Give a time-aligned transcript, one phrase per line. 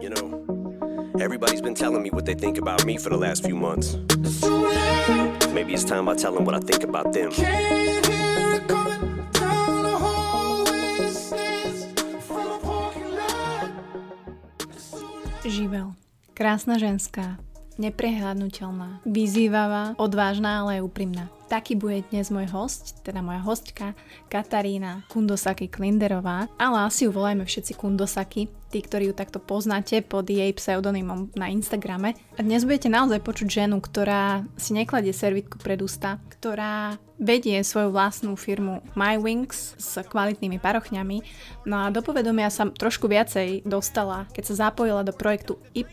[0.00, 3.54] You know, everybody's been telling me what they think about me for the last few
[3.54, 3.94] months.
[5.54, 7.30] Maybe it's time I tell them what I think about them.
[15.46, 15.94] Živel.
[16.34, 17.38] Krásna ženská.
[17.76, 19.04] Neprehľadnutelná.
[19.04, 21.28] Vyzývavá, odvážna, ale aj úprimná.
[21.46, 23.94] Taký bude dnes môj host, teda moja hostka
[24.26, 30.26] Katarína Kundosaki Klinderová, ale asi ju volajme všetci Kundosaki, tí, ktorí ju takto poznáte pod
[30.26, 32.18] jej pseudonymom na Instagrame.
[32.34, 37.94] A dnes budete naozaj počuť ženu, ktorá si nekladie servitku pred ústa, ktorá vedie svoju
[37.94, 41.22] vlastnú firmu My Wings s kvalitnými parochňami.
[41.62, 45.86] No a do povedomia sa trošku viacej dostala, keď sa zapojila do projektu Y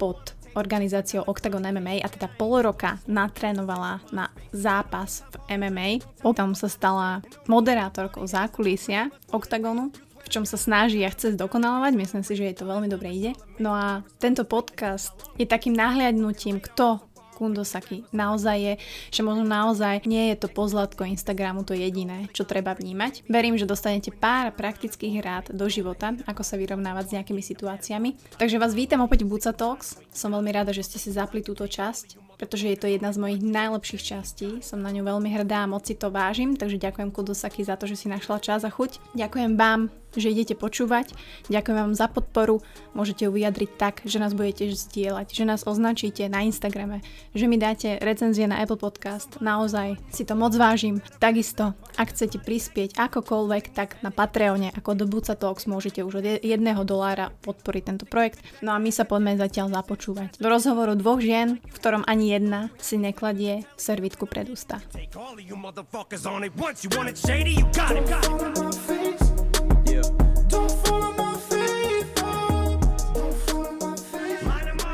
[0.00, 5.88] pod organizáciou Octagon MMA a teda pol roka natrénovala na zápas v MMA.
[6.22, 9.90] Potom sa stala moderátorkou zákulisia Octagonu
[10.20, 11.92] v čom sa snaží a chce zdokonalovať.
[11.96, 13.32] Myslím si, že jej to veľmi dobre ide.
[13.56, 17.00] No a tento podcast je takým nahliadnutím, kto
[17.40, 18.74] Kundosaki naozaj je,
[19.08, 23.24] že možno naozaj nie je to pozlatko Instagramu to jediné, čo treba vnímať.
[23.32, 28.36] Verím, že dostanete pár praktických rád do života, ako sa vyrovnávať s nejakými situáciami.
[28.36, 29.96] Takže vás vítam opäť v Buca Talks.
[30.12, 33.44] Som veľmi rada, že ste si zapli túto časť pretože je to jedna z mojich
[33.44, 34.64] najlepších častí.
[34.64, 37.84] Som na ňu veľmi hrdá a moc si to vážim, takže ďakujem Kudosaki za to,
[37.84, 39.12] že si našla čas a chuť.
[39.12, 41.12] Ďakujem vám že idete počúvať.
[41.50, 42.62] Ďakujem vám za podporu.
[42.94, 47.04] Môžete ju vyjadriť tak, že nás budete zdieľať, že nás označíte na Instagrame,
[47.36, 49.38] že mi dáte recenzie na Apple Podcast.
[49.38, 50.98] Naozaj si to moc vážim.
[51.22, 56.26] Takisto, ak chcete prispieť akokoľvek, tak na Patreone ako do Buca Talks môžete už od
[56.40, 58.42] jedného dolára podporiť tento projekt.
[58.64, 60.40] No a my sa poďme zatiaľ započúvať.
[60.42, 64.82] Do rozhovoru dvoch žien, v ktorom ani jedna si nekladie servitku pred ústa.
[64.90, 66.82] Take all of you motherfuckers on it once.
[66.82, 68.04] You want it shady, you got it.
[68.08, 69.29] Got it.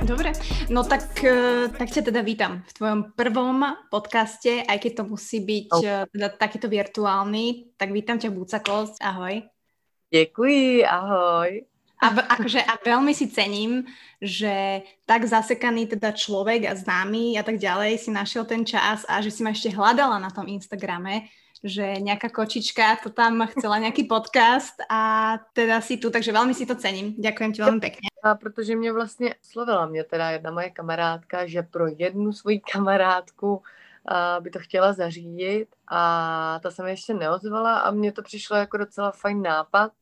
[0.06, 0.30] Dobre,
[0.70, 5.42] no tak, e, tak ťa teda vítam v tvojom prvom podcaste, aj keď to musí
[5.42, 6.06] byť oh.
[6.06, 9.42] teda takýto virtuálny, tak vítam ťa Bucakos, ahoj.
[10.14, 11.66] Děkuji, ahoj.
[11.98, 12.06] A,
[12.38, 13.82] akože, a veľmi si cením,
[14.22, 19.19] že tak zasekaný teda človek a známy a tak ďalej si našiel ten čas a
[19.19, 21.26] že si ma ešte hľadala na tom Instagrame,
[21.66, 26.62] že nejaká kočička to tam chcela nejaký podcast a teda si tu, takže veľmi si
[26.62, 27.19] to cením.
[27.19, 28.06] Ďakujem ti veľmi pekne.
[28.31, 33.62] A protože mě vlastně slovila mě teda jedna moje kamarádka, že pro jednu svoji kamarádku
[34.41, 38.76] by to chtěla zařídit a ta se mi ještě neozvala a mně to přišlo jako
[38.76, 39.92] docela fajn nápad,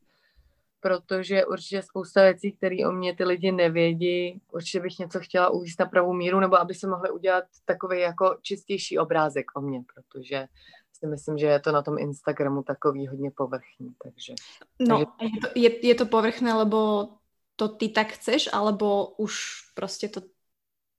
[0.81, 5.81] protože určitě spousta věcí, které o mě ty lidi nevědí, určitě bych něco chtěla uvíct
[5.81, 10.47] na pravou míru, nebo aby se mohli udělat takový jako čistější obrázek o mě, protože
[10.93, 13.95] si myslím, že je to na tom Instagramu takový hodně povrchní.
[14.03, 14.35] Takže,
[14.81, 15.35] no, takže...
[15.35, 17.09] Je, to, je, je to povrchné, lebo
[17.57, 19.35] to ty tak chceš, alebo už
[19.75, 20.21] prostě to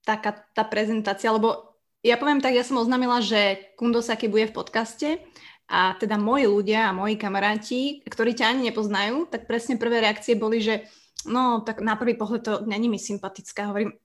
[0.06, 1.74] taká tá prezentácia, lebo
[2.06, 5.18] ja poviem tak, ja som oznámila, že Kundosaki bude v podcaste
[5.66, 10.38] a teda moji ľudia a moji kamaráti, ktorí ťa ani nepoznajú, tak presne prvé reakcie
[10.38, 10.86] boli, že
[11.26, 13.74] no, tak na prvý pohľad to není mi sympatická.
[13.74, 13.98] Hovorím,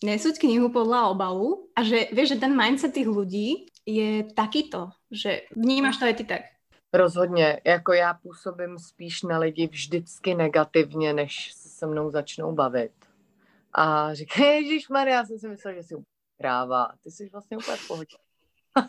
[0.00, 5.44] nesúď knihu podľa obalu a že vieš, že ten mindset tých ľudí je takýto, že
[5.52, 6.48] vnímáš to aj ty tak.
[6.92, 12.92] Rozhodně, jako já působím spíš na lidi vždycky negativně, než se se mnou začnou bavit.
[13.72, 15.94] A říká, Ježíš Maria, já jsem si myslela, že jsi
[16.38, 18.16] kráva, ty jsi vlastně úplně v pohodě.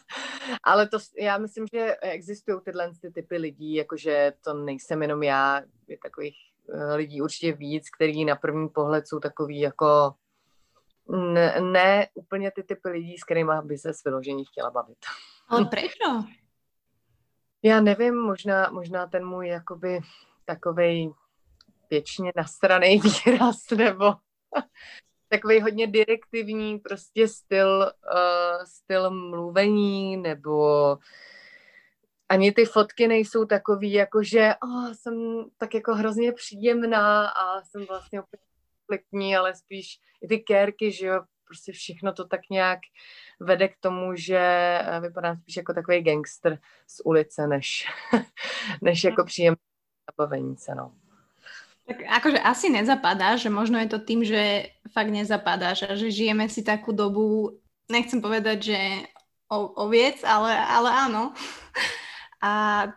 [0.63, 5.62] Ale to, já myslím, že existují tyhle ty typy lidí, jakože to nejsem jenom já,
[5.88, 6.35] je takových
[6.73, 10.13] eh, lidí určitě víc, který na první pohled jsou takový jako
[11.09, 14.97] ne, ne úplně ty typy lidí, s kterými by se vyložení chtěla bavit.
[15.47, 15.91] Ale proč?
[17.63, 19.99] Já nevím, možná, možná ten můj jakoby
[20.45, 21.13] takovej
[21.89, 24.05] věčně nasraný výraz, nebo
[25.27, 30.97] takový hodně direktivní prostě styl, uh, styl mluvení, nebo
[32.29, 37.85] ani ty fotky nejsou takový, jako že oh, jsem tak jako hrozně příjemná a jsem
[37.85, 41.21] vlastně úplně ale spíš i ty kérky, že jo,
[41.51, 42.80] prostě všechno to tak nějak
[43.39, 47.88] vede k tomu, že eh, vypadá spíš jako takový gangster z ulice, než,
[48.81, 49.59] než jako příjemný
[50.12, 50.95] zabavení se, no.
[51.88, 56.48] Tak akože asi nezapadáš, že možno je to tým, že fakt nezapadáš a že žijeme
[56.48, 57.59] si takú dobu,
[57.92, 58.80] nechcem povedať, že
[59.51, 61.36] o, oviec, ale, ale áno.
[62.42, 62.89] A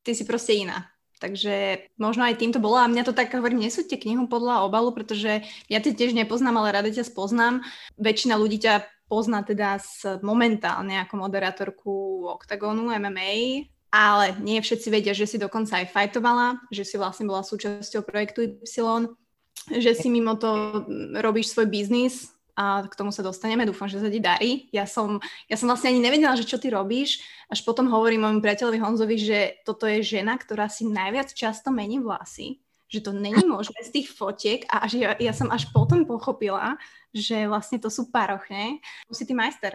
[0.00, 0.93] ty si proste iná.
[1.24, 2.76] Takže možno aj týmto bolo.
[2.76, 5.40] A mňa to tak hovorím, nesúďte knihu podľa obalu, pretože
[5.72, 7.64] ja ťa tiež nepoznám, ale rada ťa spoznám.
[7.96, 11.92] Väčšina ľudí ťa pozná teda z momentálne ako moderátorku
[12.28, 17.40] Octagonu MMA, ale nie všetci vedia, že si dokonca aj fajtovala, že si vlastne bola
[17.40, 19.16] súčasťou projektu Y
[19.64, 20.84] že si mimo to
[21.24, 24.70] robíš svoj biznis a k tomu sa dostaneme, dúfam, že sa ti darí.
[24.70, 25.18] Ja som,
[25.50, 27.18] ja som vlastne ani nevedela, že čo ty robíš,
[27.50, 31.98] až potom hovorím môjmu priateľovi Honzovi, že toto je žena, ktorá si najviac často mení
[31.98, 36.06] vlasy, že to není možné z tých fotiek a až ja, ja som až potom
[36.06, 36.78] pochopila,
[37.14, 38.78] že vlastně to sú parochne.
[39.12, 39.72] Si ty majster.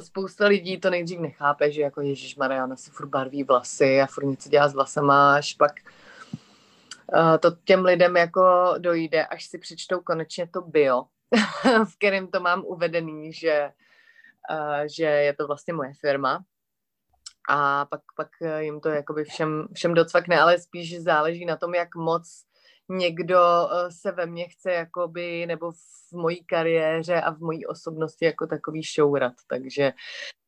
[0.00, 4.24] Spousta lidí to nejdřív nechápe, že jako Ježíš Mariana si furt barví vlasy a furt
[4.24, 5.72] něco dělá s vlasama, až pak
[7.12, 11.04] uh, to těm lidem jako dojde, až si přečtou konečně to bio,
[11.84, 13.72] v kterém to mám uvedený, že,
[14.50, 16.44] uh, že je to vlastně moje firma.
[17.48, 18.28] A pak, pak
[18.58, 22.44] jim to jakoby všem, všem docvakne, ale spíš záleží na tom, jak moc
[22.88, 28.24] někdo uh, se ve mně chce jakoby, nebo v mojí kariéře a v mojí osobnosti
[28.24, 29.32] jako takový šourat.
[29.48, 29.92] Takže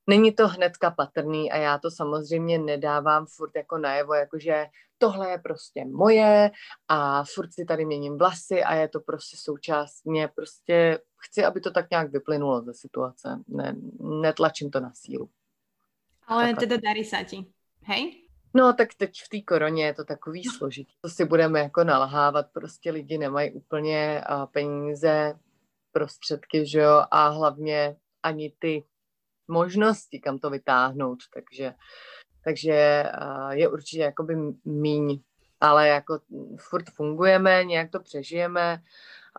[0.07, 4.67] není to hnedka patrný a já to samozřejmě nedávám furt jako najevo, jakože
[4.99, 6.51] tohle je prostě moje
[6.89, 11.61] a furt si tady měním vlasy a je to prostě součást mě, prostě chci, aby
[11.61, 15.31] to tak nějak vyplynulo ze situace, ne, netlačím to na sílu.
[16.27, 16.61] Ale Takhle.
[16.67, 17.43] teda darí sa ti,
[17.83, 18.23] hej?
[18.55, 20.53] No tak teď v té koroně je to takový no.
[20.53, 20.95] složitý.
[21.01, 25.35] To si budeme jako nalhávat, prostě lidi nemají úplně peníze,
[25.93, 28.85] prostředky, že jo, a hlavně ani ty
[29.49, 31.75] možnosti, kam to vytáhnout, takže,
[32.45, 33.05] takže
[33.51, 35.21] je určitě jakoby míň,
[35.61, 36.21] ale jako
[36.59, 38.83] furt fungujeme, nějak to přežijeme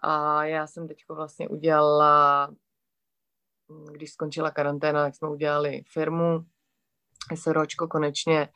[0.02, 2.54] a já jsem teď vlastně udělala,
[3.92, 6.46] když skončila karanténa, tak jsme udělali firmu,
[7.36, 8.50] SROčko konečně,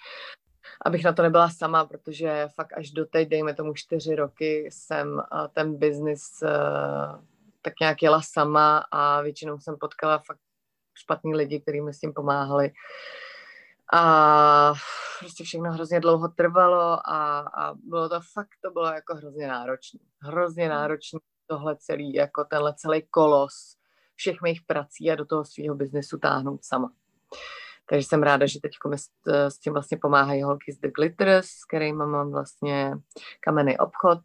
[0.86, 5.22] abych na to nebyla sama, protože fakt až do teď, dejme tomu čtyři roky, jsem
[5.54, 6.44] ten biznis
[7.62, 10.40] tak nějak jela sama a většinou jsem potkala fakt
[10.98, 12.72] špatný lidi, kteří mi s tím pomáhali.
[13.94, 14.74] A
[15.20, 20.00] prostě všechno hrozně dlouho trvalo a, a bylo to fakt, to bylo jako hrozně náročné.
[20.22, 20.74] Hrozně hmm.
[20.74, 23.78] náročné tohle celý, jako tenhle celý kolos
[24.16, 26.92] všech mých prací a do toho svého biznesu táhnout sama.
[27.90, 31.66] Takže jsem ráda, že teď s, s tím vlastně pomáhají holky z The Glitters, s
[31.66, 32.94] kterými mám vlastně
[33.40, 34.20] kamenný obchod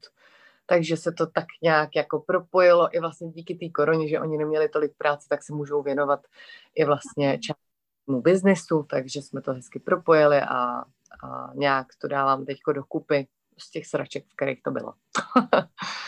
[0.72, 4.69] takže se to tak nějak jako propojilo i vlastně díky té koroně, že oni neměli
[4.69, 6.20] tolik práce, tak se můžou věnovat
[6.74, 10.80] i vlastně částmu biznesu, takže jsme to hezky propojili a,
[11.24, 13.26] a nějak to dávám teďko dokupy
[13.58, 14.92] z těch sraček, v kterých to bylo.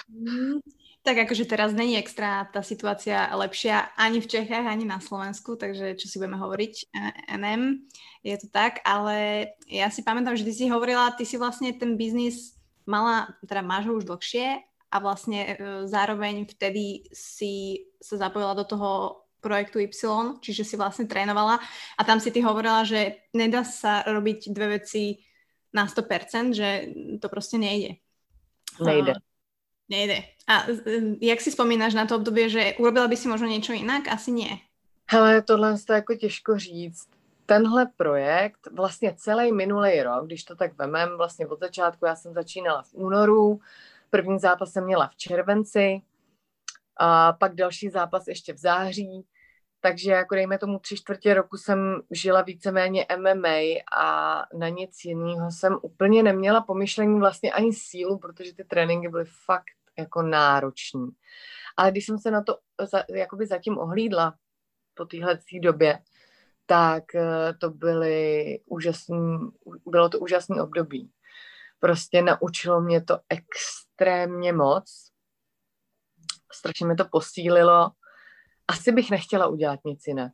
[0.09, 0.61] Mm,
[1.03, 6.01] tak akože teraz není extra tá situácia lepšia ani v Čechách, ani na Slovensku, takže
[6.01, 6.93] čo si budeme hovoriť,
[7.37, 7.85] NM,
[8.25, 12.01] je to tak, ale ja si pamätám, že ty si hovorila, ty si vlastne ten
[12.01, 12.54] biznis
[12.87, 14.61] mala, teda máš ho už dlhšie
[14.91, 15.55] a vlastne e,
[15.89, 18.91] zároveň vtedy si sa zapojila do toho
[19.41, 19.93] projektu Y,
[20.41, 21.61] čiže si vlastne trénovala
[21.99, 25.21] a tam si ty hovorila, že nedá sa robiť dve veci
[25.75, 26.89] na 100%, že
[27.21, 27.95] to prostě nejde.
[28.81, 29.13] Nejde.
[29.89, 30.25] Nejde.
[30.49, 30.65] A
[31.21, 34.09] jak si vzpomínáš na to období, že urobila by si možno něco jinak?
[34.09, 34.59] Asi nie.
[35.07, 37.14] Hele, tohle je jako těžko říct
[37.47, 42.35] tenhle projekt, vlastně celý minulý rok, když to tak vemem, vlastně od začátku, já jsem
[42.35, 43.61] začínala v únoru,
[44.11, 46.03] první zápas jsem měla v červenci,
[46.97, 49.27] a pak další zápas ještě v září,
[49.81, 53.59] takže jako dejme tomu tři čtvrtě roku jsem žila víceméně MMA
[53.97, 59.25] a na nic jiného jsem úplně neměla pomyšlení vlastně ani sílu, protože ty tréninky byly
[59.45, 61.09] fakt jako nároční.
[61.77, 62.59] Ale když jsem se na to
[62.93, 64.35] za, jakoby zatím ohlídla
[64.95, 65.99] po téhle době,
[66.67, 69.39] tak eh, to byly úžasný,
[69.87, 71.11] bylo to úžasný období.
[71.79, 75.11] Prostě naučilo mě to extrémně moc.
[76.53, 77.91] Strašně mě to posílilo.
[78.69, 80.33] Asi bych nechtěla udělat nic jinak.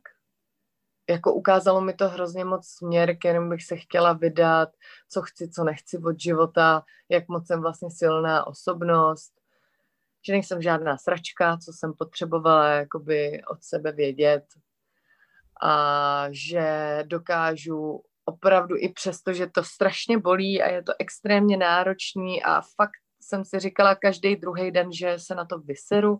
[1.09, 4.69] Jako ukázalo mi to hrozně moc směr, kterým bych se chtěla vydat,
[5.09, 9.33] co chci, co nechci od života, jak moc jsem vlastně silná osobnost,
[10.25, 14.45] že nejsem žádná sračka, co jsem potřebovala jakoby od sebe vědět,
[15.61, 22.43] a že dokážu opravdu i přesto, že to strašně bolí a je to extrémně náročný
[22.43, 26.19] a fakt jsem si říkala každý druhý den, že se na to vyseru,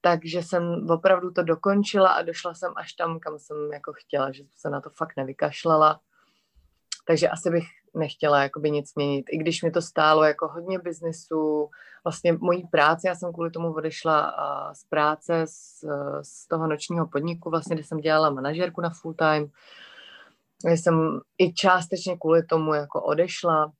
[0.00, 4.42] takže jsem opravdu to dokončila a došla jsem až tam, kam jsem jako chtěla, že
[4.56, 6.00] se na to fakt nevykašlala.
[7.06, 7.64] Takže asi bych
[7.96, 11.70] nechtěla jakoby nic měnit, i když mi to stálo jako hodně biznesu,
[12.04, 14.34] vlastně mojí práci, já jsem kvůli tomu odešla
[14.72, 15.84] z práce z,
[16.22, 19.50] z toho nočního podniku, vlastně, kde jsem dělala manažerku na full time,
[20.64, 23.72] kde jsem i částečně kvůli tomu jako odešla,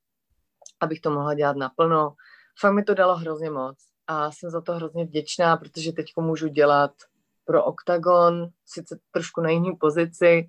[0.80, 2.14] abych to mohla dělat naplno.
[2.60, 6.48] Fakt mi to dalo hrozně moc a jsem za to hrozně vděčná, protože teď můžu
[6.48, 6.90] dělat
[7.44, 10.46] pro Octagon, sice trošku na jiný pozici,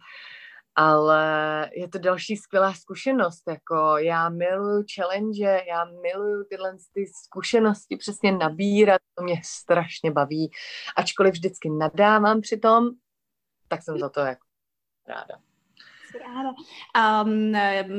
[0.80, 7.98] ale je to další skvělá zkušenost, jako já miluju challenge, já miluju tyhle ty zkušenosti
[7.98, 10.52] přesně nabírat, to mě strašně baví,
[10.96, 12.90] ačkoliv vždycky nadávám při tom,
[13.68, 14.46] tak jsem za to jako
[15.08, 15.36] ráda.
[16.20, 16.54] Ráda.
[17.24, 17.52] Um,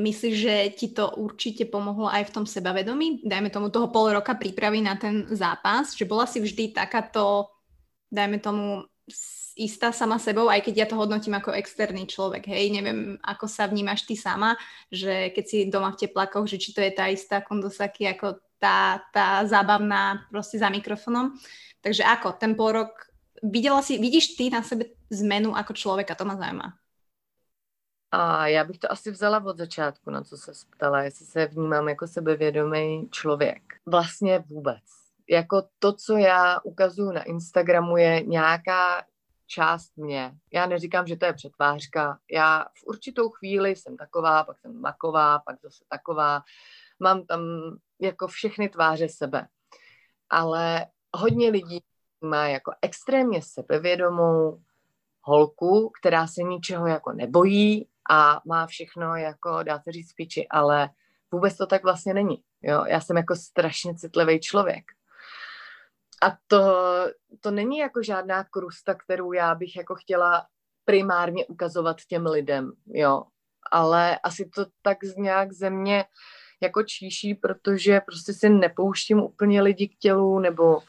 [0.03, 3.21] myslíš, že ti to určitě pomohlo aj v tom sebavedomí?
[3.25, 7.45] Dajme tomu toho pol roka prípravy na ten zápas, že bola si vždy takáto,
[8.11, 8.83] dajme tomu,
[9.59, 13.67] istá sama sebou, aj keď ja to hodnotím ako externý človek, hej, neviem, ako sa
[13.67, 14.55] vnímaš ty sama,
[14.87, 19.01] že keď si doma v teplakoch, že či to je tá istá Kondosaki ako tá,
[19.13, 21.31] tá zábavná prostě za mikrofonom.
[21.81, 22.91] Takže ako, ten pol rok,
[23.43, 26.73] viděla si, vidíš ty na sebe zmenu jako člověka, to má zajímá.
[28.11, 31.89] A já bych to asi vzala od začátku, na co se ptala, jestli se vnímám
[31.89, 33.61] jako sebevědomý člověk.
[33.85, 34.83] Vlastně vůbec.
[35.29, 39.03] Jako to, co já ukazuju na Instagramu, je nějaká
[39.49, 40.31] část mě.
[40.53, 42.19] Já neříkám, že to je přetvářka.
[42.31, 46.41] Já v určitou chvíli jsem taková, pak jsem maková, pak zase taková.
[46.99, 47.41] Mám tam
[47.99, 49.47] jako všechny tváře sebe.
[50.29, 51.83] Ale hodně lidí
[52.21, 54.61] má jako extrémně sebevědomou
[55.21, 60.89] holku, která se ničeho jako nebojí a má všechno jako, dá se říct, piči, ale
[61.31, 62.43] vůbec to tak vlastně není.
[62.61, 62.85] Jo?
[62.85, 64.98] Já jsem jako strašně citlivý člověk.
[66.21, 66.63] A to,
[67.39, 70.45] to není jako žádná krusta, kterou já bych jako chtěla
[70.85, 73.23] primárně ukazovat těm lidem, jo.
[73.71, 76.05] Ale asi to tak z nějak ze mě
[76.61, 80.79] jako číší, protože prostě si nepouštím úplně lidi k tělu, nebo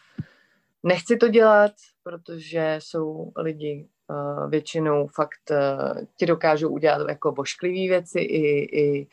[0.83, 1.73] nechci to dělat,
[2.03, 9.09] protože jsou lidi uh, většinou fakt uh, ti dokážou udělat jako bošklivý věci i, i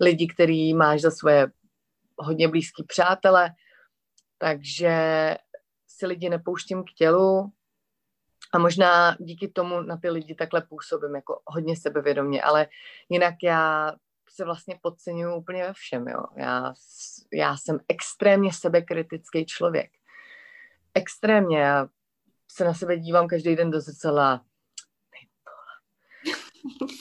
[0.00, 1.50] lidi, který máš za svoje
[2.18, 3.50] hodně blízký přátele,
[4.38, 4.94] takže
[5.96, 7.52] si lidi nepouštím k tělu
[8.52, 12.68] a možná díky tomu na ty lidi takhle působím jako hodně sebevědomě, ale
[13.08, 13.92] jinak já
[14.30, 16.24] se vlastně podceňuji úplně ve všem, jo.
[16.36, 16.74] Já,
[17.32, 19.90] já jsem extrémně sebekritický člověk.
[20.94, 21.58] Extrémně.
[21.58, 21.88] Já
[22.50, 24.44] se na sebe dívám každý den do zrcadla.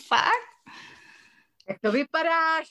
[0.08, 0.56] Fakt?
[1.70, 2.70] Jak to vypadáš?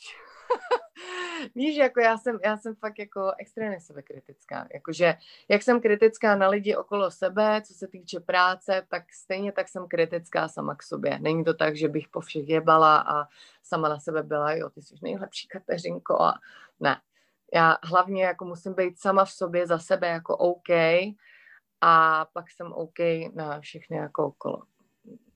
[1.55, 4.69] Víš, jako já jsem, já jsem fakt jako extrémně sebekritická.
[4.75, 5.15] Jakože,
[5.49, 9.89] jak jsem kritická na lidi okolo sebe, co se týče práce, tak stejně tak jsem
[9.89, 11.19] kritická sama k sobě.
[11.19, 13.29] Není to tak, že bych po všech jebala a
[13.63, 16.35] sama na sebe byla, jo, ty jsi nejlepší Kateřinko a
[16.81, 17.01] ne.
[17.55, 20.69] Já hlavně jako musím být sama v sobě za sebe jako OK
[21.81, 22.99] a pak jsem OK
[23.35, 24.63] na všechny jako okolo.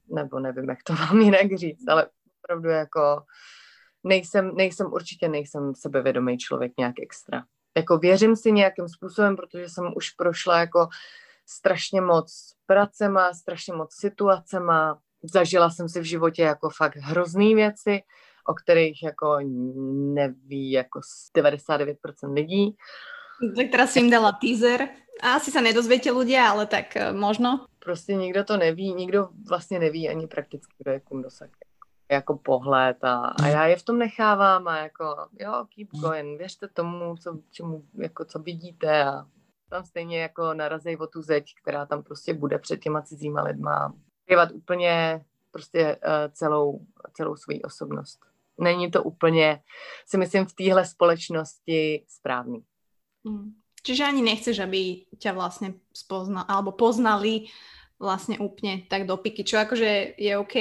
[0.08, 2.06] Nebo nevím, jak to mám jinak říct, ale
[2.42, 3.22] opravdu jako
[4.04, 7.44] nejsem, nejsem určitě nejsem sebevědomý člověk nějak extra.
[7.76, 10.88] Jako věřím si nějakým způsobem, protože jsem už prošla jako
[11.46, 18.02] strašně moc pracema, strašně moc situacema, zažila jsem si v životě jako fakt hrozný věci,
[18.48, 19.38] o kterých jako
[20.14, 21.00] neví jako
[21.36, 22.76] 99% lidí.
[23.56, 24.88] Tak teraz si jim dala teaser.
[25.22, 27.66] A asi se nedozvětě ľudia, ale tak eh, možno.
[27.78, 31.67] Prostě nikdo to neví, nikdo vlastně neví ani prakticky, kdo je Kundosaki
[32.10, 35.04] jako pohled a, a já je v tom nechávám a jako
[35.38, 39.26] jo, keep going, věřte tomu, co, čemu, jako, co vidíte a
[39.70, 43.94] tam stejně jako narazej o tu zeď, která tam prostě bude před těma cizíma lidma.
[44.22, 48.20] Skrývat úplně prostě uh, celou, celou svou osobnost.
[48.60, 49.62] Není to úplně,
[50.06, 52.64] si myslím, v téhle společnosti správný.
[53.26, 53.52] Hmm.
[53.82, 57.40] Čiže ani nechceš, aby tě vlastně spoznal, alebo poznali
[57.98, 60.54] vlastně úplně tak do piky, čo akože je OK,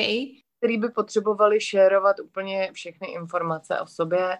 [0.57, 4.37] který by potřebovali šérovat úplně všechny informace o sobě,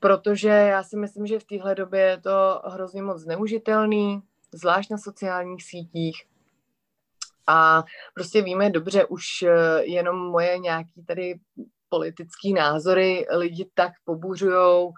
[0.00, 4.98] protože já si myslím, že v téhle době je to hrozně moc zneužitelný, zvlášť na
[4.98, 6.16] sociálních sítích.
[7.48, 11.34] A prostě víme dobře, už eh, jenom moje nějaký tady
[11.88, 14.92] politický názory lidi tak pobuřujou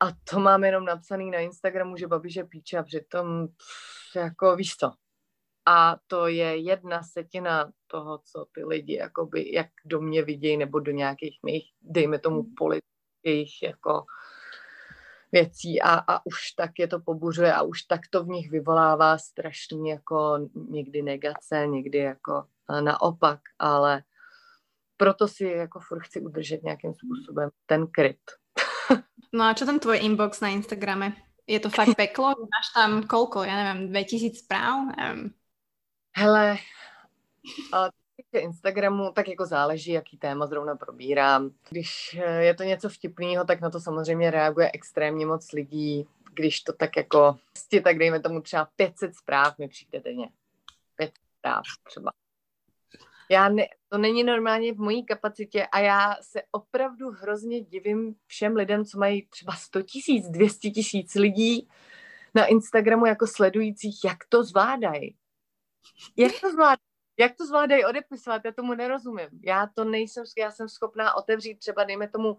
[0.00, 3.48] a to mám jenom napsaný na Instagramu, že Babiše píče a přitom
[4.16, 4.92] jako víš co,
[5.68, 10.80] a to je jedna setina toho, co ty lidi jakoby, jak do mě vidějí, nebo
[10.80, 12.54] do nějakých mých, dejme tomu, hmm.
[12.54, 14.04] politických jako
[15.32, 19.18] věcí a, a už tak je to pobuřuje a už tak to v nich vyvolává
[19.18, 22.44] strašně jako někdy negace, někdy jako
[22.80, 24.02] naopak, ale
[24.96, 28.20] proto si jako furt chci udržet nějakým způsobem ten kryt.
[29.32, 31.12] no a čo ten tvoj inbox na Instagrame?
[31.46, 32.28] Je to fakt peklo?
[32.28, 34.96] Máš tam kolko, já nevím, 2000 zpráv?
[34.96, 35.38] Nevím.
[36.18, 36.58] Hele,
[38.32, 41.50] Instagramu, tak jako záleží, jaký téma zrovna probírám.
[41.70, 46.06] Když eh, je to něco vtipného, tak na to samozřejmě reaguje extrémně moc lidí.
[46.34, 47.36] Když to tak jako,
[47.84, 50.28] tak dejme tomu třeba 500 zpráv mi přijde denně.
[50.96, 52.10] 500 zpráv třeba.
[53.30, 58.56] Já ne, to není normálně v mojí kapacitě a já se opravdu hrozně divím všem
[58.56, 61.68] lidem, co mají třeba 100 tisíc, 200 tisíc lidí
[62.34, 65.16] na Instagramu jako sledujících, jak to zvládají.
[66.16, 66.78] Jak to zvládají?
[67.18, 68.42] Jak to zvládají odepisovat?
[68.44, 69.28] Já tomu nerozumím.
[69.44, 72.36] Já to nejsem, já jsem schopná otevřít třeba, dejme tomu,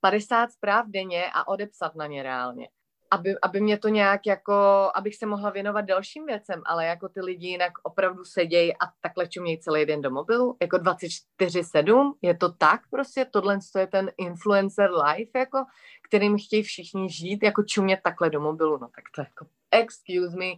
[0.00, 2.68] 50 zpráv denně a odepsat na ně reálně
[3.14, 4.54] aby, aby mě to nějak jako,
[4.94, 9.28] abych se mohla věnovat dalším věcem, ale jako ty lidi jinak opravdu sedějí a takhle
[9.28, 14.90] čumějí celý den do mobilu, jako 24-7, je to tak prostě, tohle je ten influencer
[14.90, 15.64] life, jako,
[16.08, 20.52] kterým chtějí všichni žít, jako čumět takhle do mobilu, no tak to jako, excuse me,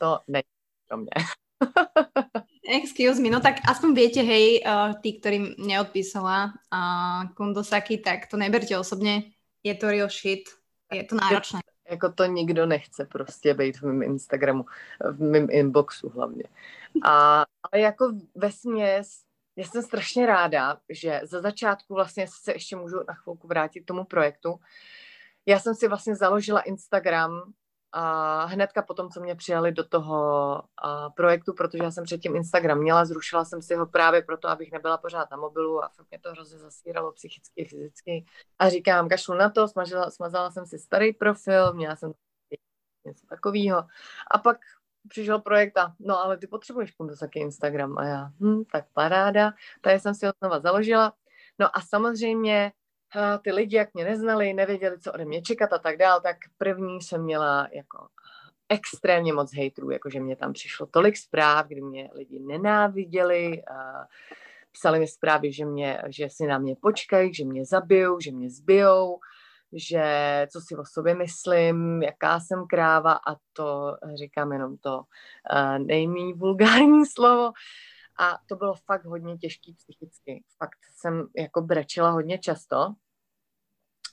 [0.00, 0.42] to není
[0.88, 1.10] pro mě.
[2.82, 8.36] Excuse me, no tak aspoň viete, hej, uh, tí, ktorým neodpísala uh, Kundosaki, tak to
[8.36, 9.32] neberte osobne,
[9.64, 10.44] je to real shit,
[10.92, 11.60] je to náročné.
[11.90, 14.64] Jako to nikdo nechce prostě být v mém Instagramu,
[15.12, 16.44] v mém inboxu hlavně.
[17.04, 19.22] A, ale jako ve směs,
[19.56, 23.86] já jsem strašně ráda, že za začátku vlastně se ještě můžu na chvilku vrátit k
[23.86, 24.60] tomu projektu.
[25.46, 27.52] Já jsem si vlastně založila Instagram
[27.92, 30.16] a hnedka potom, co mě přijali do toho
[30.82, 34.72] a, projektu, protože já jsem předtím Instagram měla, zrušila jsem si ho právě proto, abych
[34.72, 38.24] nebyla pořád na mobilu a fakt mě to hrozně zasíralo psychicky, fyzicky.
[38.58, 42.12] A říkám, kašlu na to, smažila, smazala jsem si starý profil, měla jsem
[43.06, 43.84] něco takového.
[44.30, 44.58] A pak
[45.08, 50.00] přišel projekt a no ale ty potřebuješ taky Instagram a já, hm, tak paráda, tady
[50.00, 51.12] jsem si ho znova založila.
[51.58, 52.72] No a samozřejmě
[53.16, 56.36] a ty lidi, jak mě neznali, nevěděli, co ode mě čekat a tak dál, tak
[56.58, 58.08] první jsem měla jako
[58.68, 64.06] extrémně moc hejtrů, jakože mě tam přišlo tolik zpráv, kdy mě lidi nenáviděli, a
[64.72, 68.50] psali mi zprávy, že, mě, že si na mě počkají, že mě zabijou, že mě
[68.50, 69.18] zbijou,
[69.72, 70.02] že
[70.52, 76.32] co si o sobě myslím, jaká jsem kráva a to říkám jenom to uh, nejmí
[76.32, 77.52] vulgární slovo.
[78.18, 80.44] A to bylo fakt hodně těžký psychicky.
[80.58, 82.94] Fakt jsem jako brečela hodně často.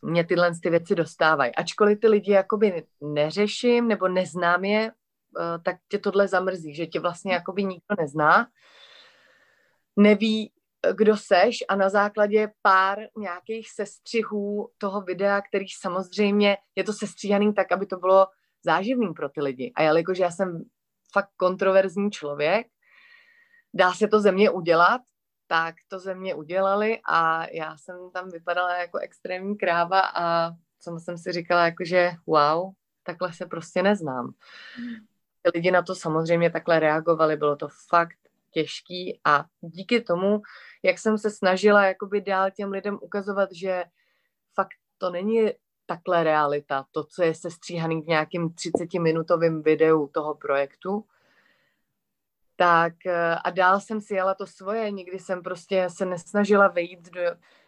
[0.03, 1.55] Mě tyhle ty věci dostávají.
[1.55, 6.99] Ačkoliv ty lidi jakoby neřeším nebo neznám je, eh, tak tě tohle zamrzí, že tě
[6.99, 8.47] vlastně jakoby nikdo nezná,
[9.97, 10.51] neví,
[10.93, 17.53] kdo seš a na základě pár nějakých sestřihů toho videa, který samozřejmě je to sestříhaný
[17.53, 18.27] tak, aby to bylo
[18.65, 19.71] záživný pro ty lidi.
[19.75, 20.63] A jelikož já jsem
[21.13, 22.67] fakt kontroverzní člověk,
[23.75, 25.01] dá se to ze mě udělat,
[25.47, 30.99] tak to ze mě udělali a já jsem tam vypadala jako extrémní kráva a co
[30.99, 34.33] jsem si říkala, jakože wow, takhle se prostě neznám.
[35.55, 38.17] Lidi na to samozřejmě takhle reagovali, bylo to fakt
[38.51, 40.41] těžký a díky tomu,
[40.83, 43.83] jak jsem se snažila jakoby dál těm lidem ukazovat, že
[44.53, 45.51] fakt to není
[45.85, 51.05] takhle realita, to, co je sestříhaný v nějakým 30-minutovém videu toho projektu,
[52.55, 57.09] tak eh, a dál jsem si jela to svoje, nikdy jsem prostě se nesnažila vejít
[57.09, 57.21] do,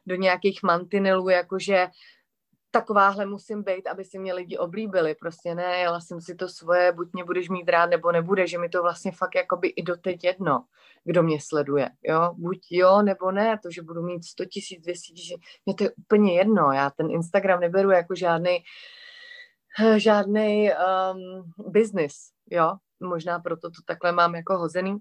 [0.05, 1.87] do nějakých mantinelů, jakože
[2.71, 5.15] takováhle musím být, aby si mě lidi oblíbili.
[5.15, 8.57] Prostě ne, jela jsem si to svoje, buď mě budeš mít rád, nebo nebude, že
[8.57, 10.65] mi to vlastně fakt jakoby i doteď jedno,
[11.03, 12.33] kdo mě sleduje, jo.
[12.37, 15.91] Buď jo, nebo ne, to, že budu mít 100 tisíc, 200 tisíc, mě to je
[15.91, 16.71] úplně jedno.
[16.71, 18.63] Já ten Instagram neberu jako žádný
[19.97, 22.15] žádný um, business,
[22.51, 24.97] jo možná proto to takhle mám jako hozený.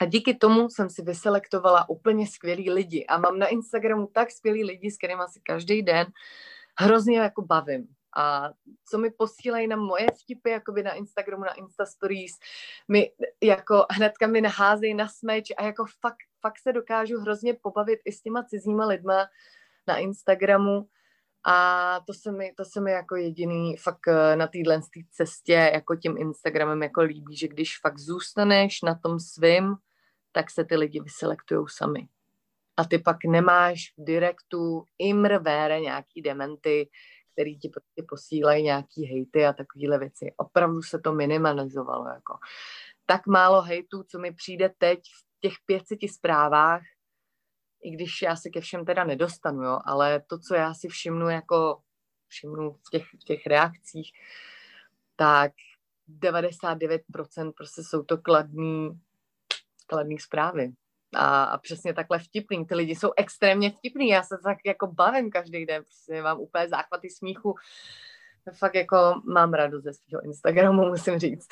[0.00, 3.06] A díky tomu jsem si vyselektovala úplně skvělý lidi.
[3.06, 6.06] A mám na Instagramu tak skvělý lidi, s kterými si každý den
[6.78, 7.88] hrozně jako bavím.
[8.16, 8.50] A
[8.90, 12.32] co mi posílají na moje vtipy, jakoby na Instagramu, na Insta Stories,
[12.88, 18.00] mi jako hnedka mi naházejí na smeč a jako fakt, fakt se dokážu hrozně pobavit
[18.04, 19.26] i s těma cizíma lidma
[19.86, 20.88] na Instagramu
[21.44, 25.96] a to se mi, to se mi jako jediný fakt eh, na téhle cestě jako
[25.96, 29.74] tím Instagramem jako líbí, že když fakt zůstaneš na tom svým,
[30.32, 32.08] tak se ty lidi vyselektují sami.
[32.76, 36.90] A ty pak nemáš v direktu imrvére nějaký dementy,
[37.32, 40.34] který ti prostě posílají nějaký hejty a takovéhle věci.
[40.36, 42.08] Opravdu se to minimalizovalo.
[42.08, 42.38] Jako.
[43.06, 46.82] Tak málo hejtů, co mi přijde teď v těch 500 zprávách,
[47.82, 51.28] i když já se ke všem teda nedostanu, jo, ale to, co já si všimnu
[51.28, 51.78] jako
[52.28, 54.12] všimnu v těch, v těch reakcích,
[55.16, 55.52] tak
[56.20, 59.00] 99% prostě jsou to kladný,
[59.86, 60.72] kladný zprávy.
[61.14, 62.66] A, a přesně takhle vtipný.
[62.66, 64.08] Ty lidi jsou extrémně vtipný.
[64.08, 65.82] Já se tak jako bavím každý den.
[65.82, 67.54] Prostě mám úplně záchvaty smíchu.
[68.52, 71.48] Fakt jako mám radost ze svého Instagramu, musím říct.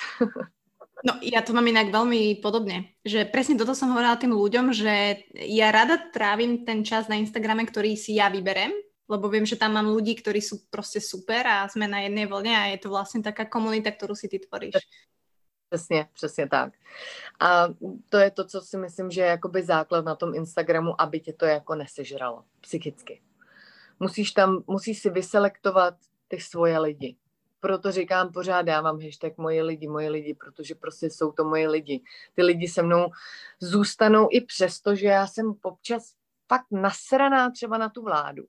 [1.00, 5.24] No ja to mám inak veľmi podobne, že presne toto som hovorila tým ľuďom, že
[5.48, 8.68] ja rada trávim ten čas na Instagrame, ktorý si ja vyberem,
[9.08, 12.52] lebo viem, že tam mám ľudí, ktorí sú proste super a sme na jednej vlne
[12.52, 14.76] a je to vlastne taká komunita, ktorú si ty tvoríš.
[15.70, 16.72] Přesně, přesně tak.
[17.40, 17.68] A
[18.08, 21.32] to je to, co si myslím, že je jakoby základ na tom Instagramu, aby tě
[21.32, 23.22] to jako nesežralo psychicky.
[24.00, 25.94] Musíš tam, musíš si vyselektovat
[26.28, 27.16] ty svoje lidi.
[27.60, 32.02] Proto říkám pořád, dávám hashtag moje lidi, moje lidi, protože prostě jsou to moje lidi.
[32.34, 33.10] Ty lidi se mnou
[33.60, 36.14] zůstanou i přesto, že já jsem občas
[36.48, 38.44] fakt nasraná třeba na tu vládu.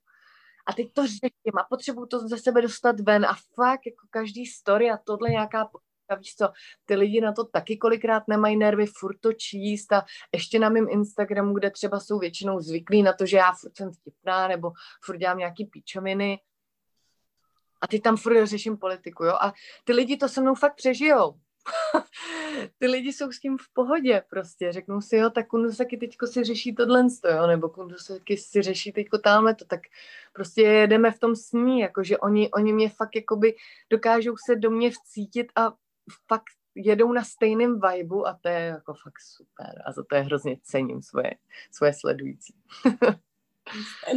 [0.65, 4.45] A teď to řeším a potřebuju to ze sebe dostat ven a fakt jako každý
[4.45, 5.69] story a tohle nějaká
[6.10, 6.50] a víš co,
[6.86, 10.88] ty lidi na to taky kolikrát nemají nervy furt to číst a ještě na mém
[10.89, 14.71] Instagramu, kde třeba jsou většinou zvyklí na to, že já furt jsem vtipná nebo
[15.04, 16.39] furt dělám nějaký píčoviny
[17.82, 21.34] a ty tam furt řeším politiku, jo, a ty lidi to se mnou fakt přežijou.
[22.78, 26.44] ty lidi jsou s tím v pohodě prostě, řeknou si, jo, tak Kundusaky teďko si
[26.44, 29.82] řeší tohle, jo, nebo Kundusaky si řeší teďko tamhle to, tak
[30.34, 33.56] prostě jedeme v tom sní, jakože oni, oni mě fakt jakoby
[33.89, 35.74] dokážou se do mě vcítit a
[36.28, 40.22] fakt jedou na stejném vibu a to je jako fakt super a za to je
[40.22, 41.32] hrozně cením svoje,
[41.72, 42.54] svoje sledující.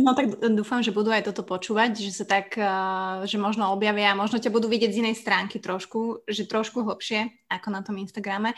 [0.00, 2.56] No tak dúfam, že budú aj toto počúvať, že sa tak,
[3.28, 7.68] že možno objavia, možno ťa budú vidieť z inej stránky trošku, že trošku hlbšie ako
[7.68, 8.56] na tom Instagrame.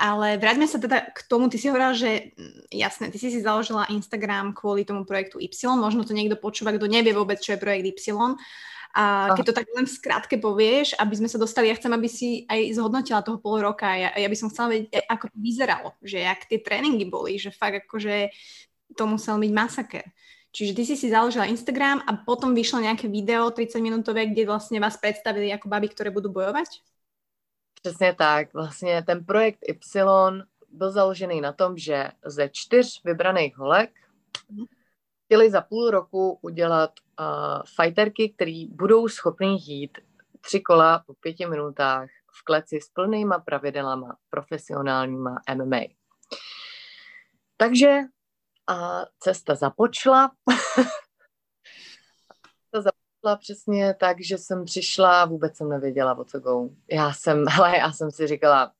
[0.00, 3.44] Ale vráťme sa teda k tomu, ty si hovorila, že mm, jasné, ty si si
[3.44, 7.62] založila Instagram kvôli tomu projektu Y, možno to niekto počúva, kto nevie vôbec, čo je
[7.62, 8.16] projekt Y.
[8.94, 12.06] A keď to tak len v skratke povieš, aby sme sa dostali, ja chcem, aby
[12.06, 13.90] si aj zhodnotila toho pol roka.
[13.90, 17.50] Ja, ja by som chcela vedieť, ako to vyzeralo, že jak tie tréningy boli, že
[17.50, 18.30] fakt akože
[18.96, 20.04] to musel byť masaker.
[20.54, 24.80] Čiže ty si si založila Instagram a potom vyšlo nejaké video 30 minútové, kde vlastně
[24.80, 26.68] vás predstavili jako baby, které budou bojovat?
[27.82, 28.54] Přesně tak.
[28.54, 33.90] Vlastně ten projekt Y byl založený na tom, že ze čtyř vybraných holek
[34.50, 34.64] mhm.
[35.24, 37.26] chtěli za půl roku udělat uh,
[37.76, 39.98] fighterky, které budou schopný jít
[40.40, 42.08] tři kola po pěti minutách
[42.40, 45.80] v kleci s plnýma pravidelama profesionálníma MMA.
[47.56, 47.98] Takže
[48.66, 50.30] a cesta započla.
[52.70, 56.68] to započla přesně tak, že jsem přišla, vůbec jsem nevěděla, o co go.
[56.90, 58.72] Já jsem, hele, já jsem si říkala,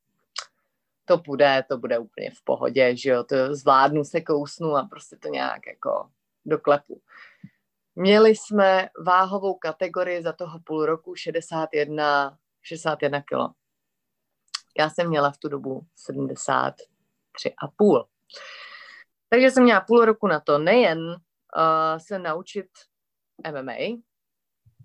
[1.05, 5.16] to bude, to bude úplně v pohodě, že jo, to zvládnu se kousnu a prostě
[5.16, 6.11] to nějak jako
[6.47, 7.01] doklepu.
[7.94, 13.51] Měli jsme váhovou kategorii za toho půl roku 61, 61 kilo.
[14.79, 18.05] Já jsem měla v tu dobu 73,5.
[19.35, 21.16] Takže jsem měla půl roku na to nejen uh,
[21.99, 22.66] se naučit
[23.53, 24.03] MMA,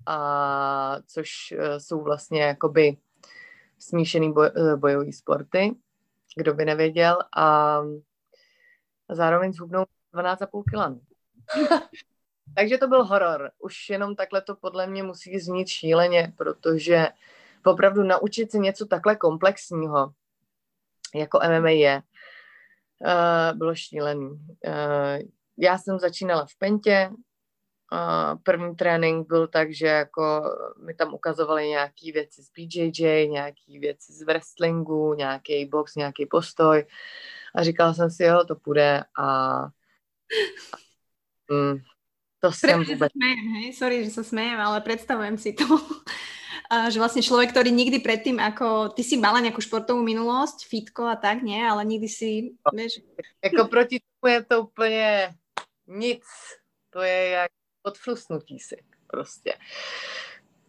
[0.05, 2.97] a, což uh, jsou vlastně jakoby
[3.79, 5.75] smíšený boj, uh, bojový sporty,
[6.37, 7.79] kdo by nevěděl, a,
[9.09, 11.01] zároveň zhubnout 12,5 kg.
[12.55, 13.51] Takže to byl horor.
[13.59, 17.07] Už jenom takhle to podle mě musí znít šíleně, protože
[17.65, 20.13] opravdu naučit se něco takhle komplexního,
[21.15, 22.01] jako MMA je,
[22.99, 24.29] uh, bylo šílený.
[24.29, 30.43] Uh, já jsem začínala v Pentě, uh, první trénink byl tak, že jako
[30.85, 36.85] mi tam ukazovali nějaké věci z BJJ, nějaké věci z wrestlingu, nějaký box, nějaký postoj
[37.55, 39.59] a říkala jsem si, jo, to půjde a,
[41.51, 41.77] mm,
[42.39, 43.11] to jsem vůbec...
[43.11, 43.73] Smejem, hej?
[43.73, 45.65] Sorry, že se smejem, ale představujem si to.
[46.69, 51.09] A že vlastne človek, ktorý nikdy predtým, ako ty si mala nejakú športovú minulosť, fitko
[51.09, 51.57] a tak, nie?
[51.57, 53.01] Ale nikdy si, vieš...
[53.41, 55.33] Jako proti tomu je to úplně
[55.87, 56.23] nic.
[56.89, 57.51] To je jak
[57.83, 58.77] odflusnutí si
[59.07, 59.53] prostě.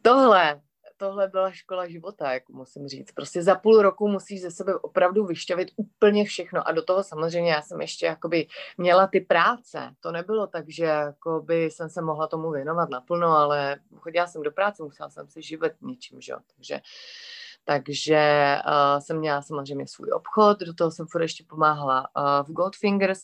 [0.02, 0.60] Tohle
[1.00, 3.12] tohle byla škola života, jako musím říct.
[3.12, 7.52] Prostě za půl roku musíš ze sebe opravdu vyšťavit úplně všechno a do toho samozřejmě
[7.52, 8.46] já jsem ještě jakoby
[8.78, 9.94] měla ty práce.
[10.00, 14.52] To nebylo tak, že jakoby jsem se mohla tomu věnovat naplno, ale chodila jsem do
[14.52, 16.34] práce, musela jsem si živit něčím, že?
[16.56, 16.80] takže
[17.64, 22.52] takže uh, jsem měla samozřejmě svůj obchod, do toho jsem furt ještě pomáhala uh, v
[22.52, 23.20] Goldfingers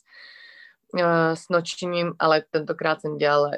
[0.94, 1.00] uh,
[1.34, 3.50] s nočním, ale tentokrát jsem dělala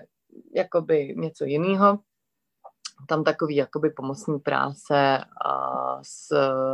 [0.54, 1.98] jakoby něco jiného
[3.06, 6.28] tam takový jakoby pomocní práce a s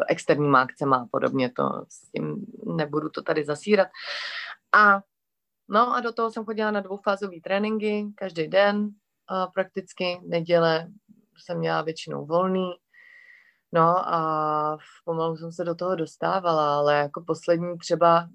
[0.08, 3.88] externíma akcemi a podobně, to s tím nebudu to tady zasírat.
[4.74, 5.00] A
[5.68, 8.90] no a do toho jsem chodila na dvoufázové tréninky každý den,
[9.28, 10.88] a prakticky neděle
[11.38, 12.72] jsem měla většinou volný,
[13.72, 18.28] no a pomalu jsem se do toho dostávala, ale jako poslední třeba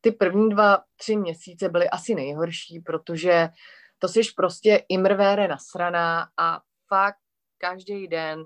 [0.00, 3.48] ty první dva, tři měsíce byly asi nejhorší, protože
[3.98, 7.23] to jsi prostě imrvére nasraná a fakt
[7.58, 8.44] každý den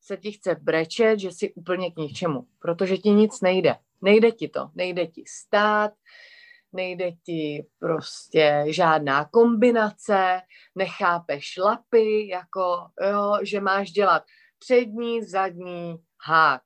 [0.00, 3.76] se ti chce brečet, že jsi úplně k ničemu, protože ti nic nejde.
[4.02, 5.92] Nejde ti to, nejde ti stát,
[6.72, 10.40] nejde ti prostě žádná kombinace,
[10.74, 14.24] nechápeš lapy, jako jo, že máš dělat
[14.58, 16.62] přední, zadní, hák.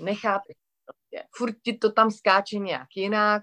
[0.00, 1.28] Nechápeš prostě.
[1.36, 3.42] Furt ti to tam skáče nějak jinak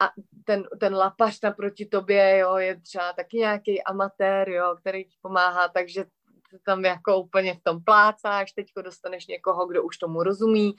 [0.00, 0.12] a
[0.44, 5.68] ten, ten lapař naproti tobě, jo, je třeba taky nějaký amatér, jo, který ti pomáhá,
[5.68, 6.04] takže
[6.64, 10.74] tam jako úplně v tom plácáš, teďko dostaneš někoho, kdo už tomu rozumí,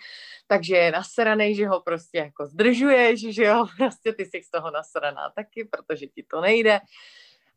[0.48, 4.72] takže je nasranej, že ho prostě jako zdržuješ, že jo, prostě ty jsi z toho
[4.72, 6.80] nasraná taky, protože ti to nejde.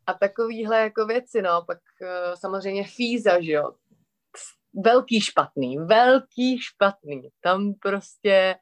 [0.07, 3.71] A takovýhle jako věci, no, pak uh, samozřejmě fíza, že jo,
[4.73, 8.55] velký špatný, velký špatný, tam prostě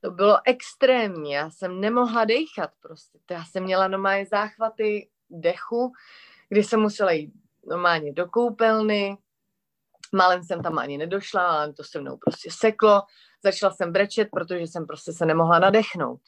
[0.00, 5.92] to bylo extrémní, já jsem nemohla dechat prostě, já jsem měla normálně záchvaty dechu,
[6.48, 7.32] kdy jsem musela jít
[7.66, 9.18] normálně do koupelny,
[10.12, 13.02] málem jsem tam ani nedošla, ale to se mnou prostě seklo,
[13.44, 16.20] začala jsem brečet, protože jsem prostě se nemohla nadechnout.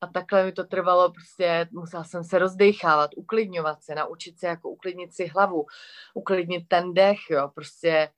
[0.00, 4.70] A takhle mi to trvalo, prostě musela jsem se rozdechávat, uklidňovat se, naučit se jako
[4.70, 5.66] uklidnit si hlavu,
[6.14, 8.12] uklidnit ten dech, jo, prostě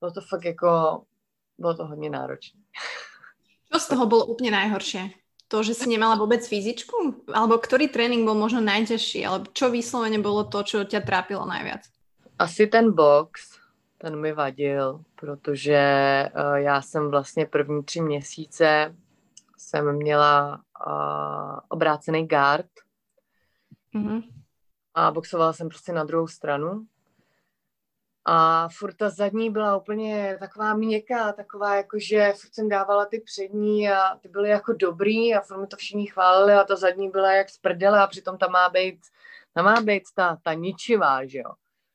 [0.00, 1.02] bylo to fakt jako,
[1.58, 2.60] bylo to hodně náročné.
[3.72, 5.21] Co z toho bylo úplně nejhorší?
[5.52, 6.96] To, že si nemala vůbec fyzičku?
[7.32, 9.26] Alebo který trénink byl možno nejtěžší?
[9.26, 11.92] Alebo čo vysloveně bylo to, čo tě trápilo nejvíc?
[12.38, 13.60] Asi ten box,
[13.98, 15.80] ten mi vadil, protože
[16.34, 18.96] uh, já jsem vlastně první tři měsíce
[19.58, 22.70] jsem měla uh, obrácený guard
[23.94, 24.22] mm-hmm.
[24.94, 26.86] a boxovala jsem prostě na druhou stranu.
[28.24, 33.20] A furt ta zadní byla úplně taková měkká, taková jako, že furt jsem dávala ty
[33.20, 37.10] přední a ty byly jako dobrý a furt mi to všichni chválili a ta zadní
[37.10, 39.00] byla jak z prdele a přitom tam má být,
[39.54, 41.52] tam má být ta, ta ničivá, že jo.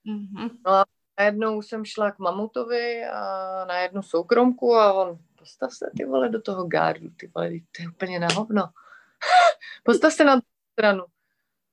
[0.08, 0.50] Mm-hmm.
[0.66, 0.86] No a
[1.20, 6.30] najednou jsem šla k mamutovi a na jednu soukromku a on, postav se ty vole
[6.30, 8.64] do toho gardu, ty vole, to je úplně na hovno.
[9.84, 11.06] postav se na tu stranu.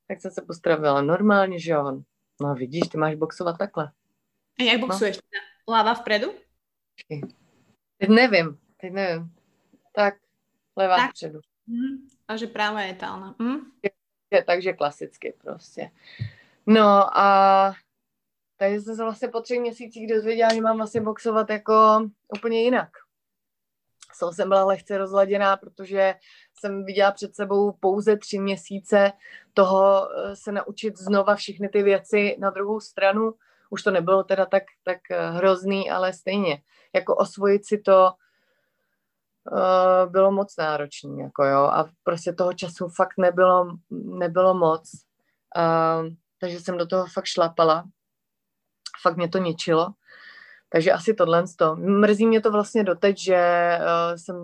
[0.08, 2.02] Tak jsem se postravila normálně, že on,
[2.40, 3.92] no vidíš, ty máš boxovat takhle.
[4.60, 4.86] A jak no.
[4.86, 5.16] boxuješ?
[5.16, 5.74] No.
[5.74, 6.34] Láva vpredu?
[7.98, 9.34] Teď nevím, teď nevím.
[9.92, 10.14] Tak,
[10.76, 11.10] levá tak.
[11.10, 11.40] vpředu.
[11.66, 12.08] Mm.
[12.28, 13.34] A že práva je tálna.
[13.38, 13.60] Mm.
[14.46, 15.90] takže klasicky prostě.
[16.66, 17.74] No a
[18.56, 22.88] takže jsem se vlastně po třech měsících dozvěděla, že mám vlastně boxovat jako úplně jinak.
[24.14, 26.14] Jsem jsem byla lehce rozladěná, protože
[26.54, 29.12] jsem viděla před sebou pouze tři měsíce
[29.54, 33.34] toho eh, se naučit znova všechny ty věci na druhou stranu
[33.74, 36.62] už to nebylo teda tak, tak eh, hrozný, ale stejně,
[36.94, 38.10] jako osvojit si to
[39.50, 44.90] uh, bylo moc náročné, jako jo, a prostě toho času fakt nebylo, nebylo moc,
[45.56, 46.06] uh,
[46.40, 47.84] takže jsem do toho fakt šlapala,
[49.02, 49.88] fakt mě to ničilo,
[50.72, 51.76] takže asi tohle to.
[51.76, 53.38] Mrzí mě to vlastně doteď, že
[53.78, 54.36] uh, jsem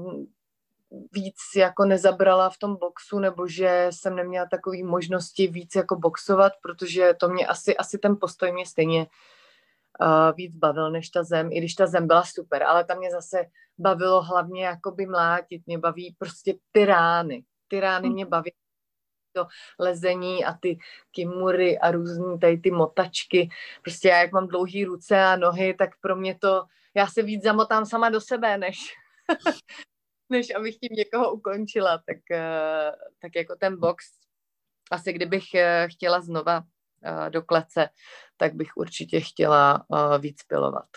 [1.13, 6.53] víc jako nezabrala v tom boxu, nebo že jsem neměla takové možnosti víc jako boxovat,
[6.63, 9.07] protože to mě asi, asi ten postoj mě stejně
[10.01, 13.11] uh, víc bavil než ta zem, i když ta zem byla super, ale tam mě
[13.11, 13.45] zase
[13.79, 18.31] bavilo hlavně jakoby mlátit, mě baví prostě ty rány, ty rány mě hmm.
[18.31, 18.53] baví
[19.33, 19.47] to
[19.79, 20.79] lezení a ty
[21.11, 23.49] kimury a různý tady ty motačky.
[23.83, 27.43] Prostě já, jak mám dlouhý ruce a nohy, tak pro mě to, já se víc
[27.43, 28.79] zamotám sama do sebe, než,
[30.31, 34.05] než abych tím někoho ukončila, tak, eh, tak jako ten box,
[34.91, 36.65] asi kdybych eh, chtěla znova
[37.05, 37.89] eh, do klece,
[38.37, 39.87] tak bych určitě chtěla
[40.19, 40.89] víc pilovat.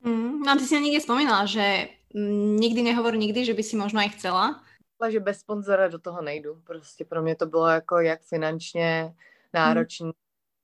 [0.00, 4.08] Mm, no ty si někdy vzpomínala, že nikdy nehovor nikdy, že by si možno i
[4.08, 4.62] chcela.
[5.08, 6.62] Že bez sponzora do toho nejdu.
[6.66, 9.14] Prostě pro mě to bylo jako jak finančně
[9.54, 10.12] náročné, mm.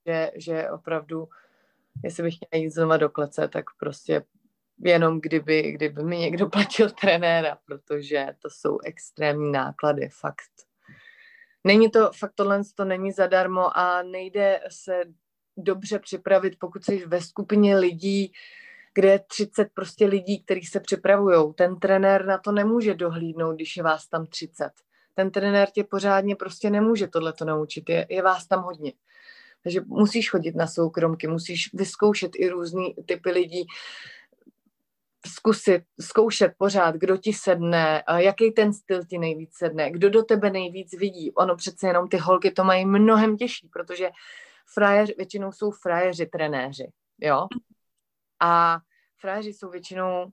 [0.07, 1.29] že, že opravdu,
[2.05, 4.25] jestli bych chtěla jít znova do klece, tak prostě
[4.79, 10.51] jenom kdyby, kdyby mi někdo platil trenéra, protože to jsou extrémní náklady, fakt.
[11.65, 15.01] Není to, fakt tohle to není zadarmo a nejde se
[15.57, 18.33] dobře připravit, pokud jsi ve skupině lidí,
[18.95, 21.55] kde je 30 prostě lidí, kteří se připravují.
[21.55, 24.71] Ten trenér na to nemůže dohlídnout, když je vás tam 30.
[25.15, 28.93] Ten trenér tě pořádně prostě nemůže tohle to naučit, je, je vás tam hodně.
[29.63, 33.67] Takže musíš chodit na soukromky, musíš vyzkoušet i různý typy lidí,
[35.27, 40.51] zkusit, zkoušet pořád, kdo ti sedne, jaký ten styl ti nejvíc sedne, kdo do tebe
[40.51, 41.33] nejvíc vidí.
[41.33, 44.11] Ono přece jenom ty holky to mají mnohem těžší, protože
[44.75, 47.49] frajeři, většinou jsou frajeři trenéři, jo.
[48.41, 48.79] A
[49.21, 50.27] frajeři jsou většinou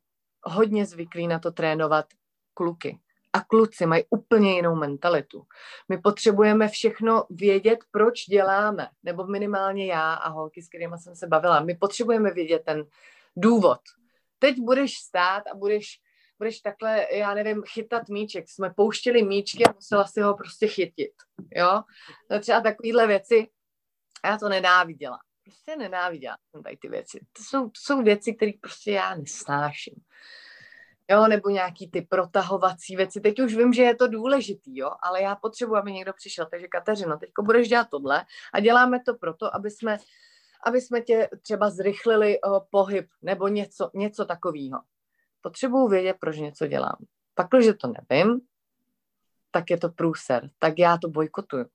[0.43, 2.05] hodně zvyklí na to trénovat
[2.53, 2.99] kluky.
[3.33, 5.43] A kluci mají úplně jinou mentalitu.
[5.89, 11.27] My potřebujeme všechno vědět, proč děláme, nebo minimálně já a holky, s kterými jsem se
[11.27, 11.59] bavila.
[11.59, 12.85] My potřebujeme vědět ten
[13.35, 13.79] důvod,
[14.41, 15.99] teď budeš stát a budeš,
[16.37, 18.49] budeš takhle, já nevím, chytat míček.
[18.49, 21.13] Jsme pouštěli míčky a musela si ho prostě chytit,
[21.55, 21.81] jo.
[22.31, 23.47] No třeba takovýhle věci,
[24.25, 25.19] já to nenáviděla.
[25.43, 27.19] prostě nenáviděla jsem tady ty věci.
[27.37, 29.95] To jsou, to jsou věci, které prostě já nesnáším.
[31.09, 33.21] Jo, nebo nějaký ty protahovací věci.
[33.21, 36.47] Teď už vím, že je to důležitý, jo, ale já potřebuji, aby někdo přišel.
[36.51, 39.97] Takže Kateřino, teďko budeš dělat tohle a děláme to proto, aby jsme,
[40.65, 44.79] aby jsme tě třeba zrychlili pohyb nebo něco, něco takového.
[45.41, 46.97] Potřebuji vědět, proč něco dělám.
[47.33, 48.41] Pak, když to nevím,
[49.51, 50.49] tak je to průser.
[50.59, 51.65] Tak já to bojkotuju.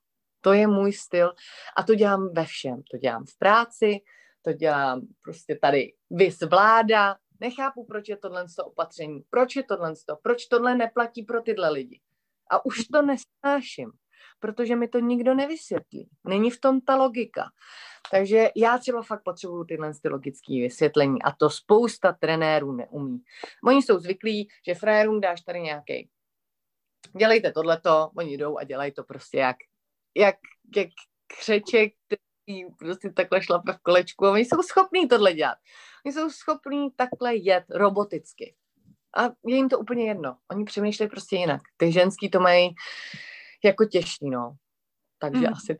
[0.40, 1.34] To je můj styl
[1.76, 2.82] a to dělám ve všem.
[2.90, 4.00] To dělám v práci,
[4.42, 7.16] to dělám prostě tady vys vláda.
[7.40, 12.00] Nechápu, proč je tohle opatření, proč je tohle, proč tohle neplatí pro tyhle lidi.
[12.50, 13.92] A už to nesnáším,
[14.38, 16.08] protože mi to nikdo nevysvětlí.
[16.24, 17.44] Není v tom ta logika.
[18.10, 23.18] Takže já třeba fakt potřebuju tyhle ty logické vysvětlení a to spousta trenérů neumí.
[23.64, 26.08] Oni jsou zvyklí, že frajerům dáš tady nějaký
[27.18, 29.56] dělejte tohleto, oni jdou a dělají to prostě jak
[30.16, 30.36] jak,
[30.76, 30.88] jak
[31.26, 34.26] křeček, který prostě takhle šlape v kolečku.
[34.26, 35.58] A oni jsou schopní tohle dělat.
[36.06, 38.54] Oni jsou schopní takhle jet roboticky.
[39.16, 40.36] A je jim to úplně jedno.
[40.50, 41.60] Oni přemýšlejí prostě jinak.
[41.76, 42.74] Ty ženský to mají
[43.64, 44.56] jako těžší, no.
[45.18, 45.52] Takže mm.
[45.52, 45.76] asi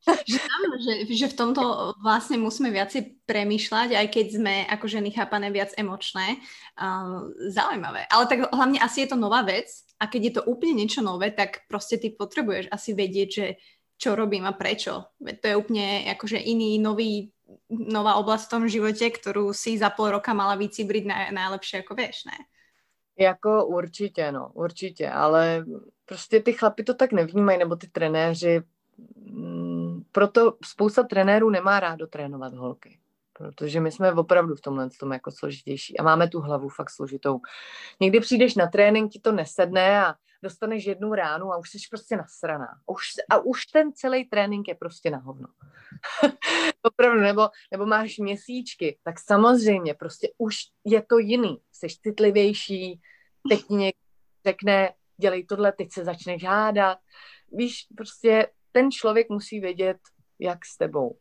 [0.00, 1.62] že, áno, že, že v tomto
[2.00, 6.40] vlastne musíme viacej premýšľať, aj keď sme ako ženy chápané viac emočné.
[6.80, 8.08] Uh, zaujímavé.
[8.08, 9.68] Ale tak hlavne asi je to nová vec
[10.00, 13.46] a keď je to úplne niečo nové, tak proste ty potrebuješ asi vedieť, že
[14.00, 15.12] čo robím a prečo.
[15.20, 17.36] Veď to je úplne akože iný, nový,
[17.68, 21.92] nová oblasť v tom živote, ktorú si za pol roka mala vycibriť na, najlepšie, ako
[21.92, 22.38] vieš, ne?
[23.20, 25.64] Jako určitě, no, určitě, ale
[26.10, 28.62] prostě ty chlapi to tak nevnímají, nebo ty trenéři.
[29.16, 32.98] Mm, proto spousta trenérů nemá rádo trénovat holky,
[33.32, 37.40] protože my jsme opravdu v tomhle tom jako složitější a máme tu hlavu fakt složitou.
[38.00, 42.16] Někdy přijdeš na trénink, ti to nesedne a dostaneš jednu ránu a už jsi prostě
[42.16, 42.68] nasraná.
[42.86, 45.48] Už, a už ten celý trénink je prostě na hovno.
[46.82, 51.58] Opravdu, nebo, nebo máš měsíčky, tak samozřejmě prostě už je to jiný.
[51.72, 53.00] Jsi citlivější,
[53.48, 54.00] teď někdo
[54.46, 56.98] řekne, dělej tohle, teď se začne žádat.
[57.52, 59.98] Víš, prostě ten člověk musí vědět,
[60.38, 61.18] jak s tebou.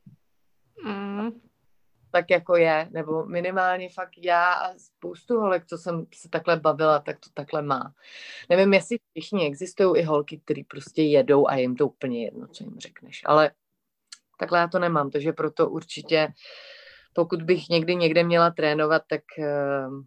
[0.83, 1.49] Mm
[2.11, 6.99] tak jako je, nebo minimálně fakt já a spoustu holek, co jsem se takhle bavila,
[6.99, 7.93] tak to takhle má.
[8.49, 12.63] Nevím, jestli všichni existují i holky, které prostě jedou a jim to úplně jedno, co
[12.63, 13.51] jim řekneš, ale
[14.39, 16.33] takhle já to nemám, takže proto určitě,
[17.13, 20.01] pokud bych někdy někde měla trénovat, tak ehm,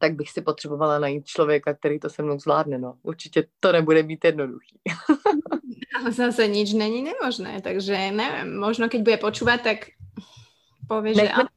[0.00, 2.78] tak bych si potřebovala najít člověka, který to se mnou zvládne.
[2.78, 2.94] No.
[3.02, 4.80] Určitě to nebude být jednoduchý.
[6.00, 9.78] Ale zase nič není nemožné, takže nevím, možno keď bude počúvať, tak
[10.88, 11.50] povie, že áno.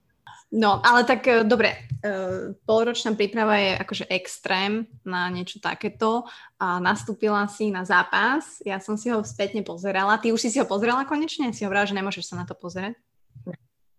[0.53, 1.73] No, ale tak e, dobre,
[2.05, 6.29] uh, polročná príprava je akože extrém na niečo takéto
[6.61, 10.21] a nastúpila si na zápas, ja som si ho spätne pozerala.
[10.21, 11.49] Ty už si si ho pozerala konečne?
[11.57, 12.93] Si hovorila, že nemôžeš sa na to pozerať?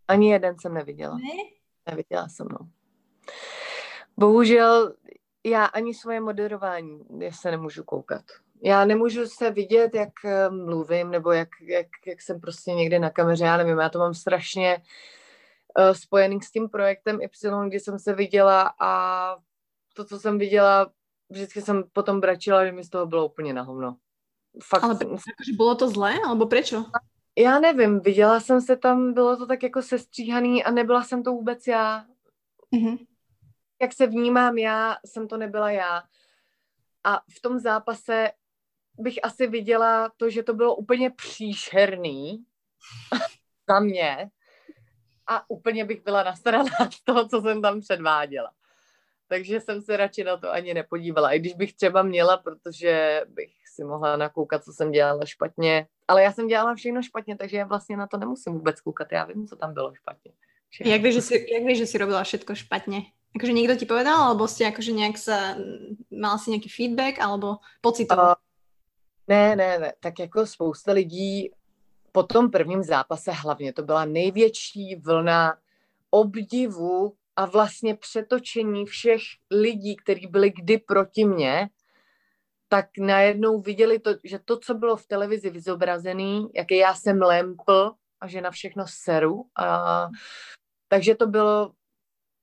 [0.06, 1.14] Ani jeden jsem neviděla.
[1.18, 1.42] Ne?
[1.90, 2.68] Neviděla jsem, no.
[4.16, 4.94] Bohužel
[5.46, 8.24] já ani svoje moderování já se nemůžu koukat.
[8.62, 13.10] Já nemůžu se vidět, jak e, mluvím, nebo jak, jak, jak jsem prostě někde na
[13.10, 14.82] kameře, já nevím, já to mám strašně
[15.78, 19.36] uh, spojený s tím projektem Y, kdy jsem se viděla a
[19.94, 20.90] to, co jsem viděla,
[21.30, 23.96] vždycky jsem potom bračila, že mi z toho bylo úplně na hovno.
[24.64, 24.84] Fakt.
[24.84, 26.84] Ale jakože bylo to zlé, alebo prečo?
[27.38, 31.32] Já nevím, viděla jsem se tam, bylo to tak jako sestříhaný a nebyla jsem to
[31.32, 32.04] vůbec já.
[32.76, 32.98] Mm-hmm.
[33.84, 36.02] Jak se vnímám já, jsem to nebyla já.
[37.04, 38.30] A v tom zápase
[38.98, 42.44] bych asi viděla to, že to bylo úplně příšerný
[43.68, 44.30] za mě,
[45.26, 48.50] a úplně bych byla nasraná z toho, co jsem tam předváděla.
[49.28, 51.32] Takže jsem se radši na to ani nepodívala.
[51.32, 55.86] I když bych třeba měla, protože bych si mohla nakoukat, co jsem dělala špatně.
[56.08, 59.12] Ale já jsem dělala všechno špatně, takže já vlastně na to nemusím vůbec koukat.
[59.12, 60.32] Já vím, co tam bylo špatně.
[60.68, 60.92] Všechno.
[60.92, 63.02] Jak víš, že si, jak víš, že si robila všetko špatně?
[63.34, 65.58] Jakože někdo ti povedal, alebo si jakože nějak sa,
[66.10, 68.26] mal si nějaký feedback, alebo pocitoval?
[68.26, 68.34] Uh,
[69.28, 69.92] ne, ne, ne.
[70.00, 71.50] Tak jako spousta lidí
[72.12, 75.58] po tom prvním zápase hlavně to byla největší vlna
[76.10, 79.20] obdivu a vlastně přetočení všech
[79.50, 81.68] lidí, kteří byli kdy proti mně,
[82.68, 87.92] tak najednou viděli to, že to, co bylo v televizi vyzobrazený, jaký já jsem lempl
[88.20, 89.46] a že na všechno seru.
[89.58, 90.08] A,
[90.88, 91.72] takže to bylo,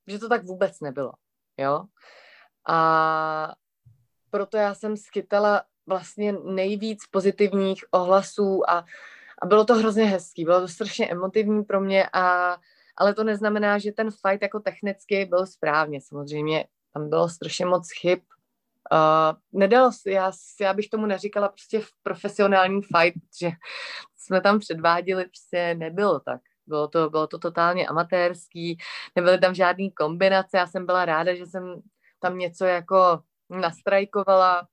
[0.08, 1.12] že to tak vůbec nebylo.
[1.58, 1.84] Jo?
[2.68, 3.54] A
[4.30, 8.86] proto já jsem schytala vlastně nejvíc pozitivních ohlasů a
[9.42, 12.58] a bylo to hrozně hezký, bylo to strašně emotivní pro mě, a,
[12.98, 16.02] ale to neznamená, že ten fight jako technicky byl správně.
[16.02, 18.20] Samozřejmě tam bylo strašně moc chyb.
[18.92, 20.32] Uh, nedalo se, já,
[20.62, 23.50] já bych tomu neříkala prostě v profesionální fight, že
[24.18, 26.42] jsme tam předváděli, prostě nebylo tak.
[26.68, 28.78] Bylo to, bylo to totálně amatérský,
[29.16, 31.82] nebyly tam žádný kombinace, já jsem byla ráda, že jsem
[32.20, 34.68] tam něco jako nastrajkovala,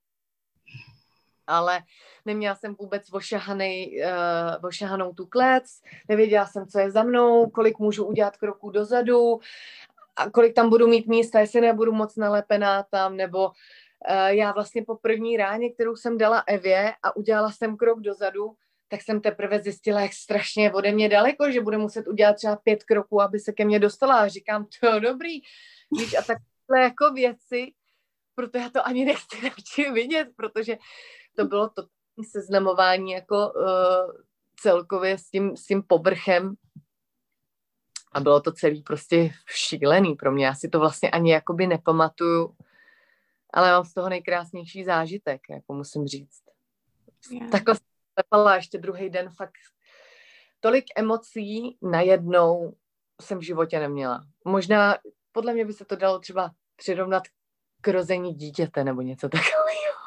[1.47, 1.81] ale
[2.25, 5.63] neměla jsem vůbec ošahanej, uh, ošahanou tu klec,
[6.09, 9.39] nevěděla jsem, co je za mnou, kolik můžu udělat kroků dozadu
[10.15, 13.53] a kolik tam budu mít místa, jestli nebudu moc nalepená tam, nebo uh,
[14.27, 18.55] já vlastně po první ráně, kterou jsem dala Evě a udělala jsem krok dozadu,
[18.89, 22.83] tak jsem teprve zjistila, jak strašně ode mě daleko, že bude muset udělat třeba pět
[22.83, 24.19] kroků, aby se ke mně dostala.
[24.19, 25.41] A říkám, to dobrý.
[25.97, 27.73] Víš, a takhle jako věci,
[28.35, 30.77] proto já to ani nechci radši vidět, protože
[31.35, 31.83] to bylo to
[32.31, 34.11] seznamování jako uh,
[34.61, 36.55] celkově s tím, s tím povrchem
[38.11, 40.45] a bylo to celý prostě šílený pro mě.
[40.45, 42.55] Já si to vlastně ani jakoby nepamatuju,
[43.53, 46.41] ale mám z toho nejkrásnější zážitek, jako musím říct.
[47.31, 47.49] Yeah.
[47.51, 47.88] Takhle jsem
[48.55, 49.53] ještě druhý den fakt
[50.59, 52.73] tolik emocí najednou
[53.21, 54.25] jsem v životě neměla.
[54.45, 54.97] Možná,
[55.31, 57.23] podle mě by se to dalo třeba přirovnat
[57.81, 59.99] k rození dítěte nebo něco takového.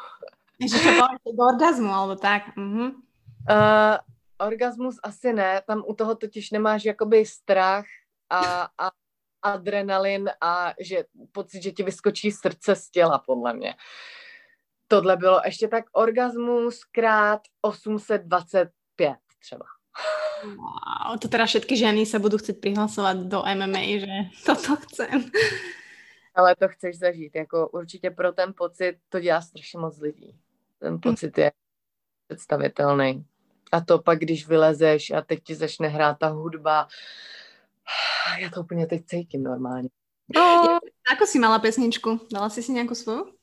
[0.71, 2.43] Že to bylo do orgazmu, alebo tak.
[2.57, 2.95] Uh-huh.
[3.51, 3.97] Uh,
[4.39, 7.85] orgasmus asi ne, tam u toho totiž nemáš jakoby strach
[8.31, 8.91] a, a
[9.43, 13.75] adrenalin a že pocit, že ti vyskočí srdce z těla, podle mě.
[14.93, 19.65] Tohle bylo ještě tak orgasmus krát 825 třeba.
[20.45, 24.07] Wow, to teda všetky ženy se budou chcet přihlasovat do MMA, že
[24.47, 25.31] toto chcem.
[26.35, 30.37] Ale to chceš zažít, jako určitě pro ten pocit to dělá strašně moc lidí.
[30.79, 31.53] Ten pocit je
[32.29, 33.27] představitelný.
[33.73, 36.89] A to pak, když vylezeš a teď ti začne hrát ta hudba,
[38.39, 39.89] já to úplně teď cítím normálně.
[40.37, 40.79] No,
[41.13, 42.21] ako si mala pesničku?
[42.33, 43.42] Dala si si nějakou svou?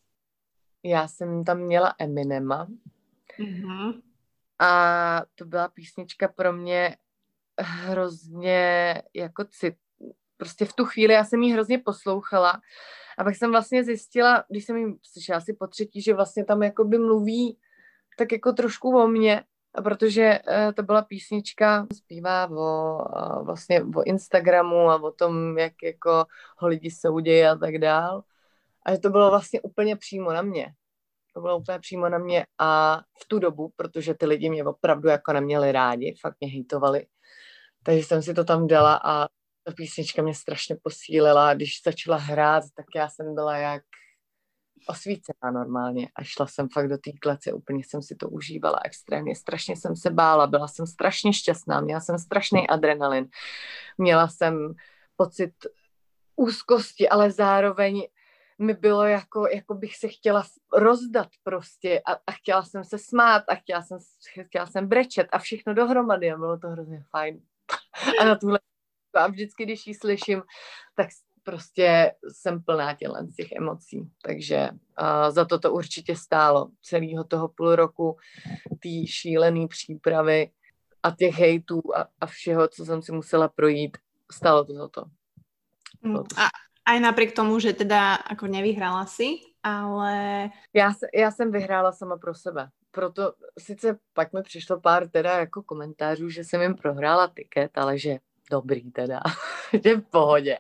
[0.84, 2.68] Já jsem tam měla Eminema.
[3.40, 4.02] Mm-hmm.
[4.60, 6.98] A to byla písnička pro mě
[7.60, 9.76] hrozně jako cit.
[10.38, 12.62] Prostě v tu chvíli já jsem ji hrozně poslouchala
[13.18, 16.64] a pak jsem vlastně zjistila, když jsem ji slyšela asi po třetí, že vlastně tam
[16.64, 17.58] jakoby mluví
[18.18, 19.44] tak jako trošku o mně,
[19.84, 25.74] protože uh, to byla písnička, zpívá o, uh, vlastně o Instagramu a o tom, jak
[25.84, 26.26] jako
[26.58, 28.24] ho lidi soudějí a tak dál.
[28.90, 30.74] A že to bylo vlastně úplně přímo na mě.
[31.34, 35.10] To bylo úplně přímo na mě a v tu dobu, protože ty lidi mě opravdu
[35.10, 37.06] jako neměli rádi, fakt mě hejtovali.
[37.84, 39.28] Takže jsem si to tam dala a
[39.64, 41.54] ta písnička mě strašně posílila.
[41.54, 43.84] Když začala hrát, tak já jsem byla jak
[44.88, 49.36] osvícená normálně a šla jsem fakt do té klece, úplně jsem si to užívala extrémně,
[49.36, 53.28] strašně jsem se bála, byla jsem strašně šťastná, měla jsem strašný adrenalin,
[53.98, 54.74] měla jsem
[55.16, 55.54] pocit
[56.36, 58.08] úzkosti, ale zároveň
[58.60, 60.44] mi bylo jako, jako bych se chtěla
[60.74, 63.98] rozdat prostě a, a chtěla jsem se smát a chtěla jsem,
[64.46, 67.42] chtěla jsem brečet a všechno dohromady a bylo to hrozně fajn.
[68.22, 68.60] A na tuhle
[69.14, 70.44] a vždycky, když ji slyším,
[70.96, 71.08] tak
[71.44, 74.12] prostě jsem plná tělen z těch emocí.
[74.22, 76.70] Takže uh, za to to určitě stálo.
[76.82, 78.18] Celého toho půl roku
[78.70, 80.52] té šílené přípravy
[81.04, 83.98] a těch hejtů a, a všeho, co jsem si musela projít,
[84.32, 85.06] stálo to za to.
[86.02, 86.48] Mm, a
[86.90, 90.50] aj napriek tomu, že teda jako nevyhrála si, ale...
[90.74, 92.70] Já, já jsem vyhrála sama pro sebe.
[92.92, 97.98] Proto sice pak mi přišlo pár teda jako komentářů, že jsem jim prohrála tiket, ale
[97.98, 98.18] že
[98.52, 99.20] dobrý teda,
[99.84, 100.58] že v pohodě.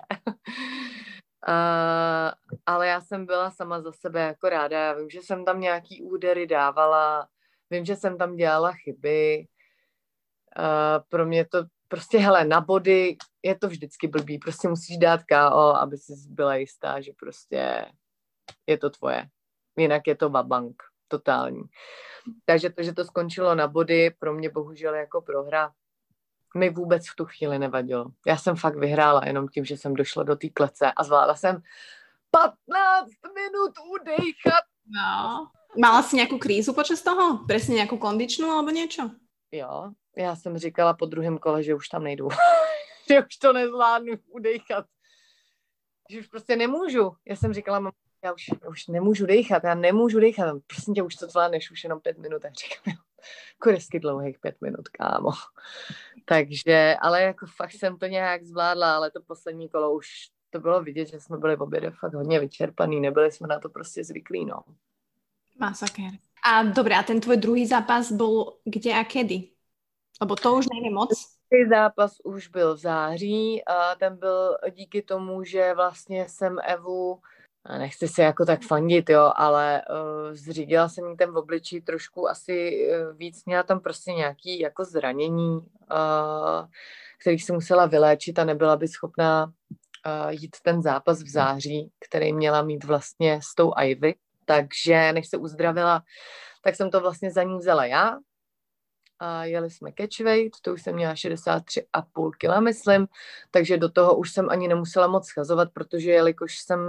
[1.47, 2.31] Uh,
[2.65, 4.79] ale já jsem byla sama za sebe jako ráda.
[4.79, 7.27] Já vím, že jsem tam nějaký údery dávala,
[7.69, 9.47] vím, že jsem tam dělala chyby.
[10.59, 14.39] Uh, pro mě to prostě, hele, na body je to vždycky blbý.
[14.39, 17.85] Prostě musíš dát KO, aby si byla jistá, že prostě
[18.67, 19.29] je to tvoje.
[19.77, 21.61] Jinak je to babank, totální.
[22.45, 25.71] Takže to, že to skončilo na body, pro mě bohužel jako prohra
[26.57, 28.05] mi vůbec v tu chvíli nevadilo.
[28.27, 31.61] Já jsem fakt vyhrála jenom tím, že jsem došla do té klece a zvládla jsem
[32.31, 32.55] 15
[33.35, 34.63] minut udejchat.
[34.85, 35.47] No.
[35.81, 37.45] Mala si nějakou krízu počas toho?
[37.47, 39.11] Přesně nějakou kondičnou alebo něco?
[39.51, 42.27] Jo, já jsem říkala po druhém kole, že už tam nejdu.
[43.13, 44.85] že už to nezvládnu udejchat.
[46.09, 47.11] Že už prostě nemůžu.
[47.25, 47.91] Já jsem říkala, mám,
[48.23, 50.57] já už, já už nemůžu dejchat, já nemůžu dejchat.
[50.67, 52.45] Prosím tě, už to zvládneš, už jenom pět minut.
[52.45, 53.03] A říkám,
[53.61, 55.31] kuresky dlouhých pět minut, kámo.
[56.25, 60.07] Takže, ale jako fakt jsem to nějak zvládla, ale to poslední kolo už
[60.49, 63.69] to bylo vidět, že jsme byli v obědě fakt hodně vyčerpaný, nebyli jsme na to
[63.69, 64.59] prostě zvyklí, no.
[65.59, 66.11] Masakér.
[66.43, 69.49] A dobré, a ten tvůj druhý zápas byl kde a kedy?
[70.21, 71.38] Lebo to už nejde moc.
[71.51, 77.21] Druhý zápas už byl v září a ten byl díky tomu, že vlastně jsem Evu
[77.77, 82.29] nechci se jako tak fandit, jo, ale uh, zřídila jsem jí ten v obličí trošku
[82.29, 86.67] asi uh, víc, měla tam prostě nějaký jako zranění, uh,
[87.21, 92.33] kterých se musela vyléčit a nebyla by schopná uh, jít ten zápas v září, který
[92.33, 94.15] měla mít vlastně s tou Ivy.
[94.45, 96.03] Takže než se uzdravila,
[96.63, 98.17] tak jsem to vlastně za ní vzala já
[99.19, 103.07] a jeli jsme catchweight, to už jsem měla 63,5 kg, myslím,
[103.51, 106.79] takže do toho už jsem ani nemusela moc schazovat, protože jelikož jsem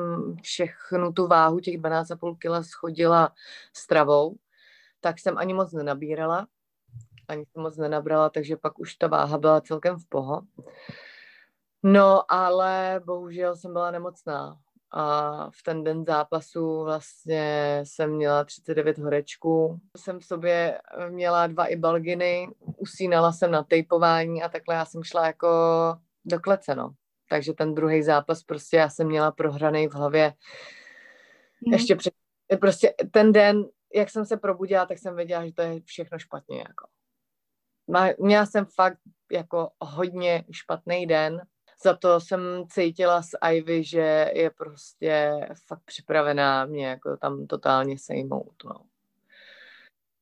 [0.42, 3.32] všechnu tu váhu, těch 12,5 kg schodila
[3.72, 4.36] stravou,
[5.00, 6.46] tak jsem ani moc nenabírala,
[7.28, 10.42] ani jsem moc nenabrala, takže pak už ta váha byla celkem v poho.
[11.82, 14.58] No, ale bohužel jsem byla nemocná
[14.90, 19.80] a v ten den zápasu vlastně jsem měla 39 horečků.
[19.96, 25.02] Jsem v sobě měla dva i balginy, usínala jsem na tejpování a takhle já jsem
[25.02, 25.48] šla jako
[26.24, 26.90] do klece, no.
[27.28, 30.34] Takže ten druhý zápas prostě já jsem měla prohraný v hlavě
[31.66, 31.72] mm.
[31.72, 32.14] ještě před,
[32.60, 33.64] prostě ten den,
[33.94, 36.86] jak jsem se probudila, tak jsem věděla, že to je všechno špatně, jako.
[38.18, 38.98] Měla jsem fakt
[39.32, 41.42] jako hodně špatný den
[41.82, 47.98] za to jsem cítila z Ivy, že je prostě fakt připravená mě jako tam totálně
[47.98, 48.80] sejmout, no.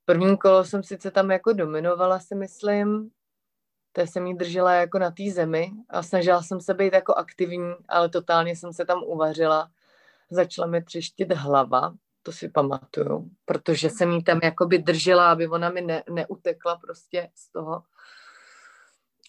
[0.04, 3.10] První kolo jsem sice tam jako dominovala, si myslím,
[3.92, 7.74] to jsem jí držela jako na té zemi a snažila jsem se být jako aktivní,
[7.88, 9.70] ale totálně jsem se tam uvařila.
[10.30, 15.70] Začala mi třeštit hlava, to si pamatuju, protože jsem jí tam jakoby držela, aby ona
[15.70, 17.82] mi ne, neutekla prostě z toho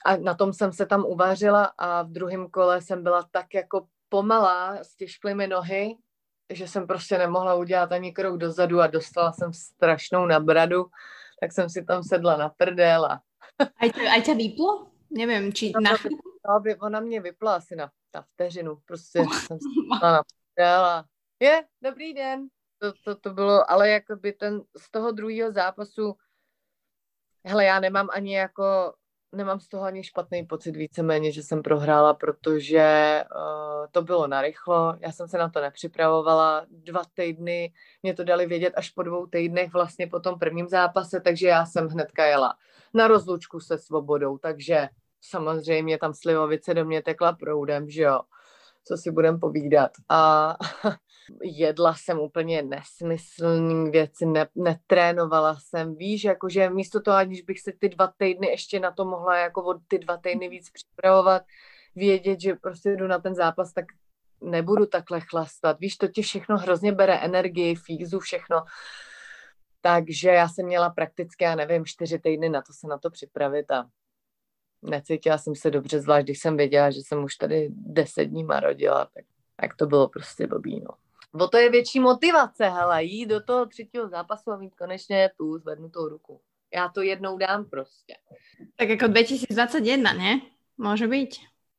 [0.06, 3.88] a na tom jsem se tam uvařila a v druhém kole jsem byla tak jako
[4.10, 5.97] pomalá s těžkými nohy,
[6.54, 10.86] že jsem prostě nemohla udělat ani krok dozadu a dostala jsem strašnou nabradu,
[11.41, 13.22] tak jsem si tam sedla na prdel a...
[13.78, 14.91] Aj, aj tě vyplo?
[15.10, 15.91] Nevím, či na...
[16.47, 20.24] No, ona mě vypla asi na, na vteřinu, prostě jsem si na
[20.56, 21.06] prdel a
[21.39, 22.47] je, dobrý den.
[22.80, 26.16] To, to, to bylo, ale jakoby ten, z toho druhého zápasu,
[27.45, 28.93] hele, já nemám ani jako
[29.32, 34.95] nemám z toho ani špatný pocit víceméně, že jsem prohrála, protože uh, to bylo narychlo,
[34.99, 37.73] já jsem se na to nepřipravovala, dva týdny,
[38.03, 41.65] mě to dali vědět až po dvou týdnech vlastně po tom prvním zápase, takže já
[41.65, 42.55] jsem hnedka jela
[42.93, 44.89] na rozlučku se svobodou, takže
[45.21, 48.21] samozřejmě tam slivovice do mě tekla proudem, že jo,
[48.84, 49.91] co si budem povídat.
[50.09, 50.55] A
[51.43, 57.71] jedla jsem úplně nesmyslný věci, ne, netrénovala jsem, víš, jakože místo toho, aniž bych se
[57.80, 61.43] ty dva týdny ještě na to mohla jako od ty dva týdny víc připravovat,
[61.95, 63.86] vědět, že prostě jdu na ten zápas, tak
[64.41, 65.80] nebudu takhle chlastat.
[65.80, 68.63] Víš, to ti všechno hrozně bere energii, fízu, všechno.
[69.82, 73.71] Takže já jsem měla prakticky, já nevím, čtyři týdny na to se na to připravit
[73.71, 73.86] a
[74.82, 79.05] necítila jsem se dobře, zvlášť když jsem věděla, že jsem už tady deset dní marodila,
[79.05, 79.25] tak,
[79.55, 81.09] tak to bylo prostě blbý, no.
[81.34, 85.57] Bo to je větší motivace, hele, jít do toho třetího zápasu a mít konečně tu
[85.57, 86.41] zvednutou ruku.
[86.73, 88.15] Já to jednou dám prostě.
[88.75, 90.41] Tak jako 2021, ne?
[90.77, 91.36] Může být.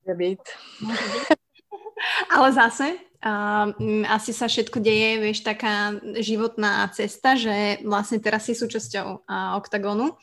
[0.06, 0.40] Může být.
[0.80, 1.26] Může být.
[2.36, 2.84] Ale zase,
[3.26, 9.56] uh, asi sa všetko deje, vieš, taká životná cesta, že vlastne teraz si súčasťou uh,
[9.60, 10.16] OKTAGONu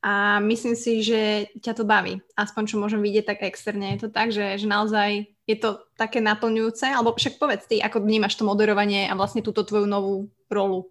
[0.00, 2.24] a myslím si, že ťa to baví.
[2.32, 3.92] Aspoň čo môžem vidieť tak externe.
[3.98, 8.04] Je to tak, že, že naozaj je to také naplňujúce, alebo však povedz ty, ako
[8.04, 10.90] vnímaš to moderovanie a vlastně tuto tvoju novou rolu?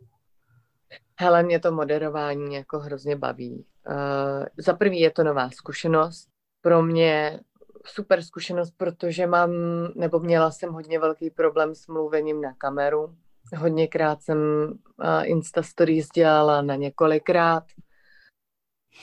[1.20, 3.66] Hele, mě to moderování jako hrozně baví.
[3.90, 6.28] Uh, za prvý je to nová zkušenost.
[6.62, 7.40] Pro mě
[7.86, 9.52] super zkušenost, protože mám,
[9.96, 13.16] nebo měla jsem hodně velký problém s mluvením na kameru.
[13.58, 14.76] Hodněkrát jsem uh,
[15.24, 17.64] Insta Stories dělala na několikrát.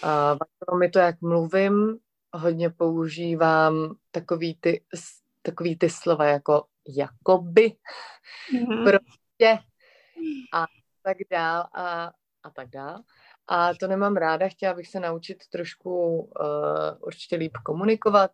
[0.05, 1.99] Uh, mi to, jak mluvím,
[2.35, 4.83] hodně používám takový ty
[5.45, 7.77] takový ty slova jako jakoby,
[8.53, 8.85] mm-hmm.
[8.85, 9.59] prostě
[10.55, 10.67] a
[11.03, 13.03] tak dál a, a tak dál.
[13.47, 16.29] A to nemám ráda, chtěla bych se naučit trošku uh,
[17.01, 18.31] určitě líp komunikovat.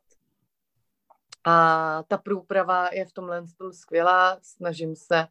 [1.44, 5.26] A ta průprava je v tomhle skvělá, snažím se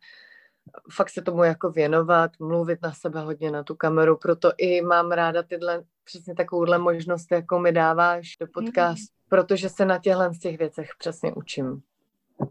[0.92, 5.12] fakt se tomu jako věnovat, mluvit na sebe hodně na tu kameru, proto i mám
[5.12, 10.40] ráda tyhle, přesně takovouhle možnost, jako mi dáváš do podcastu, protože se na těchhle z
[10.40, 11.82] těch věcech přesně učím.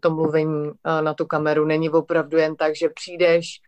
[0.00, 3.60] To mluvení eh, na tu kameru není opravdu jen tak, že přijdeš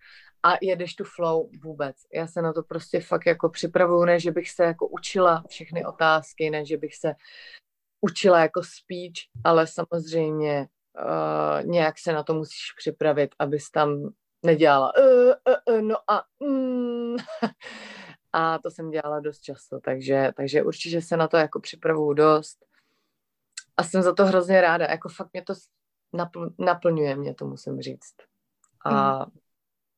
[0.42, 1.96] a jedeš tu flow vůbec.
[2.14, 5.84] Já se na to prostě fakt jako připravuju, ne, že bych se jako učila všechny
[5.84, 7.14] otázky, ne, že bych se
[8.00, 10.68] učila jako speech, ale samozřejmě
[11.04, 14.10] uh, nějak se na to musíš připravit, abys tam
[14.42, 15.32] nedělala uh,
[15.68, 17.16] uh, uh, no a mm.
[18.32, 22.64] a to jsem dělala dost často, takže, takže určitě se na to jako připravuju dost
[23.76, 25.54] a jsem za to hrozně ráda, jako fakt mě to
[26.14, 28.14] napl- naplňuje, mě to musím říct.
[28.84, 29.30] A mm.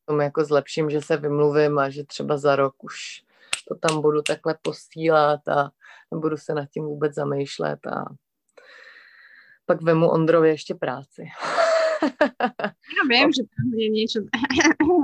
[0.05, 3.24] tomu jako zlepším, že se vymluvím a že třeba za rok už
[3.68, 5.70] to tam budu takhle posílat a
[6.11, 8.05] nebudu se nad tím vůbec zamýšlet a
[9.66, 11.24] pak vemu Ondrovi ještě práci.
[12.03, 14.18] Ja viem, že tam je niečo,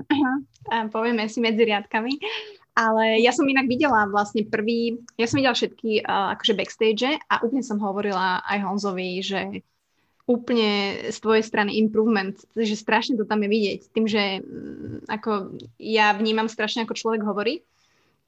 [0.94, 2.18] povieme si medzi riadkami,
[2.78, 7.42] ale ja som inak videla vlastne prvý, ja som videla všetky uh, akože backstage a
[7.42, 9.62] úplne som hovorila aj Honzovi, že
[10.28, 13.80] úplne z tvojej strany improvement, že strašne to tam je vidieť.
[13.96, 17.64] Tým, že mm, ako ja vnímam strašne, ako človek hovorí,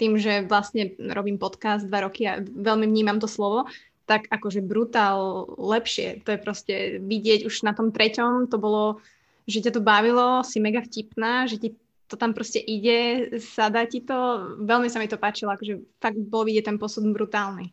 [0.01, 3.69] tým, že vlastne robím podcast dva roky a veľmi vnímam to slovo,
[4.11, 6.19] tak akože brutál lepšie.
[6.27, 8.99] To je proste vidieť už na tom treťom, to bolo,
[9.47, 11.71] že ťa to bavilo, si mega vtipná, že ti
[12.11, 16.45] to tam prostě ide, sadá ti to, velmi se mi to páčilo, akože fakt bol
[16.45, 17.71] vidět ten posun brutálny.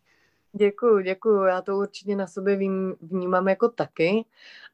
[0.53, 4.25] Děkuju, děkuju, já to určitě na sobě vím, vnímám jako taky,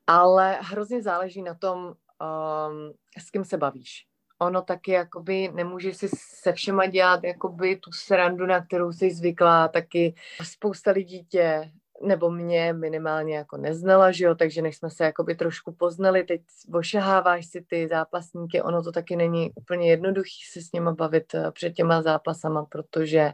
[0.08, 4.06] ale hrozně záleží na tom, um, s kým se bavíš.
[4.40, 6.10] Ono taky jakoby nemůže si
[6.42, 11.72] se všema dělat jakoby tu srandu, na kterou jsi zvyklá, taky spousta lidí tě
[12.04, 16.42] nebo mě minimálně jako neznala, že jo, takže než jsme se jakoby trošku poznali, teď
[16.74, 21.52] ošaháváš si ty zápasníky, ono to taky není úplně jednoduchý se s nima bavit eh,
[21.52, 23.32] před těma zápasama, protože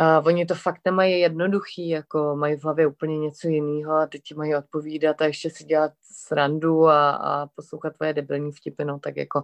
[0.00, 4.22] uh, oni to fakt nemají jednoduchý, jako mají v hlavě úplně něco jiného a teď
[4.22, 8.98] ti mají odpovídat a ještě si dělat srandu a, a poslouchat tvoje debilní vtipy, no
[8.98, 9.42] tak jako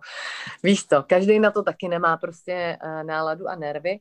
[0.63, 4.01] víš to, každý na to taky nemá prostě uh, náladu a nervy,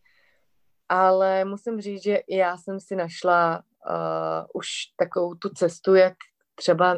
[0.90, 6.14] ale musím říct, že já jsem si našla uh, už takovou tu cestu, jak
[6.56, 6.98] třeba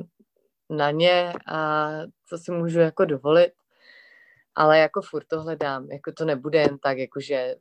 [0.69, 1.89] na ně a
[2.29, 3.51] co si můžu jako dovolit.
[4.55, 7.55] Ale jako furt to hledám, jako to nebude jen tak, jakože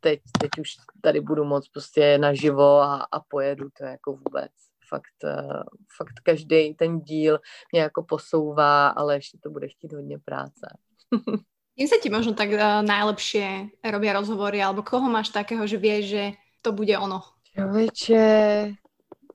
[0.00, 0.70] teď, teď už
[1.02, 4.52] tady budu moc prostě naživo a, a pojedu to jako vůbec.
[4.88, 5.62] Fakt, uh,
[5.96, 7.38] fakt každý ten díl
[7.72, 10.76] mě jako posouvá, ale ještě to bude chtít hodně práce.
[11.78, 16.04] Kým sa ti možno tak uh, najlepšie robia rozhovory, alebo koho máš takého, že vieš,
[16.12, 16.24] že
[16.60, 17.24] to bude ono?
[17.56, 18.28] Čověče,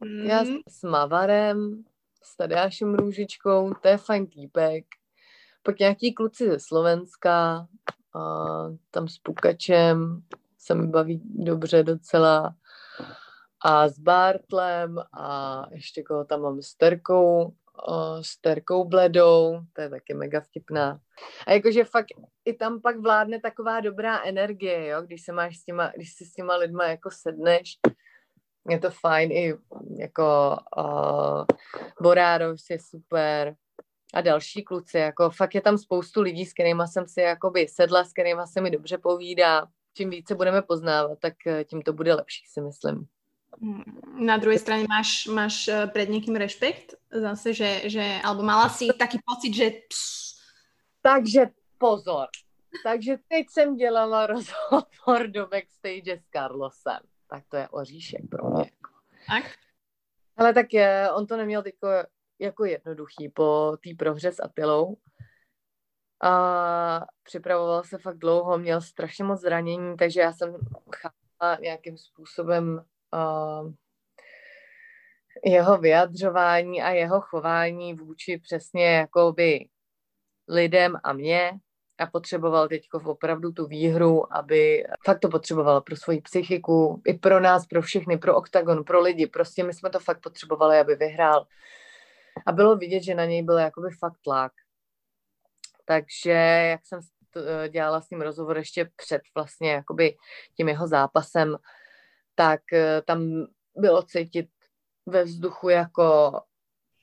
[0.05, 0.26] mm.
[0.30, 1.84] já s Mavarem,
[2.24, 4.86] s Tadeášem Růžičkou, to je fajn týpek.
[5.63, 7.66] Pak nějaký kluci ze Slovenska,
[8.16, 8.20] a
[8.91, 10.22] tam s Pukačem
[10.66, 12.55] se mi baví dobře docela.
[13.61, 17.53] A s Bartlem a ještě koho tam mám s Terkou,
[18.22, 20.99] s Terkou Bledou, to je taky mega vtipná.
[21.47, 22.07] A jakože fakt
[22.45, 26.26] i tam pak vládne taková dobrá energie, jo, když se máš s těma, když si
[26.26, 27.78] s těma lidma jako sedneš,
[28.70, 29.53] je to fajn, i
[29.99, 31.45] jako uh,
[32.01, 33.55] Boráros je super
[34.13, 38.03] a další kluci, jako fakt je tam spoustu lidí, s kterými jsem si jakoby sedla,
[38.03, 39.68] s kterými se mi dobře povídá.
[39.95, 43.07] Čím více budeme poznávat, tak eh, tím to bude lepší, si myslím.
[44.19, 46.99] Na druhej strane máš, máš eh, pred niekým rešpekt?
[47.07, 49.71] Zase, že, že, alebo mala si taký pocit, že...
[49.87, 50.35] Pss.
[51.01, 52.27] Takže pozor.
[52.83, 58.71] Takže teď jsem dělala rozhovor do backstage s Carlosem tak to je oříšek pro mě.
[59.27, 59.43] Tak?
[60.37, 61.87] Ale tak je, on to neměl jako,
[62.39, 64.97] jako jednoduchý po té prohře s Atilou.
[66.26, 70.55] A připravoval se fakt dlouho, měl strašně moc zranění, takže já jsem
[70.95, 72.84] chápala nějakým způsobem
[75.45, 79.67] jeho vyjadřování a jeho chování vůči přesně jakoby
[80.47, 81.51] lidem a mě
[81.97, 87.39] a potřeboval teď opravdu tu výhru, aby fakt to potřeboval pro svoji psychiku, i pro
[87.39, 89.28] nás, pro všechny, pro OKTAGON, pro lidi.
[89.28, 91.47] Prostě my jsme to fakt potřebovali, aby vyhrál.
[92.45, 94.51] A bylo vidět, že na něj byl jakoby fakt tlak.
[95.86, 96.31] Takže
[96.69, 96.99] jak jsem
[97.69, 100.15] dělala s ním rozhovor ještě před vlastně jakoby
[100.57, 101.57] tím jeho zápasem,
[102.36, 104.49] tak eh, tam bylo cítit
[105.05, 106.39] ve vzduchu jako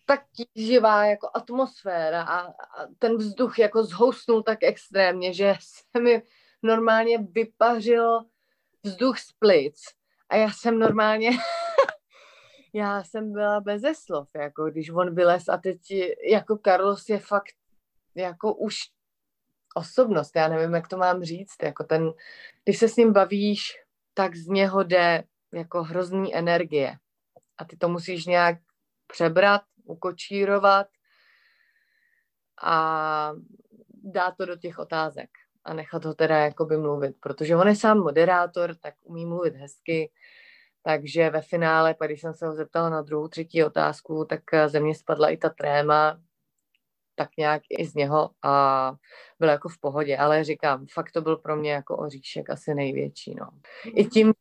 [0.06, 0.20] tak
[0.54, 5.54] tíživá jako atmosféra a, a ten vzduch jako zhousnul tak extrémně, že
[5.96, 6.22] se mi
[6.62, 8.20] normálně vypařil
[8.82, 9.82] vzduch z plic.
[10.28, 11.30] A já jsem normálně
[12.74, 15.78] já jsem byla bez slov, jako když on vylez a teď
[16.30, 17.54] jako Carlos je fakt
[18.14, 18.76] jako už
[19.74, 22.12] osobnost, já nevím, jak to mám říct, jako ten,
[22.64, 23.62] když se s ním bavíš,
[24.14, 26.96] tak z něho jde jako hrozný energie.
[27.58, 28.58] A ty to musíš nějak
[29.06, 30.86] přebrat ukočírovat
[32.62, 33.32] a
[34.04, 35.30] dát to do těch otázek
[35.64, 40.10] a nechat ho teda jakoby mluvit, protože on je sám moderátor, tak umí mluvit hezky,
[40.82, 44.94] takže ve finále, když jsem se ho zeptala na druhou, třetí otázku, tak ze mě
[44.94, 46.20] spadla i ta tréma,
[47.22, 48.94] tak nějak i z něho a
[49.38, 53.34] byl jako v pohodě, ale říkám, fakt to byl pro mě jako oříšek asi největší,
[53.34, 53.48] no.
[53.84, 54.32] I tím,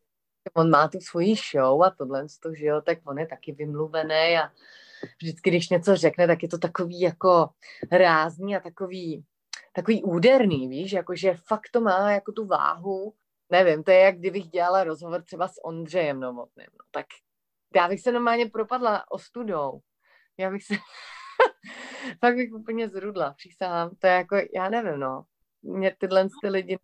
[0.53, 4.51] on má tu svoji show a tohle, že jo, tak on je taky vymluvený a
[5.21, 7.49] vždycky, když něco řekne, tak je to takový jako
[7.91, 9.25] rázný a takový,
[9.73, 13.13] takový úderný, víš, jakože fakt to má jako tu váhu,
[13.49, 17.05] nevím, to je jak kdybych dělala rozhovor třeba s Ondřejem Novotným, no, tak
[17.75, 19.79] Já bych se normálně propadla ostudou.
[20.37, 20.73] Já bych se...
[22.19, 23.95] Fakt bych úplně zrudla, přísahám.
[23.99, 25.25] To je jako, já nevím, no.
[25.61, 26.77] Mě tyhle ty lidi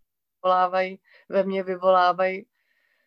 [0.44, 1.00] vyvolávají,
[1.30, 2.46] ve mně vyvolávají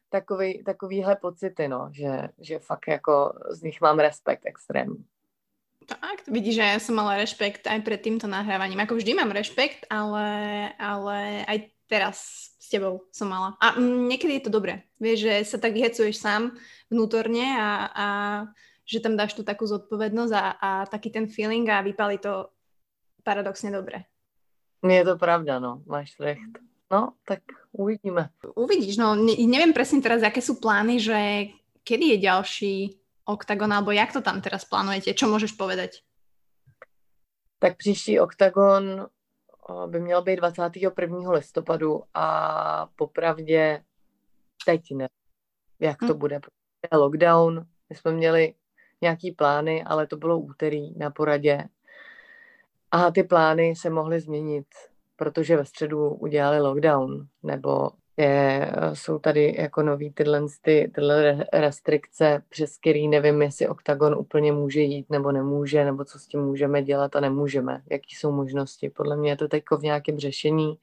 [0.08, 5.04] takový, takovýhle pocity, no, že, že fakt jako z nich mám respekt extrémní.
[5.86, 8.78] Tak, vidíš, že ja som mala rešpekt aj pred týmto nahrávaním.
[8.84, 11.58] Ako vždy mám rešpekt, ale, ale aj
[11.90, 12.16] teraz
[12.54, 13.58] s tebou som mala.
[13.58, 14.86] A mm, niekedy je to dobré.
[15.02, 16.54] Vieš, že sa tak vyhecuješ sám
[16.86, 18.06] vnútorne a, a
[18.90, 22.50] že tam dáš tu takú zodpovednosť a, a taký ten feeling a vypali to
[23.22, 24.10] paradoxne dobre.
[24.82, 26.58] Je to pravda, no, máš recht.
[26.90, 28.34] No, tak uvidíme.
[28.58, 31.18] Uvidíš, no, ne, neviem presne teraz, aké sú plány, že
[31.86, 32.74] kedy je ďalší
[33.30, 35.14] OKTAGON, alebo jak to tam teraz plánujete?
[35.14, 36.02] Čo můžeš povedať?
[37.58, 39.06] Tak příští OKTAGON
[39.86, 41.30] by měl být 21.
[41.30, 42.26] listopadu a
[42.96, 43.84] popravdě
[44.64, 45.08] teď ne.
[45.80, 46.18] Jak to hmm.
[46.18, 46.40] bude?
[46.92, 48.54] Je lockdown, my jsme měli
[49.02, 51.64] nějaký plány, ale to bylo úterý na poradě.
[52.90, 54.66] A ty plány se mohly změnit,
[55.16, 62.42] protože ve středu udělali lockdown, nebo je, jsou tady jako nový tyhle, ty, tyhle restrikce,
[62.48, 66.82] přes který nevím, jestli OKTAGON úplně může jít nebo nemůže, nebo co s tím můžeme
[66.82, 68.90] dělat a nemůžeme, jaký jsou možnosti.
[68.90, 70.78] Podle mě je to teď v nějakém řešení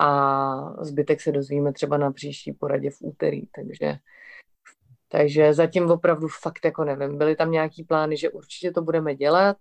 [0.00, 3.98] a zbytek se dozvíme třeba na příští poradě v úterý, takže
[5.08, 7.18] takže zatím opravdu fakt jako nevím.
[7.18, 9.56] Byly tam nějaký plány, že určitě to budeme dělat,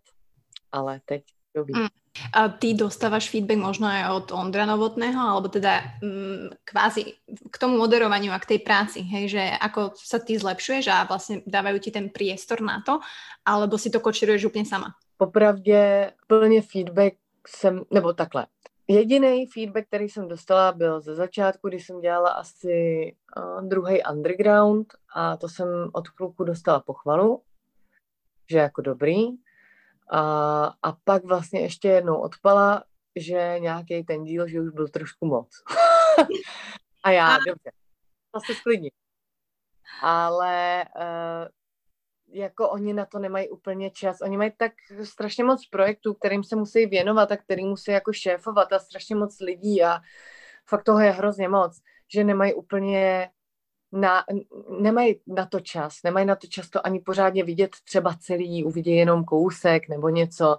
[0.72, 1.24] ale teď
[1.56, 1.74] to ví.
[1.76, 1.88] Mm.
[2.34, 7.20] A ty dostávaš feedback možno aj od Ondra Novotného, alebo teda mm, kvázi
[7.52, 11.44] k tomu moderovaniu a k tej práci, hej, že ako sa ty zlepšuješ a vlastne
[11.44, 13.04] dávajú ti ten priestor na to,
[13.44, 14.96] alebo si to kočiruješ úplně sama?
[15.18, 17.16] Popravdě plně feedback
[17.48, 18.48] jsem, nebo takhle,
[18.88, 24.94] Jediný feedback, který jsem dostala, byl ze začátku, kdy jsem dělala asi uh, druhý underground
[25.16, 27.44] a to jsem od kluku dostala pochvalu,
[28.50, 29.28] že jako dobrý.
[30.12, 30.22] A,
[30.84, 32.84] a pak vlastně ještě jednou odpala,
[33.16, 35.64] že nějaký ten díl, že už byl trošku moc.
[37.04, 37.38] a já, a...
[37.38, 37.72] dobře,
[38.32, 38.92] to se sklidním.
[40.02, 41.48] Ale uh,
[42.28, 44.22] jako oni na to nemají úplně čas.
[44.22, 44.72] Oni mají tak
[45.04, 49.40] strašně moc projektů, kterým se musí věnovat a kterým musí jako šéfovat a strašně moc
[49.40, 50.00] lidí a
[50.66, 51.82] fakt toho je hrozně moc,
[52.14, 53.30] že nemají úplně
[53.92, 54.24] na,
[54.80, 58.96] nemají na to čas, nemají na to čas to ani pořádně vidět třeba celý, uvidí
[58.96, 60.58] jenom kousek nebo něco.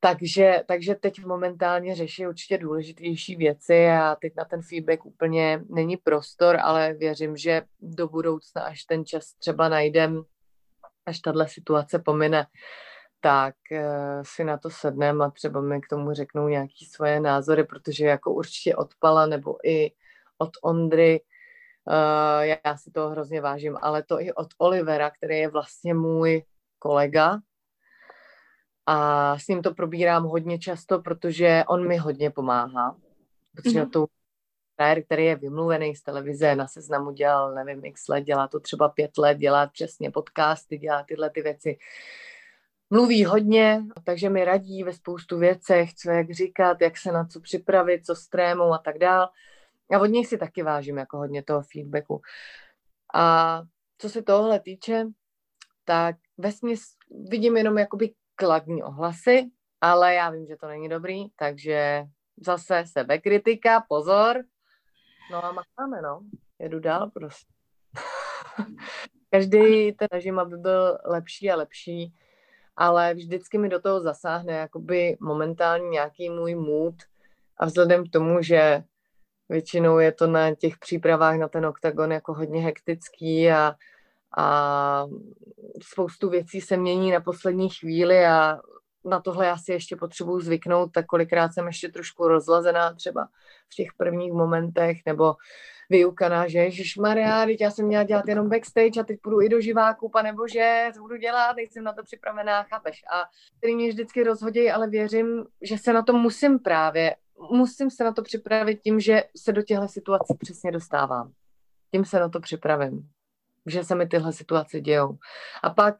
[0.00, 5.96] Takže, takže teď momentálně řeší určitě důležitější věci a teď na ten feedback úplně není
[5.96, 10.24] prostor, ale věřím, že do budoucna, až ten čas třeba najdem,
[11.06, 12.46] až tahle situace pomine,
[13.20, 13.78] tak uh,
[14.22, 18.32] si na to sednem a třeba mi k tomu řeknou nějaký svoje názory, protože jako
[18.32, 19.92] určitě odpala nebo i
[20.38, 25.48] od Ondry, uh, já si to hrozně vážím, ale to i od Olivera, který je
[25.48, 26.42] vlastně můj
[26.78, 27.38] kolega
[28.86, 32.96] a s ním to probírám hodně často, protože on mi hodně pomáhá,
[33.56, 33.90] protože mm-hmm.
[33.90, 34.06] to
[34.80, 38.88] frajer, který je vymluvený z televize, na seznamu dělal, nevím, x let, dělá to třeba
[38.88, 41.78] pět let, dělá přesně podcasty, dělá tyhle ty věci.
[42.90, 47.40] Mluví hodně, takže mi radí ve spoustu věcech, co jak říkat, jak se na co
[47.40, 49.28] připravit, co s trémou a tak dál.
[49.92, 52.22] A od nich si taky vážím jako hodně toho feedbacku.
[53.14, 53.62] A
[53.98, 55.06] co se tohle týče,
[55.84, 56.80] tak vesměs
[57.28, 59.50] vidím jenom jakoby kladní ohlasy,
[59.80, 62.04] ale já vím, že to není dobrý, takže
[62.40, 64.44] zase sebekritika, pozor,
[65.30, 66.20] No a makáme, no.
[66.58, 67.52] Jedu dál prostě.
[69.30, 72.14] Každý ten režim, aby byl lepší a lepší,
[72.76, 76.94] ale vždycky mi do toho zasáhne jakoby momentálně nějaký můj mood
[77.56, 78.82] a vzhledem k tomu, že
[79.48, 83.74] většinou je to na těch přípravách na ten oktagon jako hodně hektický a,
[84.38, 85.06] a
[85.82, 88.60] spoustu věcí se mění na poslední chvíli a
[89.04, 93.28] na tohle já si ještě potřebuju zvyknout, tak kolikrát jsem ještě trošku rozlazená třeba
[93.72, 95.34] v těch prvních momentech, nebo
[95.90, 96.68] vyukaná, že
[97.00, 100.32] Maria, teď já jsem měla dělat jenom backstage a teď půjdu i do živáku, pane
[100.32, 103.02] bože, co budu dělat, jsem na to připravená, chápeš?
[103.12, 103.24] A
[103.58, 107.16] který mě vždycky rozhodí, ale věřím, že se na to musím právě,
[107.50, 111.32] musím se na to připravit tím, že se do těchto situací přesně dostávám.
[111.90, 113.08] Tím se na to připravím,
[113.66, 115.18] že se mi tyhle situace dějou.
[115.62, 115.94] A pak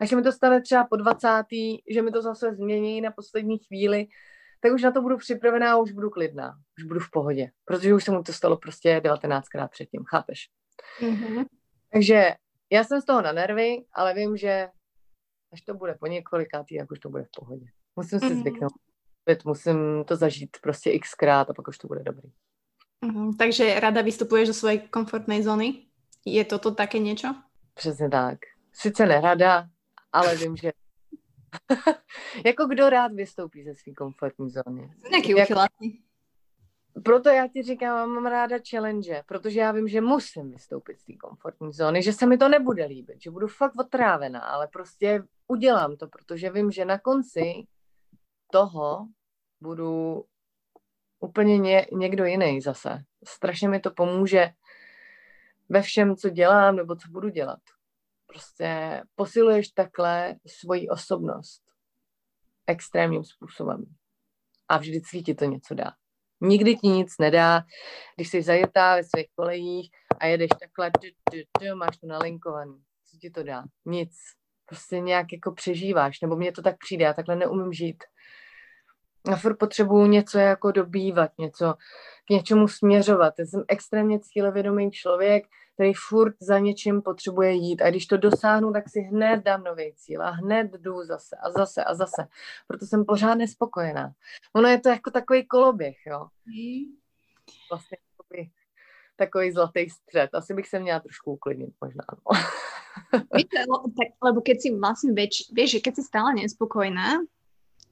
[0.00, 1.44] až se mi to stane třeba po 20.
[1.90, 4.06] že mi to zase změní na poslední chvíli,
[4.60, 6.58] tak už na to budu připravená a už budu klidná.
[6.78, 7.50] Už budu v pohodě.
[7.64, 10.48] Protože už se mu to stalo prostě 19krát předtím, chápeš?
[11.00, 11.44] Mm-hmm.
[11.92, 12.34] Takže
[12.72, 14.68] já jsem z toho na nervy, ale vím, že
[15.52, 17.66] až to bude po několikátý, jak už to bude v pohodě.
[17.96, 18.40] Musím si mm-hmm.
[18.40, 18.72] zvyknout.
[19.44, 22.30] Musím to zažít prostě xkrát a pak už to bude dobrý.
[23.04, 23.36] Mm-hmm.
[23.38, 25.86] Takže rada vystupuješ do svojej komfortnej zóny?
[26.26, 27.34] Je toto také něco?
[27.74, 28.38] Přesně tak.
[28.72, 29.68] Sice nerada,
[30.16, 30.72] ale vím, že
[32.46, 34.94] jako kdo rád vystoupí ze své komfortní zóny.
[35.10, 35.48] Nějaký Jak...
[37.04, 41.12] Proto já ti říkám, mám ráda challenge, protože já vím, že musím vystoupit z té
[41.12, 45.96] komfortní zóny, že se mi to nebude líbit, že budu fakt otrávená, ale prostě udělám
[45.96, 47.66] to, protože vím, že na konci
[48.52, 49.08] toho
[49.60, 50.24] budu
[51.20, 53.04] úplně ně, někdo jiný zase.
[53.24, 54.50] Strašně mi to pomůže
[55.68, 57.60] ve všem, co dělám nebo co budu dělat.
[58.36, 61.62] Prostě posiluješ takhle svoji osobnost
[62.66, 63.84] extrémním způsobem.
[64.68, 65.92] A vždycky ti to něco dá.
[66.40, 67.62] Nikdy ti nic nedá,
[68.16, 72.82] když jsi zajetá ve svých kolejích a jedeš takhle, du, du, du, máš to nalinkovaný.
[73.04, 73.64] Co ti to dá?
[73.84, 74.12] Nic.
[74.66, 78.04] Prostě nějak jako přežíváš, nebo mně to tak přijde, já takhle neumím žít.
[79.28, 81.74] Já furt potřebuju něco jako dobývat, něco,
[82.26, 83.34] k něčemu směřovat.
[83.38, 87.82] Já jsem extrémně cílevědomý člověk, který furt za něčím potřebuje jít.
[87.82, 91.50] A když to dosáhnu, tak si hned dám nový cíl a hned jdu zase a
[91.50, 92.26] zase a zase.
[92.68, 94.12] Proto jsem pořád nespokojená.
[94.54, 96.26] Ono je to jako takový koloběh, jo.
[97.70, 98.52] Vlastně takový,
[99.16, 100.34] takový zlatý střed.
[100.34, 102.04] Asi bych se měla trošku uklidnit možná.
[102.10, 102.40] No.
[103.36, 107.20] Víte, tak, lebo keď si vlastne vieš, vieš, že keď si stále nespokojná,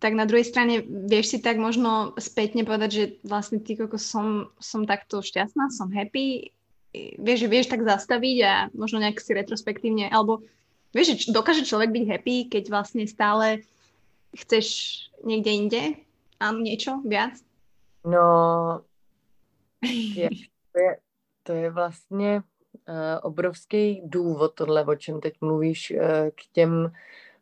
[0.05, 4.53] tak na druhej strane vieš si tak možno spätne povedať, že vlastne ty koko som,
[4.61, 6.53] som takto šťastná, som happy,
[7.17, 10.45] vieš, že vieš tak zastaviť a možno nejak si retrospektívne, alebo
[10.93, 13.65] vieš, že dokáže človek byť happy, keď vlastne stále
[14.37, 14.67] chceš
[15.25, 15.83] niekde inde
[16.37, 17.41] a niečo viac?
[18.05, 18.85] No,
[19.89, 20.29] je,
[20.69, 20.93] to, je,
[21.49, 26.93] to je vlastně uh, obrovský důvod, tohle, o čem teď mluvíš, uh, k těm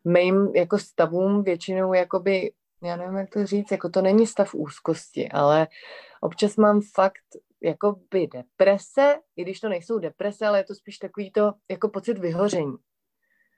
[0.03, 2.51] mým jako stavům většinou jakoby,
[2.83, 5.67] já nevím, jak to říct, jako to není stav úzkosti, ale
[6.21, 7.23] občas mám fakt
[7.63, 11.89] jako by deprese, i když to nejsou deprese, ale je to spíš takový to jako
[11.89, 12.75] pocit vyhoření.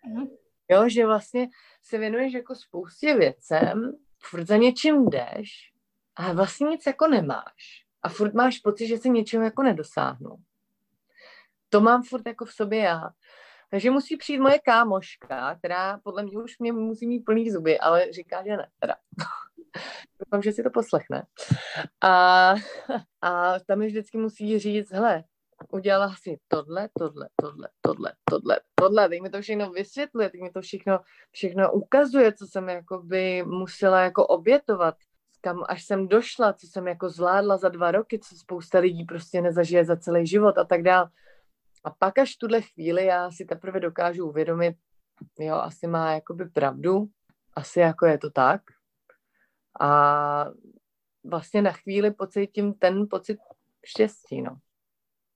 [0.06, 0.26] Mm.
[0.70, 1.48] Jo, že vlastně
[1.84, 5.50] se věnuješ jako spoustě věcem, furt za něčím jdeš,
[6.16, 7.86] ale vlastně nic jako nemáš.
[8.02, 10.36] A furt máš pocit, že si něčím jako nedosáhnu.
[11.70, 13.10] To mám furt jako v sobě já.
[13.72, 18.12] Takže musí přijít moje kámoška, která podle mě už mě musí mít plný zuby, ale
[18.12, 18.68] říká, že ne.
[18.80, 18.96] Teda.
[20.20, 21.24] Doufám, že si to poslechne.
[22.02, 22.54] A,
[23.22, 25.24] a tam mi vždycky musí říct, hele,
[25.72, 30.52] udělala si tohle, tohle, tohle, tohle, tohle, tohle, teď mi to všechno vysvětluje, teď mi
[30.52, 31.00] to všechno,
[31.32, 34.96] všechno ukazuje, co jsem jakoby musela jako obětovat,
[35.42, 39.42] kam až jsem došla, co jsem jako zvládla za dva roky, co spousta lidí prostě
[39.42, 41.08] nezažije za celý život a tak dál.
[41.86, 44.78] A pak až v tuhle chvíli já si teprve dokážu uvědomit,
[45.40, 47.08] jo, asi má jakoby pravdu,
[47.54, 48.62] asi jako je to tak.
[49.82, 50.46] A
[51.24, 53.38] vlastně na chvíli pocítím ten pocit
[53.86, 54.58] štěstí, no.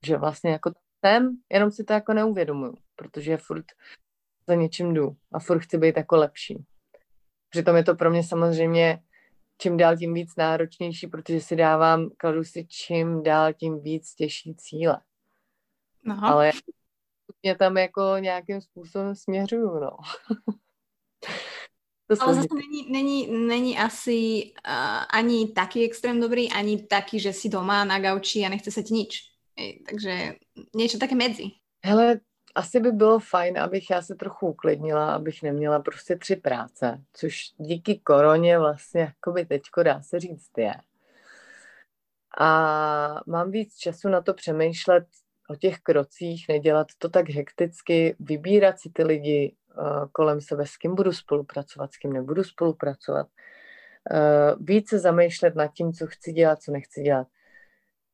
[0.06, 0.72] Že vlastně jako
[1.04, 3.64] jsem, jenom si to jako neuvědomuju, protože furt
[4.48, 6.64] za něčím jdu a furt chci být jako lepší.
[7.50, 9.02] Přitom je to pro mě samozřejmě
[9.58, 14.54] čím dál tím víc náročnější, protože si dávám, kladu si čím dál tím víc těžší
[14.54, 15.00] cíle.
[16.08, 16.28] Aha.
[16.28, 16.52] Ale
[17.42, 19.90] mě tam jako nějakým způsobem směřuju, no.
[22.06, 27.32] to Ale zase není, není, není asi uh, ani taký extrém dobrý, ani taký, že
[27.32, 29.18] si doma na gauči a nechce se ti nič.
[29.56, 30.34] Ej, takže
[30.76, 31.44] něco také medzi.
[31.84, 32.20] Hele,
[32.54, 37.36] asi by bylo fajn, abych já se trochu uklidnila, abych neměla prostě tři práce, což
[37.56, 40.74] díky koroně vlastně jakoby teďko dá se říct je.
[42.38, 45.04] A mám víc času na to přemýšlet,
[45.50, 50.76] o těch krocích, nedělat to tak hekticky, vybírat si ty lidi uh, kolem sebe, s
[50.76, 56.62] kým budu spolupracovat, s kým nebudu spolupracovat, uh, více zamýšlet nad tím, co chci dělat,
[56.62, 57.26] co nechci dělat.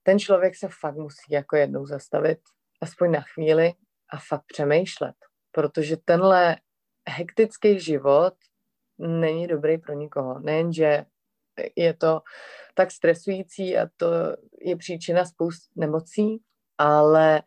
[0.03, 2.39] Ten člověk se fakt musí jako jednou zastavit,
[2.80, 3.72] aspoň na chvíli
[4.11, 5.14] a fakt přemýšlet,
[5.53, 6.57] protože tenhle
[7.09, 8.34] hektický život
[8.99, 10.41] není dobrý pro nikoho.
[10.41, 11.05] Nejenže
[11.76, 12.20] je to
[12.74, 14.07] tak stresující a to
[14.61, 16.43] je příčina spoust nemocí,
[16.79, 17.43] ale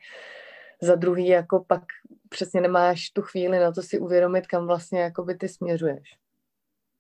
[0.82, 1.84] za druhý jako pak
[2.30, 6.18] přesně nemáš tu chvíli na to si uvědomit, kam vlastně jakoby ty směřuješ,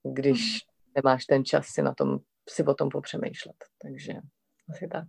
[0.03, 0.59] když hmm.
[0.95, 2.19] nemáš ten čas si na tom,
[2.49, 3.55] si o tom popřemýšlet.
[3.81, 4.13] Takže
[4.69, 5.07] asi tak.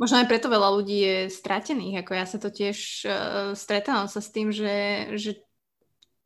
[0.00, 4.24] Možno aj preto veľa ľudí je stratených, ako ja sa to tiež uh, stretávam sa
[4.24, 5.44] s tým, že, že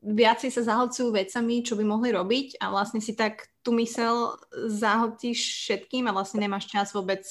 [0.07, 4.39] viacej sa zahlcujú vecami, čo by mohli robiť a vlastne si tak tu mysel
[4.71, 7.27] zahltíš všetkým a vlastne nemáš čas vôbec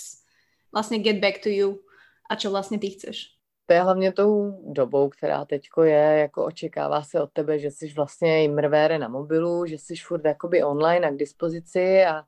[0.75, 1.79] vlastne get back to you
[2.29, 3.35] a čo vlastně ty chceš?
[3.65, 7.93] To je hlavně tou dobou, která teďko je, jako očekává se od tebe, že jsi
[7.95, 12.23] vlastně i mrvére na mobilu, že jsi furt jakoby online a k dispozici a,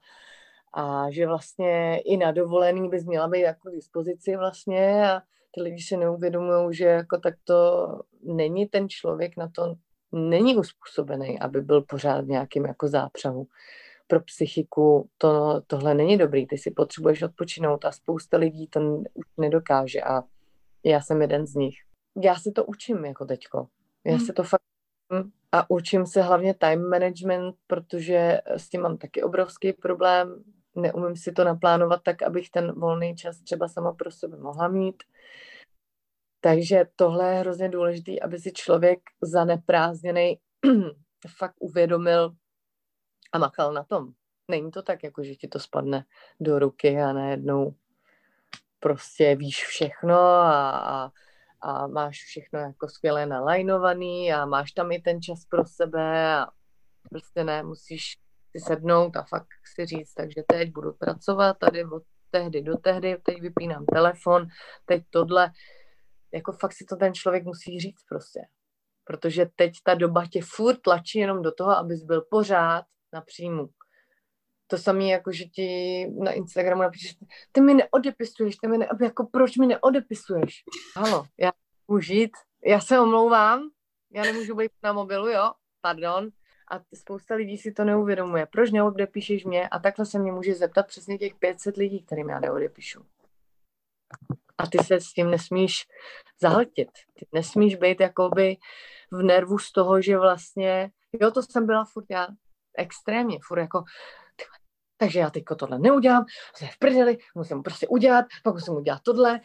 [0.74, 5.22] a že vlastně i na dovolený bys měla být jako k dispozici vlastně a
[5.52, 7.88] ty lidi si neuvědomují, že jako tak to
[8.24, 9.76] není ten člověk na to,
[10.12, 13.48] není uspůsobený, aby byl pořád v nějakým jako zápřahu.
[14.08, 18.80] Pro psychiku to, tohle není dobrý, ty si potřebuješ odpočinout a spousta lidí to
[19.14, 20.24] už nedokáže a
[20.84, 21.76] já jsem jeden z nich.
[22.24, 23.68] Já se to učím jako teďko.
[24.06, 24.26] Já hmm.
[24.26, 24.62] se to fakt
[25.52, 30.44] a učím se hlavně time management, protože s tím mám taky obrovský problém.
[30.76, 35.04] Neumím si to naplánovat tak, abych ten volný čas třeba sama pro sebe mohla mít.
[36.42, 40.38] Takže tohle je hrozně důležité, aby si člověk zaneprázdněný
[41.38, 42.32] fakt uvědomil
[43.34, 44.12] a makal na tom.
[44.48, 46.06] Není to tak, jako že ti to spadne
[46.40, 47.76] do ruky a najednou
[48.80, 51.12] prostě víš všechno a, a,
[51.62, 56.48] a máš všechno jako skvěle nalajnovaný a máš tam i ten čas pro sebe a
[57.10, 58.18] prostě ne, musíš
[58.52, 63.18] si sednout a fakt si říct, takže teď budu pracovat tady od tehdy do tehdy,
[63.24, 64.48] teď vypínám telefon,
[64.86, 65.52] teď tohle,
[66.34, 68.40] jako fakt si to ten člověk musí říct prostě.
[69.04, 73.70] Protože teď ta doba tě furt tlačí jenom do toho, abys byl pořád na příjmu.
[74.68, 75.68] To samé, jako že ti
[76.20, 77.16] na Instagramu napíšeš,
[77.52, 80.64] ty mi neodepisuješ, ty mi ne, jako proč mi neodepisuješ?
[80.96, 81.52] Halo, já
[81.88, 82.32] můžu žít,
[82.66, 83.70] já se omlouvám,
[84.12, 85.52] já nemůžu být na mobilu, jo,
[85.82, 86.30] pardon.
[86.72, 88.46] A spousta lidí si to neuvědomuje.
[88.46, 89.70] Proč neodepíšeš mě?
[89.70, 93.06] A takhle se mě může zeptat přesně těch 500 lidí, kterým já neodepíšu.
[94.58, 95.88] A ty se s tím nesmíš
[96.42, 96.90] zahltit.
[97.14, 98.58] Ty nesmíš být jakoby
[99.12, 100.92] v nervu z toho, že vlastně,
[101.22, 102.28] jo, to jsem byla furt já,
[102.78, 103.84] extrémně, furt jako,
[104.98, 106.26] takže já teďko tohle neudělám,
[106.56, 109.42] jsem v prdeli, musím prostě udělat, pak musím udělat tohle,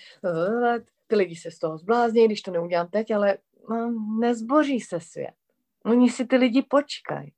[1.06, 3.38] ty lidi se z toho zblázní, když to neudělám teď, ale
[3.70, 5.34] no, nezboří se svět.
[5.84, 7.32] Oni si ty lidi počkají.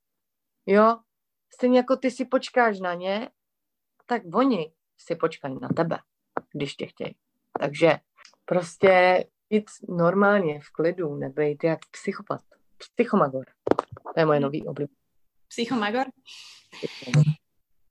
[0.65, 0.97] Jo?
[1.53, 3.29] Stejně jako ty si počkáš na ně,
[4.05, 5.97] tak oni si počkají na tebe,
[6.51, 7.15] když tě chtějí.
[7.59, 7.97] Takže
[8.45, 12.41] prostě jít normálně v klidu, nebejt jak psychopat.
[12.77, 13.45] Psychomagor.
[14.13, 15.04] To je moje nový oblíbený.
[15.55, 16.11] Psychomagor?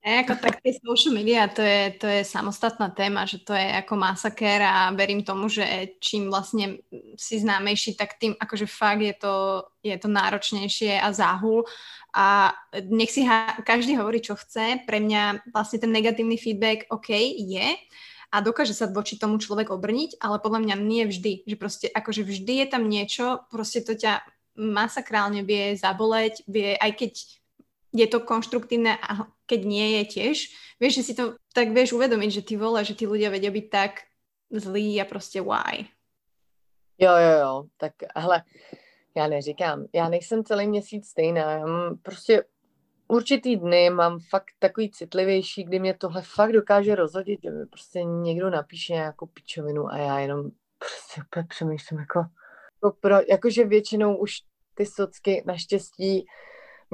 [0.04, 3.96] Jako tak tie social media, to je, to je samostatná téma, že to je ako
[3.96, 5.64] masakér a verím tomu, že
[5.96, 6.84] čím vlastne
[7.16, 11.64] si známejší, tak tým akože fakt je to, je to náročnejšie a záhul
[12.12, 12.52] a
[12.84, 14.84] nech si ha- každý hovorí, čo chce.
[14.84, 17.08] Pre mňa vlastne ten negatívny feedback OK
[17.40, 17.72] je,
[18.34, 21.46] a dokáže sa voči tomu človek obrniť, ale podľa mňa nie vždy.
[21.46, 24.26] Že proste akože vždy je tam niečo, proste to ťa
[24.58, 27.12] masakrálne vie zaboleť, vie, aj keď
[27.94, 30.36] je to konštruktívne a keď nie je tiež,
[30.82, 33.66] vieš, že si to tak vieš uvedomiť, že ty vole, že tí ľudia vedia byť
[33.70, 34.02] tak
[34.50, 35.86] zlí a prostě why.
[36.98, 38.42] Jo, jo, jo, tak hele,
[39.16, 42.44] já neříkám, já nejsem celý měsíc stejná, já mám prostě
[43.08, 48.04] určitý dny mám fakt takový citlivější, kdy mě tohle fakt dokáže rozhodit, že mi prostě
[48.04, 52.18] někdo napíše nějakou pičovinu a já jenom prostě úplně přemýšlím jako,
[52.74, 54.32] jako pro, jakože většinou už
[54.74, 56.26] ty socky naštěstí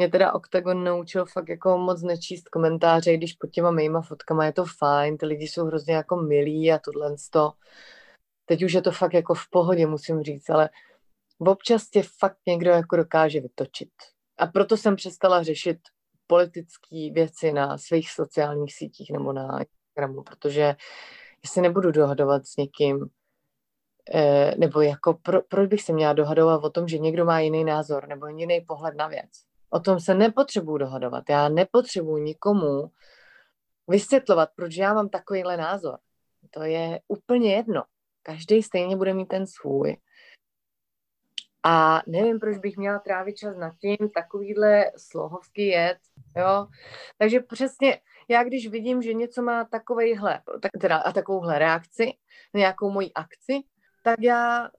[0.00, 4.52] mě teda Octagon naučil fakt jako moc nečíst komentáře, když pod těma mýma fotkama je
[4.52, 7.52] to fajn, ty lidi jsou hrozně jako milí a tohle to.
[8.46, 10.70] Teď už je to fakt jako v pohodě, musím říct, ale
[11.38, 13.90] občas tě fakt někdo jako dokáže vytočit.
[14.38, 15.78] A proto jsem přestala řešit
[16.26, 22.56] politické věci na svých sociálních sítích nebo na Instagramu, protože já se nebudu dohadovat s
[22.56, 23.06] někým,
[24.14, 27.64] eh, nebo jako pro, proč bych se měla dohadovat o tom, že někdo má jiný
[27.64, 29.49] názor nebo jiný pohled na věc.
[29.70, 31.24] O tom se nepotřebuju dohadovat.
[31.28, 32.90] Já nepotřebuji nikomu
[33.88, 35.98] vysvětlovat, proč já mám takovýhle názor.
[36.50, 37.82] To je úplně jedno.
[38.22, 39.96] Každý stejně bude mít ten svůj.
[41.62, 45.98] A nevím, proč bych měla trávit čas nad tím, takovýhle slohovský jet,
[46.36, 46.66] jo.
[47.18, 52.12] Takže přesně, já když vidím, že něco má takovejhle, tak, teda a takovouhle reakci,
[52.54, 53.60] nějakou moji akci,
[54.04, 54.70] tak já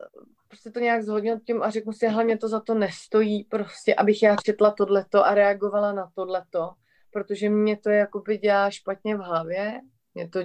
[0.52, 4.36] prostě to nějak zhodnotím a řeknu si, hlavně to za to nestojí, prostě, abych já
[4.36, 6.72] četla tohleto a reagovala na tohleto,
[7.12, 9.82] protože mě to jakoby dělá špatně v hlavě,
[10.14, 10.40] mě to,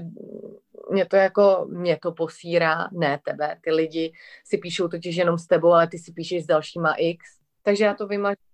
[0.90, 4.12] mě to jako, mě to posírá, ne tebe, ty lidi
[4.44, 7.24] si píšou totiž jenom s tebou, ale ty si píšeš s dalšíma x,
[7.62, 8.45] takže já to vymažu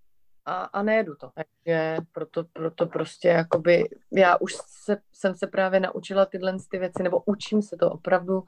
[0.46, 1.30] a, a nejedu to.
[1.34, 7.02] Takže proto, proto prostě jakoby, já už se, jsem se právě naučila tyhle ty věci,
[7.02, 8.42] nebo učím se to opravdu,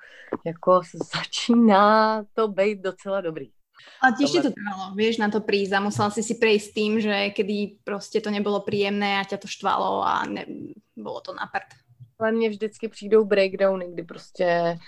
[0.47, 0.81] jako
[1.15, 3.51] začíná to být docela dobrý.
[4.01, 7.01] A tiež ti to trvalo, vieš, na to prísť a musela si si prejsť tým,
[7.01, 10.47] že kedy prostě to nebylo príjemné a ťa to štvalo a ne,
[10.97, 11.75] bolo to na prd.
[12.19, 14.79] Ale mně vždycky přijdou breakdowny, kdy prostě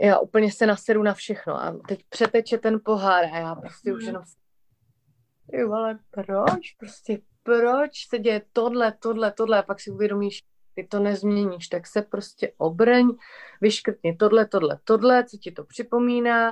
[0.00, 3.96] já úplně se nasedu na všechno a teď přeteče ten pohár a já prostě mm.
[3.96, 4.08] už mhm.
[4.08, 4.22] jenom
[5.50, 6.72] ty vole, proč?
[6.78, 9.58] Prostě proč se děje tohle, tohle, tohle?
[9.58, 10.42] A pak si uvědomíš,
[10.74, 13.08] ty to nezměníš, tak se prostě obrň,
[13.60, 16.48] vyškrtni tohle, tohle, tohle, co ti to připomíná.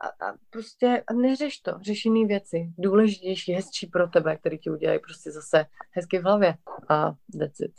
[0.00, 4.70] A, a prostě a neřeš to, řeš jiný věci, důležitější, hezčí pro tebe, který ti
[4.70, 6.54] udělají prostě zase hezky v hlavě.
[6.88, 7.74] A that's it.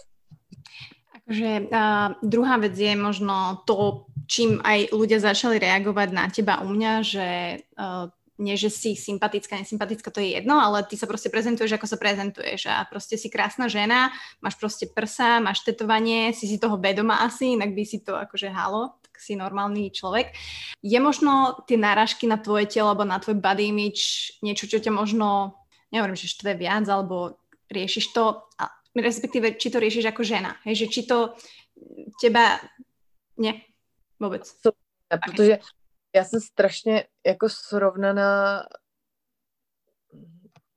[1.29, 6.73] Akože a druhá vec je možno to, čím aj ľudia začali reagovať na teba u
[6.73, 7.27] mňa, že
[7.77, 11.87] uh, nie, že si sympatická, nesympatická, to je jedno, ale ty sa proste prezentuješ, ako
[11.91, 16.79] sa prezentuješ a proste si krásna žena, máš proste prsa, máš tetovanie, si si toho
[16.79, 20.31] vedoma asi, inak by si to akože halo, tak si normálny človek.
[20.79, 24.95] Je možno tie náražky na tvoje telo alebo na tvoj body image niečo, čo ťa
[24.95, 25.59] možno,
[25.91, 28.47] nehovorím, že štve viac, alebo riešiš to,
[28.95, 31.35] respektíve či to riešiš ako žena, hej, že či to
[32.23, 32.63] teba,
[33.35, 33.61] ne,
[34.19, 34.47] vůbec.
[34.63, 34.71] To,
[35.07, 35.59] protože
[36.15, 38.63] já jsem strašně jako srovnaná,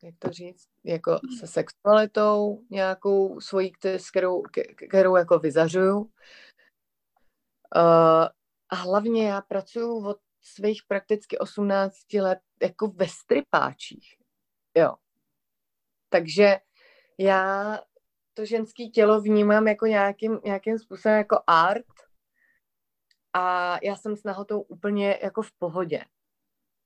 [0.03, 3.73] jak to říct, jako se sexualitou nějakou svojí,
[4.11, 4.43] kterou,
[4.89, 5.99] kterou jako vyzařuju.
[7.77, 8.27] Uh,
[8.69, 14.17] a hlavně já pracuji od svých prakticky 18 let jako ve stripáčích.
[14.77, 14.95] Jo.
[16.09, 16.57] Takže
[17.19, 17.79] já
[18.35, 21.87] to ženské tělo vnímám jako nějakým, nějakým způsobem jako art
[23.33, 26.05] a já jsem s nahotou úplně jako v pohodě.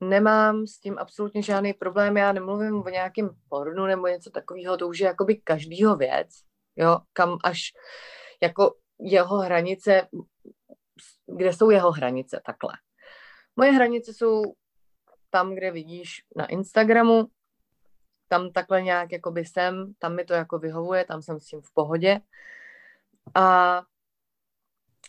[0.01, 4.89] Nemám s tím absolutně žádný problém, já nemluvím o nějakém pornu nebo něco takového, to
[4.89, 6.29] už je jakoby každýho věc,
[6.77, 7.61] jo, kam až
[8.43, 10.09] jako jeho hranice,
[11.37, 12.73] kde jsou jeho hranice, takhle.
[13.57, 14.43] Moje hranice jsou
[15.31, 17.29] tam, kde vidíš na Instagramu,
[18.29, 21.75] tam takhle nějak jakoby jsem, tam mi to jako vyhovuje, tam jsem s tím v
[21.75, 22.21] pohodě.
[23.35, 23.83] A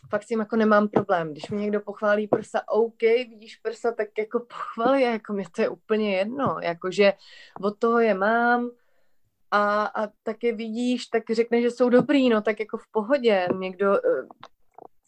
[0.10, 1.32] fakt s tím jako nemám problém.
[1.32, 5.62] Když mi někdo pochválí prsa, OK, vidíš prsa, tak jako pochval je, jako mě to
[5.62, 7.14] je úplně jedno, jakože
[7.62, 8.70] od toho je mám
[9.52, 13.48] a, a tak je vidíš, tak řekne, že jsou dobrý, no tak jako v pohodě.
[13.60, 14.28] Někdo, uh,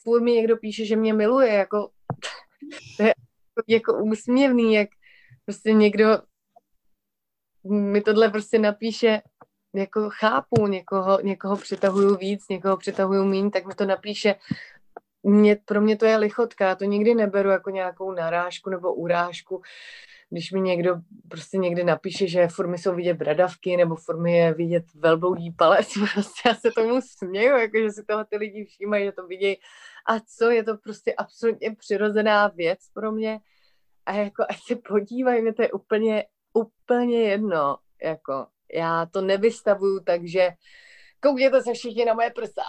[0.03, 1.89] furt mi někdo píše, že mě miluje, jako
[2.97, 3.13] to je
[3.67, 4.89] jako úsměvný, jak
[5.45, 6.05] prostě někdo
[7.63, 9.21] mi tohle prostě napíše,
[9.73, 14.35] jako chápu, někoho, někoho přitahuju víc, někoho přitahuju míň, tak mi to napíše.
[15.23, 19.61] Mě, pro mě to je lichotka, já to nikdy neberu jako nějakou narážku nebo urážku.
[20.29, 20.95] Když mi někdo
[21.29, 26.49] prostě někdy napíše, že furt jsou vidět bradavky nebo furt je vidět velbloudí palec, prostě
[26.49, 29.57] já se tomu směju, jako že si toho ty lidi všímají, že to vidějí.
[30.07, 33.39] A co, je to prostě absolutně přirozená věc pro mě.
[34.05, 39.99] A jako, ať se podívají, mě to je úplně úplně jedno, jako já to nevystavuju
[39.99, 40.49] takže
[41.21, 42.63] koukněte se všichni na moje prsa,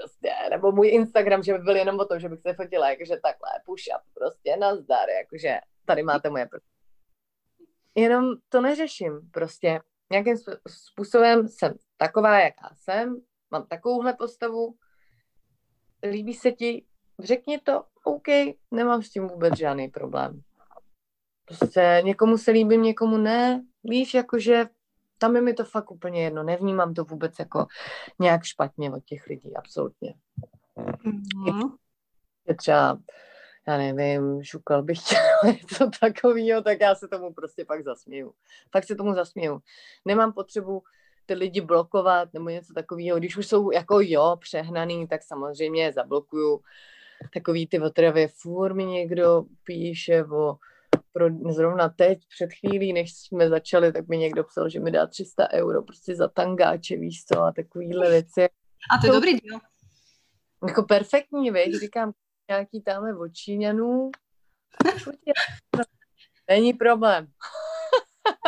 [0.00, 3.16] prostě, nebo můj Instagram, že by byl jenom o tom, že bych se fotila, jakože
[3.22, 6.66] takhle, push up, prostě, nazdar, jakože tady máte moje prsa.
[7.94, 9.80] Jenom to neřeším, prostě
[10.10, 10.36] nějakým
[10.68, 13.16] způsobem jsem taková, jaká jsem,
[13.50, 14.74] mám takovouhle postavu,
[16.10, 16.86] líbí se ti,
[17.18, 18.28] řekni to, OK,
[18.70, 20.42] nemám s tím vůbec žádný problém.
[21.44, 23.64] Prostě někomu se líbím, někomu ne.
[23.84, 24.66] Víš, jakože
[25.18, 26.42] tam je mi to fakt úplně jedno.
[26.42, 27.66] Nevnímám to vůbec jako
[28.18, 30.14] nějak špatně od těch lidí, absolutně.
[30.76, 31.76] Mm-hmm.
[32.48, 32.98] Je třeba,
[33.68, 38.32] já nevím, šukal bych chtěl něco takového, tak já se tomu prostě pak zasměju.
[38.72, 39.60] Fakt se tomu zasměju.
[40.04, 40.82] Nemám potřebu
[41.26, 43.18] ty lidi blokovat nebo něco takového.
[43.18, 46.60] Když už jsou jako jo, přehnaný, tak samozřejmě zablokuju
[47.34, 48.28] takový ty otravy.
[48.28, 50.56] Fůr mi někdo píše o
[51.12, 55.06] pro, zrovna teď, před chvílí, než jsme začali, tak mi někdo psal, že mi dá
[55.06, 58.44] 300 euro prostě za tangáče, víš co, a takovýhle věci.
[58.94, 59.58] A to je dobrý díl.
[60.66, 62.12] Jako perfektní, víš, říkám,
[62.50, 64.10] nějaký tamhle od Číňanů,
[66.48, 67.26] není problém.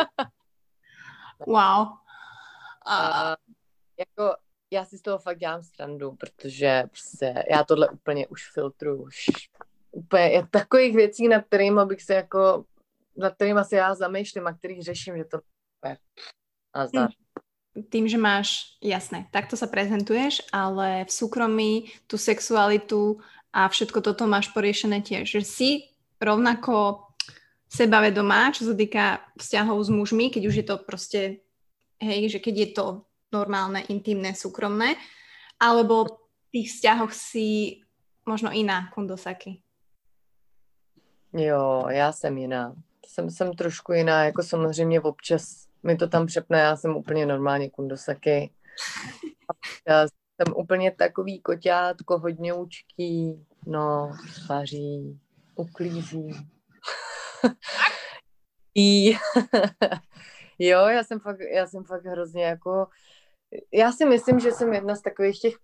[1.47, 1.87] wow.
[2.87, 3.29] A
[3.99, 4.35] jako
[4.71, 9.25] já si z toho fakt dělám strandu, protože prostě já tohle úplně už filtruju, už
[9.95, 12.65] úplně je takových věcí, nad kterými bych se jako,
[13.17, 15.37] nad kterými se já zamýšlím a který řeším, že to
[15.87, 15.97] je
[16.75, 17.09] nazdar.
[17.89, 23.19] Tým, že máš, jasné, takto sa prezentuješ, ale v súkromí tú sexualitu
[23.51, 25.27] a všetko toto máš poriešené tiež.
[25.27, 25.69] Že si
[26.23, 27.03] rovnako
[27.67, 31.21] sebavedomá, čo sa týka vzťahov s mužmi, keď už je to proste,
[31.99, 32.85] hej, že keď je to
[33.35, 34.95] normálne, intimné, súkromné,
[35.59, 36.11] alebo v
[36.55, 37.83] tých vzťahoch si
[38.23, 39.64] možno iná kundosaki.
[41.37, 42.75] Jo, já jsem jiná.
[43.07, 47.69] Jsem, jsem trošku jiná, jako samozřejmě občas mi to tam přepne, já jsem úplně normálně
[47.69, 48.53] kundosaky.
[49.87, 54.11] Já jsem úplně takový koťátko, hodně učký, no,
[54.49, 55.19] vaří,
[55.55, 56.31] uklízí.
[60.59, 62.87] Jo, já jsem, fakt, já jsem fakt hrozně jako,
[63.73, 65.55] já si myslím, že jsem jedna z takových těch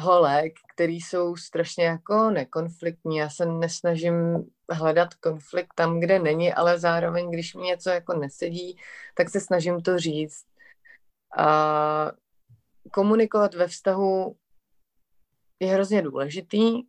[0.00, 3.16] holek, který jsou strašně jako nekonfliktní.
[3.16, 8.78] Já se nesnažím hledat konflikt tam, kde není, ale zároveň, když mi něco jako nesedí,
[9.14, 10.44] tak se snažím to říct.
[11.38, 12.12] A
[12.92, 14.36] komunikovat ve vztahu
[15.60, 16.82] je hrozně důležitý.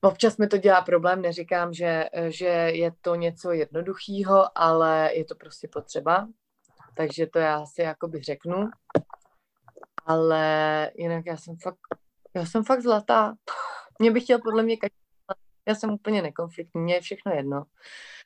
[0.00, 5.34] Občas mi to dělá problém, neříkám, že, že je to něco jednoduchého, ale je to
[5.34, 6.28] prostě potřeba.
[6.94, 8.70] Takže to já si jakoby řeknu.
[10.08, 11.78] Ale jinak já jsem fakt,
[12.34, 13.34] já jsem fakt zlatá.
[13.98, 14.98] Mě bych chtěl podle mě každý
[15.68, 17.64] já jsem úplně nekonfliktní, mě je všechno jedno.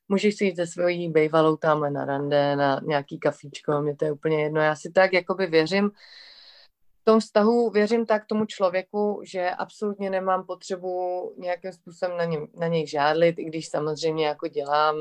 [0.09, 4.13] Můžeš si jít se svojí bejvalou tamhle na rande, na nějaký kafíčko, mě to je
[4.13, 4.61] úplně jedno.
[4.61, 5.91] Já si tak jakoby věřím,
[7.01, 12.47] v tom vztahu věřím tak tomu člověku, že absolutně nemám potřebu nějakým způsobem na, něm,
[12.55, 14.97] na něj žádlit, i když samozřejmě jako dělám,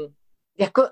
[0.60, 0.84] jako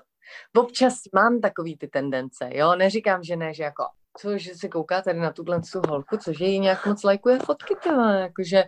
[0.56, 3.84] občas mám takový ty tendence, jo, neříkám, že ne, že jako,
[4.18, 8.12] co, že se kouká tady na tuhle holku, cože jí nějak moc lajkuje fotky, těma,
[8.14, 8.64] jakože,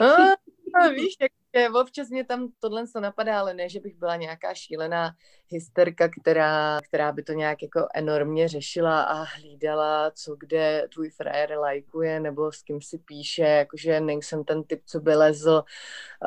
[0.00, 4.16] a, víš, jak že občas mě tam tohle co napadá, ale ne, že bych byla
[4.16, 5.10] nějaká šílená
[5.48, 11.58] hysterka, která, která by to nějak jako enormně řešila a hlídala, co kde tvůj frajer
[11.58, 15.64] lajkuje nebo s kým si píše, jakože nejsem ten typ, co by lezl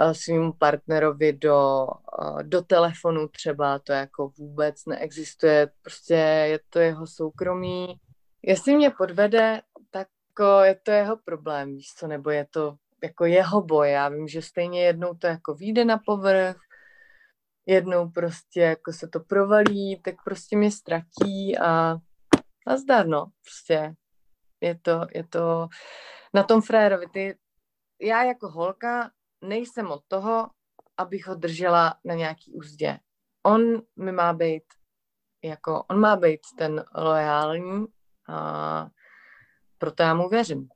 [0.02, 1.88] uh, svým partnerovi do,
[2.22, 6.14] uh, do telefonu třeba, to jako vůbec neexistuje, prostě
[6.50, 8.00] je to jeho soukromí.
[8.42, 9.62] Jestli mě podvede,
[9.92, 13.92] tak jako je to jeho problém, víš co, nebo je to jako jeho boj.
[13.92, 16.58] Já vím, že stejně jednou to jako vyjde na povrch,
[17.66, 21.98] jednou prostě jako se to provalí, tak prostě mě ztratí a,
[22.68, 23.96] a zdar, no, prostě
[24.62, 25.68] je to, je to
[26.34, 27.08] na tom frérovi.
[27.08, 27.38] Ty,
[28.02, 29.12] já jako holka
[29.42, 30.50] nejsem od toho,
[30.98, 33.00] abych ho držela na nějaký úzdě.
[33.44, 34.64] On mi má být
[35.44, 37.86] jako, on má být ten lojální
[38.28, 38.88] a
[39.78, 40.70] proto já mu věřím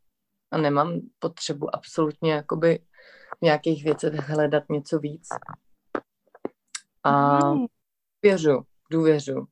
[0.53, 2.79] a nemám potřebu absolutně jakoby
[3.37, 5.27] v nějakých věcech hledat něco víc.
[7.03, 7.65] A mm.
[8.21, 8.61] věřu,
[8.91, 9.47] důvěřu.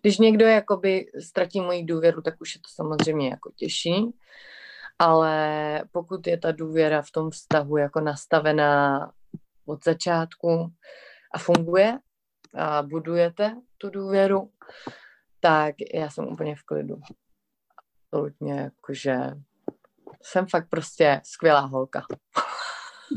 [0.00, 4.18] Když někdo jakoby ztratí moji důvěru, tak už je to samozřejmě jako těžší,
[4.98, 9.12] ale pokud je ta důvěra v tom vztahu jako nastavená
[9.66, 10.72] od začátku
[11.34, 11.98] a funguje
[12.54, 14.50] a budujete tu důvěru,
[15.40, 17.00] tak já jsem úplně v klidu.
[18.12, 19.16] Absolutně jakože
[20.22, 22.02] jsem fakt prostě skvělá holka.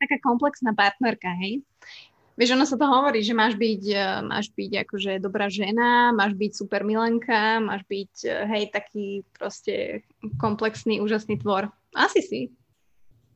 [0.00, 1.62] Taká komplexná partnerka, hej?
[2.34, 6.34] Vieš, ono sa to hovorí, že máš byť, eh, máš byť akože dobrá žena, máš
[6.34, 10.02] byť super milenka, máš byť, eh, hej, taký prostě
[10.40, 11.70] komplexný, úžasný tvor.
[11.94, 12.50] Asi si.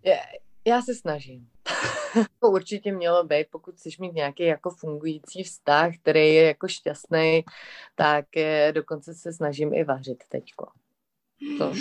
[0.03, 0.19] Je,
[0.67, 1.49] já se snažím.
[2.41, 7.45] to určitě mělo být, pokud chceš mít nějaký jako fungující vztah, který je jako šťastný,
[7.95, 10.67] tak je, dokonce se snažím i vařit teďko.
[11.59, 11.73] To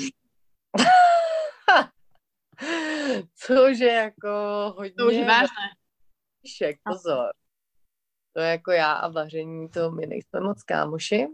[3.35, 4.29] Což je jako
[4.77, 4.93] hodně...
[4.97, 5.69] To už je vážné.
[6.57, 7.29] Šek, pozor.
[8.33, 11.27] To je jako já a vaření, to my nejsme moc kámoši,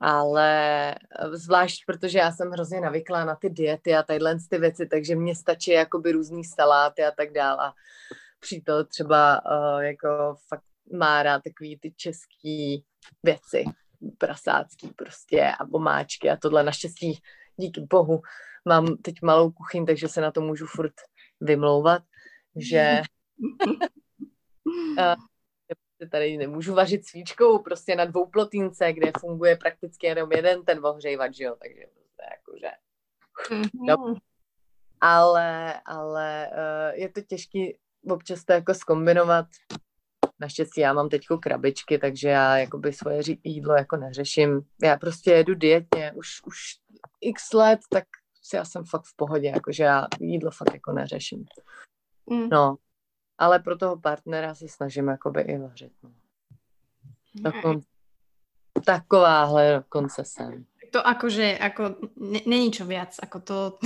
[0.00, 0.94] ale
[1.32, 5.36] zvlášť, protože já jsem hrozně navyklá na ty diety a tadyhle ty věci, takže mě
[5.36, 7.66] stačí jakoby různý saláty a tak dále.
[7.66, 7.72] A
[8.40, 12.84] přítel třeba uh, jako fakt má rád takový ty český
[13.22, 13.64] věci,
[14.18, 17.20] prasácký prostě a bomáčky a tohle naštěstí
[17.56, 18.22] díky bohu
[18.64, 20.94] mám teď malou kuchyň, takže se na to můžu furt
[21.40, 22.02] vymlouvat,
[22.56, 23.02] že
[26.10, 31.38] tady nemůžu vařit svíčkou prostě na dvou plotínce, kde funguje prakticky jenom jeden ten ohřejvač,
[31.38, 32.70] jo, takže prostě jakože...
[33.86, 34.14] No.
[35.00, 37.78] Ale, ale uh, je to těžký
[38.10, 39.46] občas to jako skombinovat.
[40.40, 44.60] Naštěstí já mám teď krabičky, takže já jakoby svoje jídlo jako neřeším.
[44.82, 46.58] Já prostě jedu dietně už, už
[47.20, 48.04] x let, tak
[48.56, 51.44] já jsem fakt v pohodě, jakože já jídlo fakt jako neřeším.
[52.30, 52.48] Mm.
[52.48, 52.76] No,
[53.38, 55.92] ale pro toho partnera se snažím jakoby i vařit.
[56.02, 56.10] No.
[57.42, 57.80] Takon,
[58.84, 60.64] takováhle dokonce jsem.
[60.92, 62.00] To akože, ako,
[62.46, 63.56] není čo viac, ako to...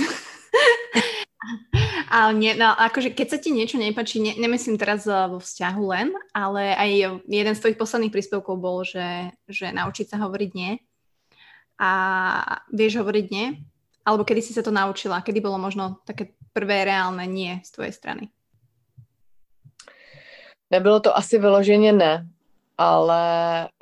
[2.15, 5.83] ale nie, no, akože keď sa ti niečo nepačí, ne, nemyslím teraz eh, vo vzťahu
[5.83, 10.79] len, ale aj jeden z tvojich posledných príspevkov bol, že, že naučiť sa hovoriť nie.
[11.81, 11.91] A
[12.71, 13.59] vieš hovoriť nie?
[14.03, 15.23] Alebo kedy si sa to naučila?
[15.23, 18.23] Kedy bolo možno také prvé reálne nie z tvojej strany?
[20.71, 22.27] Nebylo to asi vyloženě ne,
[22.77, 23.23] ale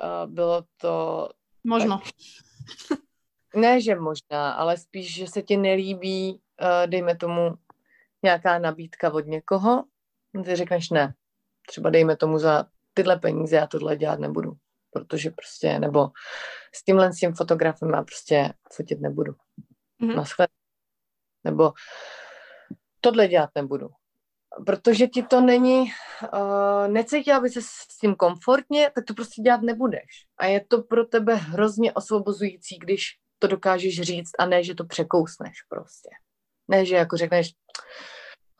[0.02, 1.28] uh, bylo to...
[1.64, 1.98] Možno.
[1.98, 3.00] Tak,
[3.54, 7.54] ne, že možná, ale spíš, že se ti nelíbí, uh, dejme tomu,
[8.22, 9.84] nějaká nabídka od někoho,
[10.44, 11.14] ty řekneš ne.
[11.66, 14.52] Třeba dejme tomu za tyhle peníze já tohle dělat nebudu,
[14.90, 16.10] protože prostě, nebo
[16.74, 19.34] s tímhle s tím fotografem já prostě fotit nebudu
[20.02, 20.16] mm-hmm.
[20.16, 20.48] naschle.
[21.44, 21.72] nebo
[23.00, 23.88] tohle dělat nebudu.
[24.66, 25.92] Protože ti to není,
[26.34, 30.26] uh, necítila by se s tím komfortně, tak to prostě dělat nebudeš.
[30.38, 34.84] A je to pro tebe hrozně osvobozující, když to dokážeš říct a ne, že to
[34.84, 36.08] překousneš prostě.
[36.68, 37.50] Ne, že jako řekneš,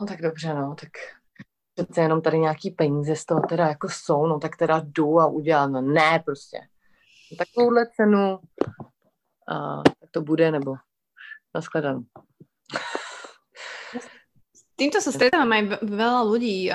[0.00, 0.90] no tak dobře, no, tak
[1.74, 5.26] přece jenom tady nějaký peníze z toho teda jako jsou, no tak teda jdu a
[5.26, 6.58] udělám, no ne prostě.
[7.38, 8.38] Takovouhle cenu
[9.48, 10.74] a tak to bude, nebo
[11.54, 12.04] nashledanou.
[14.72, 16.66] Týmto sa stretávam aj veľa ľudí,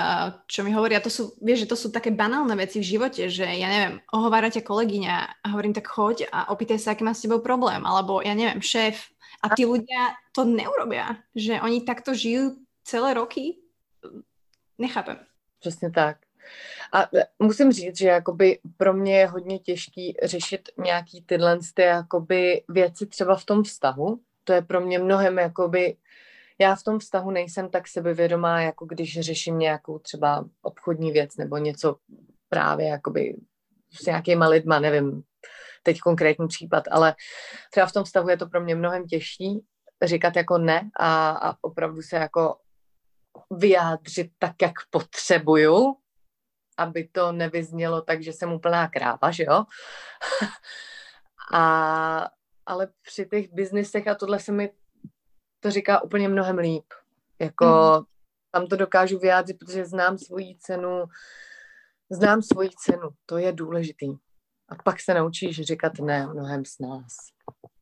[0.48, 3.44] čo mi hovoria, to sú, vieš, že to sú také banálne veci v živote, že
[3.44, 7.26] ja neviem, ohovára ťa kolegyňa a hovorím tak choď a opýtaj sa, aký má s
[7.26, 9.12] tebou problém, alebo ja neviem, šéf
[9.44, 13.60] a tí ľudia to neurobia, že oni takto žijú celé roky,
[14.78, 15.20] nechápem.
[15.60, 16.18] Přesně tak.
[16.92, 21.82] A e, musím říct, že jakoby pro mě je hodně těžký řešit nějaký tyhle ty
[21.82, 24.20] jakoby věci třeba v tom vztahu.
[24.48, 25.98] To je pro mě mnohem jakoby
[26.60, 31.58] já v tom vztahu nejsem tak sebevědomá, jako když řeším nějakou třeba obchodní věc nebo
[31.58, 31.96] něco
[32.50, 33.36] právě jakoby
[33.92, 35.24] s nějakýma lidma, nevím,
[35.84, 37.16] teď konkrétní případ, ale
[37.72, 39.66] třeba v tom vztahu je to pro mě mnohem těžší
[40.04, 42.58] říkat jako ne a, a opravdu se jako
[43.52, 45.96] vyjádřit tak, jak potřebuju,
[46.78, 49.64] aby to nevyznělo tak, že jsem úplná kráva, že jo?
[51.54, 52.30] a,
[52.68, 54.72] ale při těch biznisech a tohle se mi
[55.60, 56.86] to říká úplně mnohem líp.
[57.40, 58.06] Jako mm.
[58.52, 61.04] tam to dokážu vyjádřit, protože znám svoji cenu,
[62.10, 64.08] znám svoji cenu, to je důležitý.
[64.70, 67.16] A pak se naučíš říkat ne mnohem s nás.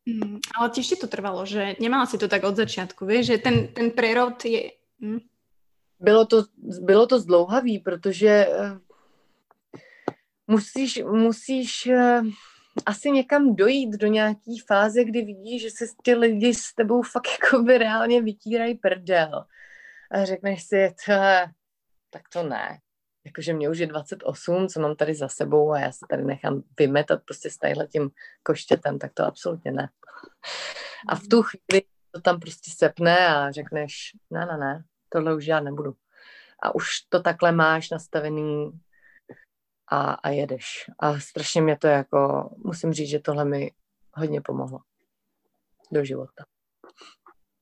[0.06, 3.38] Mm, ale tiež ti to trvalo, že nemala si to tak od začátku, víš, že
[3.38, 4.72] ten, ten prerod je...
[5.00, 5.20] Mm.
[6.00, 6.44] Bylo to,
[6.82, 8.78] bylo to zdlouhavý, protože uh,
[10.48, 12.28] musíš, musíš uh,
[12.86, 17.28] asi někam dojít do nějaký fáze, kdy vidíš, že se ty lidi s tebou fakt
[17.42, 19.46] jako by reálně vytírají prdel.
[20.12, 20.96] A řekneš si,
[22.10, 22.80] tak to ne.
[23.26, 26.64] Jakože mě už je 28, co mám tady za sebou a já se tady nechám
[26.80, 27.58] vymetat prostě s
[27.92, 28.10] tím
[28.44, 29.90] koštětem, tak to absolutně ne.
[31.10, 35.46] A v tu chvíli to tam prostě sepne a řekneš, ne, ne, ne, tohle už
[35.46, 35.94] já nebudu.
[36.64, 38.72] A už to takhle máš nastavený
[39.92, 40.90] a, a jedeš.
[41.00, 43.72] A strašně mě to jako, musím říct, že tohle mi
[44.14, 44.80] hodně pomohlo
[45.92, 46.44] do života.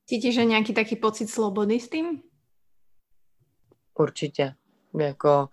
[0.06, 2.22] Cítíš, že nějaký taký pocit slobody s tím?
[3.98, 4.54] Určitě.
[5.00, 5.48] Jako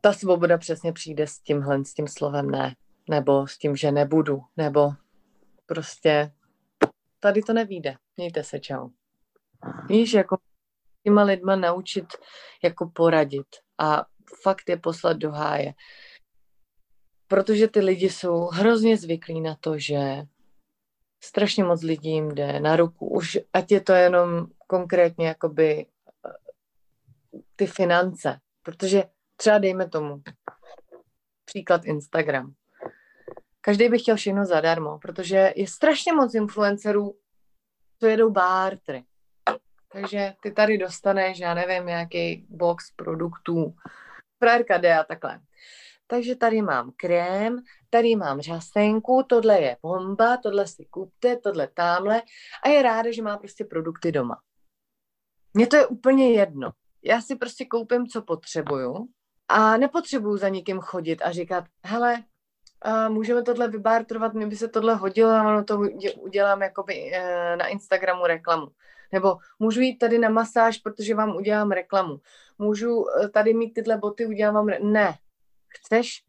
[0.00, 2.76] ta svoboda přesně přijde s tímhle, s tím slovem ne.
[3.10, 4.42] Nebo s tím, že nebudu.
[4.56, 4.90] Nebo
[5.66, 6.32] prostě
[7.20, 7.96] tady to nevíde.
[8.16, 8.88] Mějte se, čau.
[9.88, 10.36] Víš, jako
[11.02, 12.06] těma lidma naučit
[12.64, 13.46] jako poradit
[13.78, 14.06] a
[14.42, 15.74] fakt je poslat do háje.
[17.28, 20.22] Protože ty lidi jsou hrozně zvyklí na to, že
[21.24, 23.08] strašně moc lidí jim jde na ruku.
[23.08, 26.30] Už ať je to jenom konkrétně jakoby eh,
[27.56, 28.40] ty finance.
[28.62, 29.04] Protože
[29.36, 30.22] třeba dejme tomu
[31.44, 32.54] příklad Instagram.
[33.60, 37.14] Každý by chtěl všechno zadarmo, protože je strašně moc influencerů,
[38.00, 39.04] co jedou bártry.
[39.92, 43.74] Takže ty tady dostaneš, já nevím, nějaký box produktů,
[44.42, 45.40] frajerka jde a takhle.
[46.06, 52.22] Takže tady mám krém, tady mám řasenku, tohle je bomba, tohle si kupte, tohle tamhle
[52.64, 54.40] a je ráda, že má prostě produkty doma.
[55.54, 56.70] Mně to je úplně jedno.
[57.04, 59.06] Já si prostě koupím, co potřebuju
[59.48, 62.24] a nepotřebuju za někým chodit a říkat, hele,
[62.82, 65.80] a můžeme tohle vybártrovat, mě by se tohle hodilo a ono to
[66.16, 68.66] udělám jakoby e, na Instagramu reklamu.
[69.12, 72.20] Nebo můžu jít tady na masáž, protože vám udělám reklamu.
[72.58, 74.68] Můžu eh, tady mít tyhle boty, udělám vám...
[74.68, 75.14] Re- ne.
[75.68, 76.22] Chceš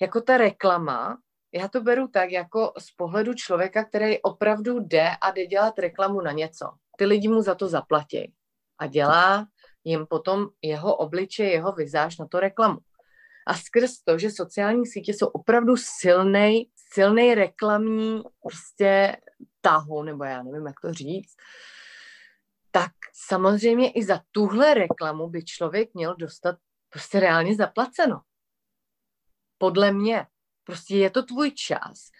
[0.00, 1.18] jako ta reklama,
[1.54, 6.20] já to beru tak, jako z pohledu člověka, který opravdu jde a jde dělat reklamu
[6.20, 6.66] na něco.
[6.98, 8.32] Ty lidi mu za to zaplatí.
[8.78, 9.46] A dělá
[9.84, 12.78] jim potom jeho obličej, jeho vizáž na to reklamu.
[13.46, 19.16] A skrz to, že sociální sítě jsou opravdu silný, silný reklamní prostě
[19.60, 21.34] tahu, nebo já nevím, jak to říct,
[22.74, 26.56] tak samozřejmě i za tuhle reklamu by člověk měl dostat
[26.88, 28.20] prostě reálně zaplaceno.
[29.58, 30.26] Podle mě.
[30.64, 32.10] Prostě je to tvůj čas.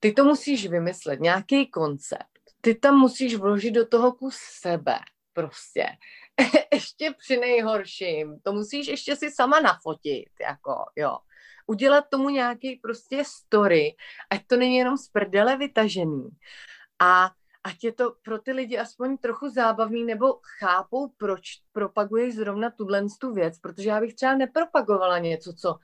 [0.00, 2.40] Ty to musíš vymyslet, nějaký koncept.
[2.60, 4.98] Ty tam musíš vložit do toho kus sebe.
[5.32, 5.86] Prostě.
[6.72, 8.40] ještě při nejhorším.
[8.40, 11.18] To musíš ještě si sama nafotit, jako, jo.
[11.66, 13.96] Udělat tomu nějaký prostě story,
[14.30, 16.28] ať to není jenom z prdele vytažený.
[17.02, 17.30] A
[17.64, 21.42] ať je to pro ty lidi aspoň trochu zábavný, nebo chápou, proč
[21.72, 25.76] propaguješ zrovna tuhle tu věc, protože já bych třeba nepropagovala něco, co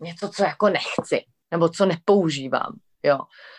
[0.00, 2.78] něco, co jako nechci, nebo co nepoužívám.
[3.02, 3.18] Jo.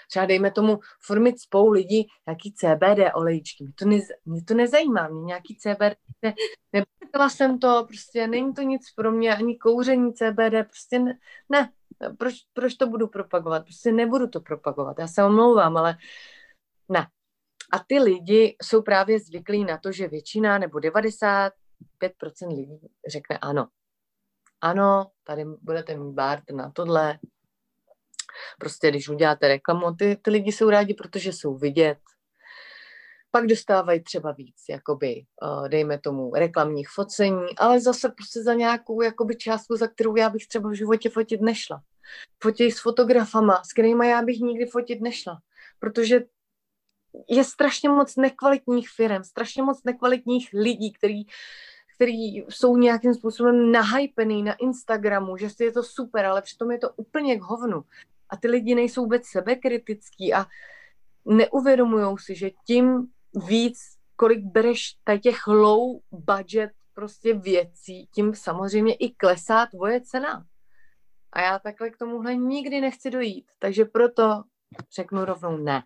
[0.10, 3.64] Třeba dejme tomu formit spolu lidí nějaký CBD olejčky.
[3.64, 6.34] Mě to, nez, mě to nezajímá, mě nějaký CBD, ne,
[7.04, 11.18] nebyla jsem to, prostě není to nic pro mě, ani kouření CBD, prostě ne,
[11.50, 11.72] ne.
[12.18, 13.64] Proč, proč to budu propagovat?
[13.64, 15.98] Prostě nebudu to propagovat, já se omlouvám, ale
[16.92, 17.08] ne.
[17.74, 21.52] A ty lidi jsou právě zvyklí na to, že většina nebo 95%
[22.48, 23.68] lidí řekne ano.
[24.62, 27.20] Ano, tady budete mít bar na tohle,
[28.60, 31.98] Prostě když uděláte reklamu, ty, ty lidi jsou rádi, protože jsou vidět.
[33.32, 39.02] Pak dostávají třeba víc, jakoby, uh, dejme tomu, reklamních focení, ale zase prostě za nějakou
[39.02, 41.82] jakoby, částku, za kterou já bych třeba v životě fotit nešla.
[42.44, 45.40] Fotěj s fotografama, s kterými já bych nikdy fotit nešla.
[45.80, 46.20] Protože
[47.30, 51.24] je strašně moc nekvalitních firm, strašně moc nekvalitních lidí, který,
[51.96, 56.90] který jsou nějakým způsobem nahypený na Instagramu, že je to super, ale přitom je to
[56.90, 57.84] úplně k hovnu
[58.30, 60.46] a ty lidi nejsou vůbec sebekritický a
[61.26, 63.08] neuvědomují si, že tím
[63.48, 63.80] víc,
[64.16, 70.46] kolik bereš těch low budget prostě věcí, tím samozřejmě i klesá tvoje cena.
[71.34, 74.44] A já takhle k tomuhle nikdy nechci dojít, takže proto
[74.96, 75.84] řeknu rovnou ne.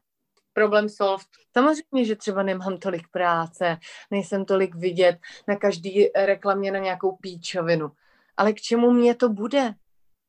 [0.55, 1.27] Problem solved.
[1.53, 3.77] Samozřejmě, že třeba nemám tolik práce,
[4.11, 7.91] nejsem tolik vidět na každý reklamě na nějakou píčovinu.
[8.37, 9.73] Ale k čemu mě to bude?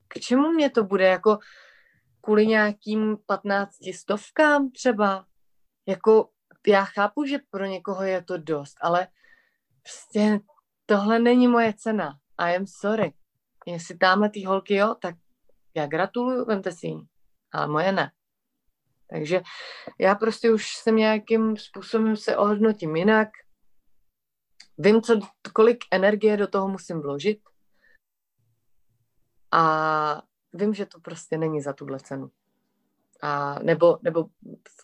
[0.08, 1.04] K čemu mě to bude?
[1.04, 1.38] Jako
[2.20, 5.26] kvůli nějakým 15 stovkám třeba.
[5.88, 6.28] Jako
[6.66, 9.08] já chápu, že pro někoho je to dost, ale
[9.82, 10.40] prostě
[10.86, 12.18] tohle není moje cena.
[12.38, 13.14] I am sorry.
[13.66, 15.14] Jestli tamhle ty holky jo, tak
[15.74, 16.96] já gratuluju, vemte si ji.
[17.52, 18.10] Ale moje ne.
[19.10, 19.40] Takže
[20.00, 23.28] já prostě už jsem nějakým způsobem se ohodnotím jinak.
[24.78, 25.20] Vím, co,
[25.52, 27.40] kolik energie do toho musím vložit.
[29.52, 30.22] A
[30.52, 32.30] vím, že to prostě není za tuhle cenu.
[33.22, 34.26] A nebo, nebo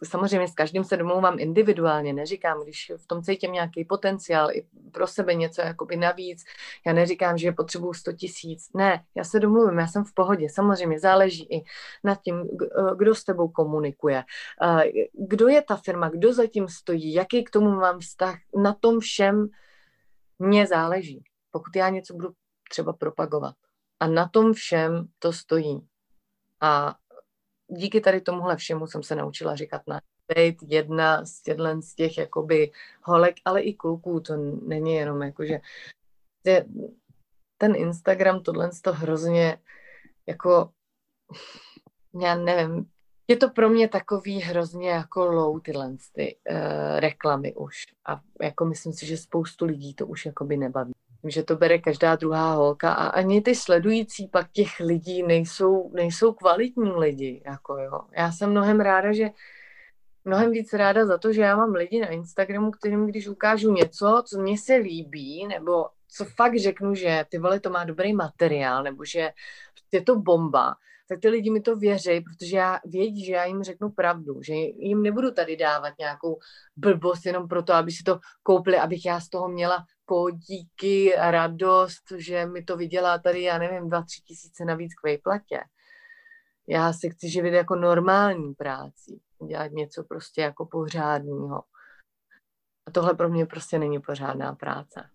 [0.05, 5.07] samozřejmě s každým se domlouvám individuálně, neříkám, když v tom cítím nějaký potenciál i pro
[5.07, 6.45] sebe něco jakoby navíc,
[6.87, 11.01] já neříkám, že potřebuju 100 tisíc, ne, já se domluvím, já jsem v pohodě, samozřejmě
[11.01, 11.65] záleží i
[12.05, 12.49] nad tím,
[12.97, 14.25] kdo s tebou komunikuje,
[15.13, 19.49] kdo je ta firma, kdo zatím stojí, jaký k tomu mám vztah, na tom všem
[20.39, 22.29] mě záleží, pokud já něco budu
[22.71, 23.55] třeba propagovat.
[24.01, 25.87] A na tom všem to stojí.
[26.61, 26.95] A
[27.73, 30.01] díky tady tomuhle všemu jsem se naučila říkat na
[30.35, 32.71] být jedna z těchto z těch jakoby
[33.03, 34.37] holek, ale i kluků, to
[34.67, 35.61] není jenom jakože
[37.59, 39.59] ten Instagram, tohle to hrozně
[40.27, 40.71] jako
[42.23, 42.87] já nevím,
[43.29, 47.77] je to pro mě takový hrozně jako low tyhle ty uh, reklamy už.
[48.07, 50.93] A jako myslím si, že spoustu lidí to už jakoby nebaví
[51.29, 56.33] že to bere každá druhá holka a ani ty sledující pak těch lidí nejsou, nejsou
[56.33, 57.43] kvalitní lidi.
[57.47, 58.01] Jako jo.
[58.17, 59.31] Já jsem mnohem ráda, že
[60.25, 64.23] mnohem víc ráda za to, že já mám lidi na Instagramu, kterým když ukážu něco,
[64.27, 68.83] co mně se líbí, nebo co fakt řeknu, že ty vole, to má dobrý materiál,
[68.83, 69.31] nebo že
[69.93, 70.75] je to bomba,
[71.09, 74.55] tak ty lidi mi to věří, protože já vědí, že já jim řeknu pravdu, že
[74.55, 76.39] jim nebudu tady dávat nějakou
[76.77, 82.13] blbost jenom proto, aby si to koupili, abych já z toho měla kódíky a radost,
[82.17, 85.61] že mi to vydělá tady, já nevím, dva, tři tisíce navíc k vejplatě.
[86.69, 91.65] Já se chci živit jako normální práci, dělat něco prostě jako pořádného.
[92.89, 95.11] A tohle pro mě prostě není pořádná práce.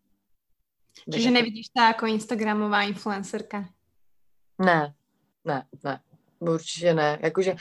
[1.14, 3.66] Čiže nevidíš to jako Instagramová influencerka?
[4.60, 4.94] Ne,
[5.46, 6.02] ne, ne.
[6.40, 7.20] Určitě ne.
[7.22, 7.56] Jakože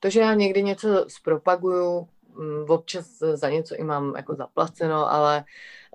[0.00, 2.08] to, že já někdy něco zpropaguju,
[2.68, 5.44] občas za něco i mám jako zaplaceno, ale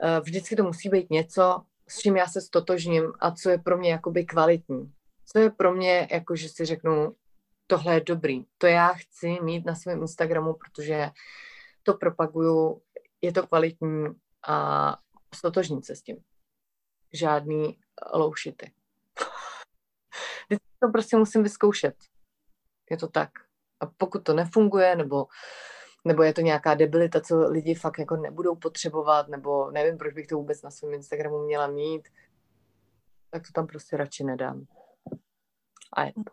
[0.04, 3.78] Eh, vždycky to musí být něco, s čím já se stotožním a co je pro
[3.78, 4.94] mě jakoby kvalitní.
[5.26, 7.16] Co je pro mě, jako že si řeknu,
[7.68, 8.46] tohle je dobrý.
[8.58, 11.10] To já chci mít na svém Instagramu, protože
[11.84, 12.82] to propaguju,
[13.22, 14.08] je to kvalitní
[14.48, 14.98] a
[15.36, 16.18] stotožním se s tím.
[17.14, 17.80] Žádný
[18.14, 18.72] loušity.
[20.46, 21.96] Vždycky to prostě musím vyzkoušet.
[22.90, 23.30] Je to tak.
[23.80, 25.28] A pokud to nefunguje, nebo
[26.06, 30.28] nebo je to nějaká debilita, co lidi fakt jako nebudou potřebovat, nebo nevím, proč bych
[30.28, 32.08] to vůbec na svém Instagramu měla mít,
[33.30, 34.66] tak to tam prostě radši nedám.
[35.94, 36.32] A je to.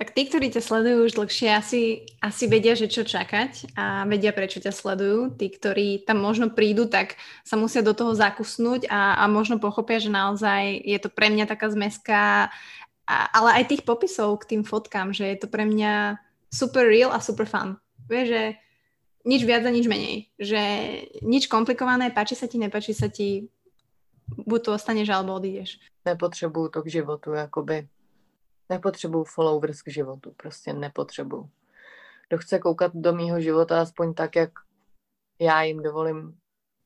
[0.00, 1.82] Tak tí, ktorí ťa sledujú už dlhšie, asi,
[2.24, 5.36] asi vedia, že čo čakať a vedia, prečo ťa sledujú.
[5.36, 10.00] Tí, ktorí tam možno prídu, tak sa musia do toho zakusnúť a, a možno pochopia,
[10.00, 12.48] že naozaj je to pre mňa taká zmeska,
[13.04, 16.16] a, ale aj tých popisov k tým fotkám, že je to pre mňa
[16.48, 17.76] super real a super fun.
[18.08, 18.42] Vieš, že
[19.28, 20.32] nič viac a nič menej.
[20.40, 20.60] Že
[21.22, 23.52] nič komplikované, páči sa ti, nepáči sa ti,
[24.28, 25.80] buď to ostaneš, alebo odídeš.
[26.04, 27.88] Nepotřebuju to k životu, jakoby.
[28.68, 31.50] Nepotřebuju followers k životu, prostě nepotřebuju.
[32.28, 34.50] Kdo chce koukat do mýho života aspoň tak, jak
[35.40, 36.38] já jim dovolím,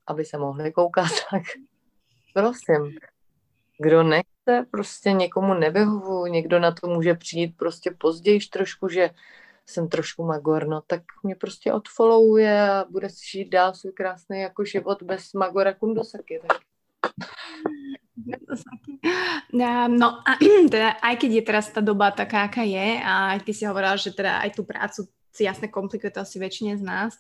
[0.07, 1.43] aby se mohli koukat, tak
[2.35, 2.99] prosím.
[3.79, 9.11] Kdo nechce, prostě někomu nevyhovu, někdo na to může přijít prostě později trošku, že
[9.67, 14.41] jsem trošku magor, no tak mě prostě odfollowuje a bude si žít dál svůj krásný
[14.41, 16.41] jako život bez magora kundosaky.
[16.49, 16.59] Tak.
[19.89, 20.33] No a
[20.71, 24.15] teda aj keď je teraz tá doba taká, aká je a ty si hovorila, že
[24.15, 27.17] teda aj tú prácu si jasne komplikuje to asi väčšine z nás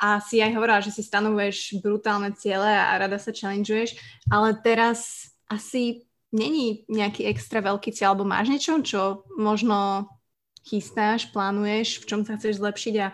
[0.00, 4.00] a si aj hovorila, že si stanovuješ brutálne ciele a rada sa challengeuješ,
[4.32, 9.00] ale teraz asi není nejaký extra veľký cieľ, alebo máš niečo, čo
[9.36, 10.08] možno
[10.68, 13.12] chystáš, plánuješ, v čom sa chceš zlepšiť a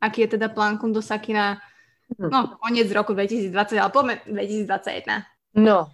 [0.00, 1.58] aký je teda plán Kundosaki na
[2.18, 5.22] no, koniec roku 2020, ale poďme 2021.
[5.54, 5.90] No,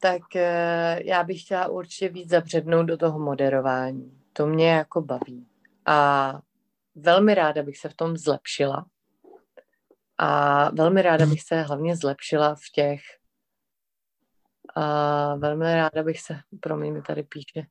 [0.00, 4.20] tak uh, já bych chtěla určitě víc zabřednout do toho moderování.
[4.32, 5.46] To mě jako baví.
[5.86, 6.40] A
[6.94, 8.86] velmi ráda bych se v tom zlepšila.
[10.18, 13.00] A velmi ráda bych se hlavně zlepšila v těch
[14.74, 17.62] a velmi ráda bych se, pro mě mi tady píše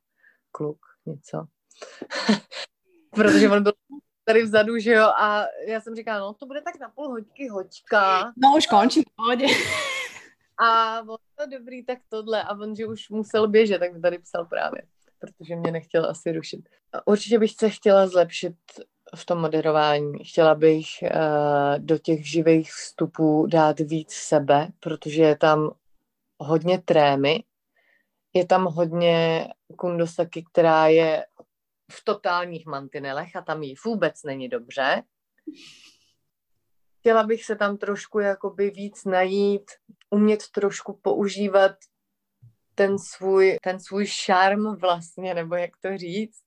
[0.50, 1.44] kluk něco,
[3.10, 3.72] protože on byl
[4.24, 7.48] tady vzadu, že jo, a já jsem říkala, no to bude tak na půl hoďky
[7.48, 8.32] hoďka.
[8.36, 9.46] No už končí v pohodě.
[10.58, 12.42] A on to dobrý, tak tohle.
[12.42, 14.82] A on, že už musel běžet, tak mi tady psal právě,
[15.18, 16.60] protože mě nechtěl asi rušit.
[17.04, 18.54] Určitě bych se chtěla zlepšit
[19.16, 20.24] v tom moderování.
[20.24, 21.08] Chtěla bych uh,
[21.78, 25.70] do těch živých vstupů dát víc sebe, protože je tam
[26.38, 27.44] hodně trémy,
[28.34, 31.24] je tam hodně kundosaky, která je
[31.90, 35.02] v totálních mantinelech a tam jí vůbec není dobře.
[36.98, 39.70] Chtěla bych se tam trošku jakoby víc najít,
[40.10, 41.72] umět trošku používat
[42.74, 46.40] ten svůj, ten svůj šarm vlastně, nebo jak to říct.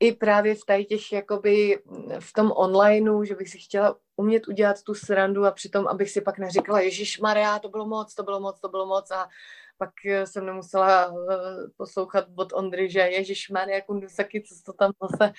[0.00, 1.82] I právě v tady těch, jakoby
[2.20, 6.20] v tom onlineu, že bych si chtěla umět udělat tu srandu a přitom, abych si
[6.20, 9.28] pak neříkala, Ježíš Maria, to bylo moc, to bylo moc, to bylo moc a
[9.78, 11.36] pak jsem nemusela eh,
[11.76, 15.32] poslouchat od Ondry, že Ježíš Maria Kundusaky, co to tam zase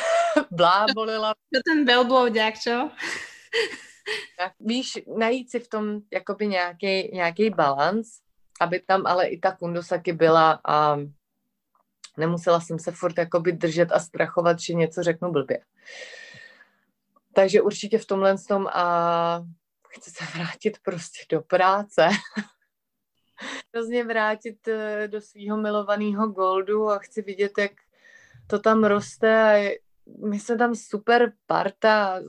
[0.50, 1.34] blábolila.
[1.54, 2.90] To ten velbloudák, čo?
[4.60, 8.08] víš, najít si v tom jakoby nějaký, nějaký balans,
[8.60, 10.96] aby tam ale i ta kundosaky byla a
[12.16, 15.60] nemusela jsem se furt jakoby držet a strachovat, že něco řeknu blbě.
[17.34, 19.42] Takže určitě v tomhle tom a
[19.88, 22.08] chci se vrátit prostě do práce.
[23.74, 27.72] Hrozně vrátit eh, do svého milovaného goldu a chci vidět, jak
[28.46, 29.80] to tam roste a
[30.28, 32.20] my jsme tam super parta,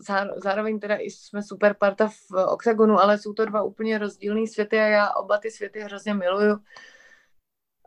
[0.43, 4.87] zároveň teda jsme super parta v OXAGONu, ale jsou to dva úplně rozdílné světy a
[4.87, 6.59] já oba ty světy hrozně miluju.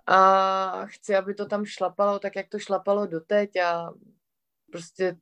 [0.06, 3.94] A chci, aby to tam šlapalo tak, jak to šlapalo doteď a
[4.72, 5.16] prostě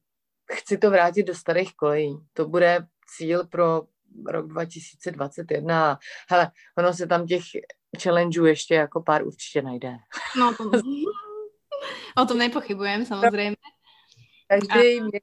[0.52, 2.19] chci to vrátit do starých kolejí.
[2.32, 2.86] To bude
[3.16, 3.82] cíl pro
[4.27, 5.99] rok 2021.
[6.31, 7.43] Hele, ono se tam těch
[8.03, 9.97] challengeů ještě jako pár určitě najde.
[10.39, 10.70] No, to,
[12.23, 13.57] o tom nepochybujem, samozřejmě.
[14.49, 15.20] Každý mě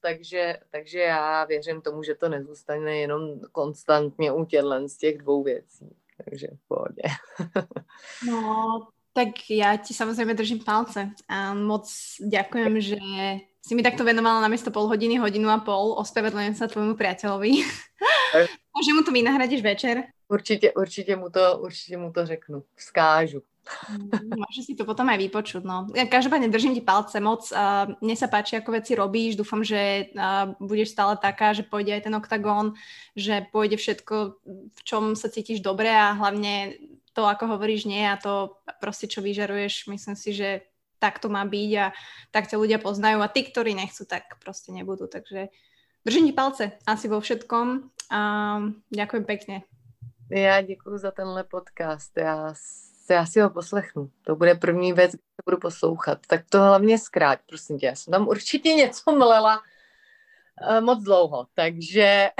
[0.00, 5.42] takže, takže já věřím tomu, že to nezůstane jenom konstantně u těchto z těch dvou
[5.42, 5.96] věcí.
[6.24, 7.02] Takže v pohodě.
[8.26, 12.96] no, tak já ti samozřejmě držím palce a moc ďakujem, že
[13.60, 15.98] si mi takto venovala na miesto pol hodiny, hodinu a pol.
[15.98, 17.52] Ospravedlňujem sa tvojmu priateľovi.
[18.74, 20.14] Môže mu to vynahradíš večer?
[20.28, 22.62] Určitě, určitě mu to, určitě mu to řeknu.
[22.74, 23.42] Vzkážu.
[24.32, 25.62] Môže si to potom aj vypočuť.
[25.64, 25.88] No.
[25.92, 27.48] Ja každopádne držím ti palce moc.
[27.52, 29.36] Uh, mne sa páči, ako veci robíš.
[29.36, 32.72] Dúfam, že uh, budeš stále taká, že pôjde aj ten oktagón,
[33.12, 34.14] že pôjde všetko,
[34.72, 36.80] v čom sa cítiš dobre a hlavne
[37.12, 40.67] to, ako hovoríš, nie a to proste, čo vyžaruješ, myslím si, že
[40.98, 41.86] tak to má byť a
[42.30, 45.06] tak ťa ľudia poznajú a tí, ktorí nechcú, tak proste nebudú.
[45.06, 45.48] Takže
[46.04, 48.20] držím ti palce asi vo všetkom a
[48.90, 49.62] ďakujem pekne.
[50.30, 52.16] Já děkuji za tenhle podcast.
[52.16, 52.54] Já
[53.10, 54.10] já si ho poslechnu.
[54.22, 56.18] To bude první věc, kterou budu poslouchat.
[56.26, 57.86] Tak to hlavně zkrát, prosím tě.
[57.86, 59.60] Já jsem tam určitě něco mlela
[60.70, 62.30] uh, moc dlouho, takže...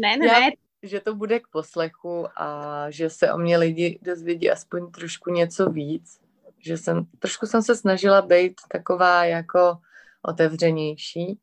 [0.00, 0.50] ne, ne, já, ne.
[0.82, 5.70] Že to bude k poslechu a že se o mě lidi dozvědí aspoň trošku něco
[5.70, 6.20] víc.
[6.64, 9.78] Že jsem, trošku jsem se snažila být taková jako
[10.22, 11.38] otevřenější,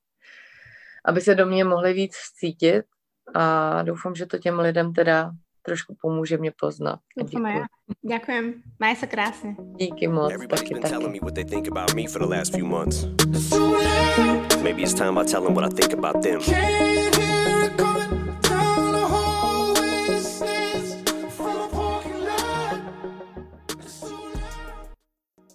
[1.06, 2.84] aby se do mě mohli víc cítit
[3.36, 5.32] a doufám, že to těm lidem teda
[5.62, 7.00] trošku pomůže mě poznat.
[7.24, 7.62] Děkuji.
[8.10, 8.54] Děkujem.
[8.80, 9.56] Maj se krásně.
[9.76, 10.34] Díky moc.
[10.50, 11.20] Taky, taky.
[14.64, 16.40] Maybe it's time I tell them what I think about them.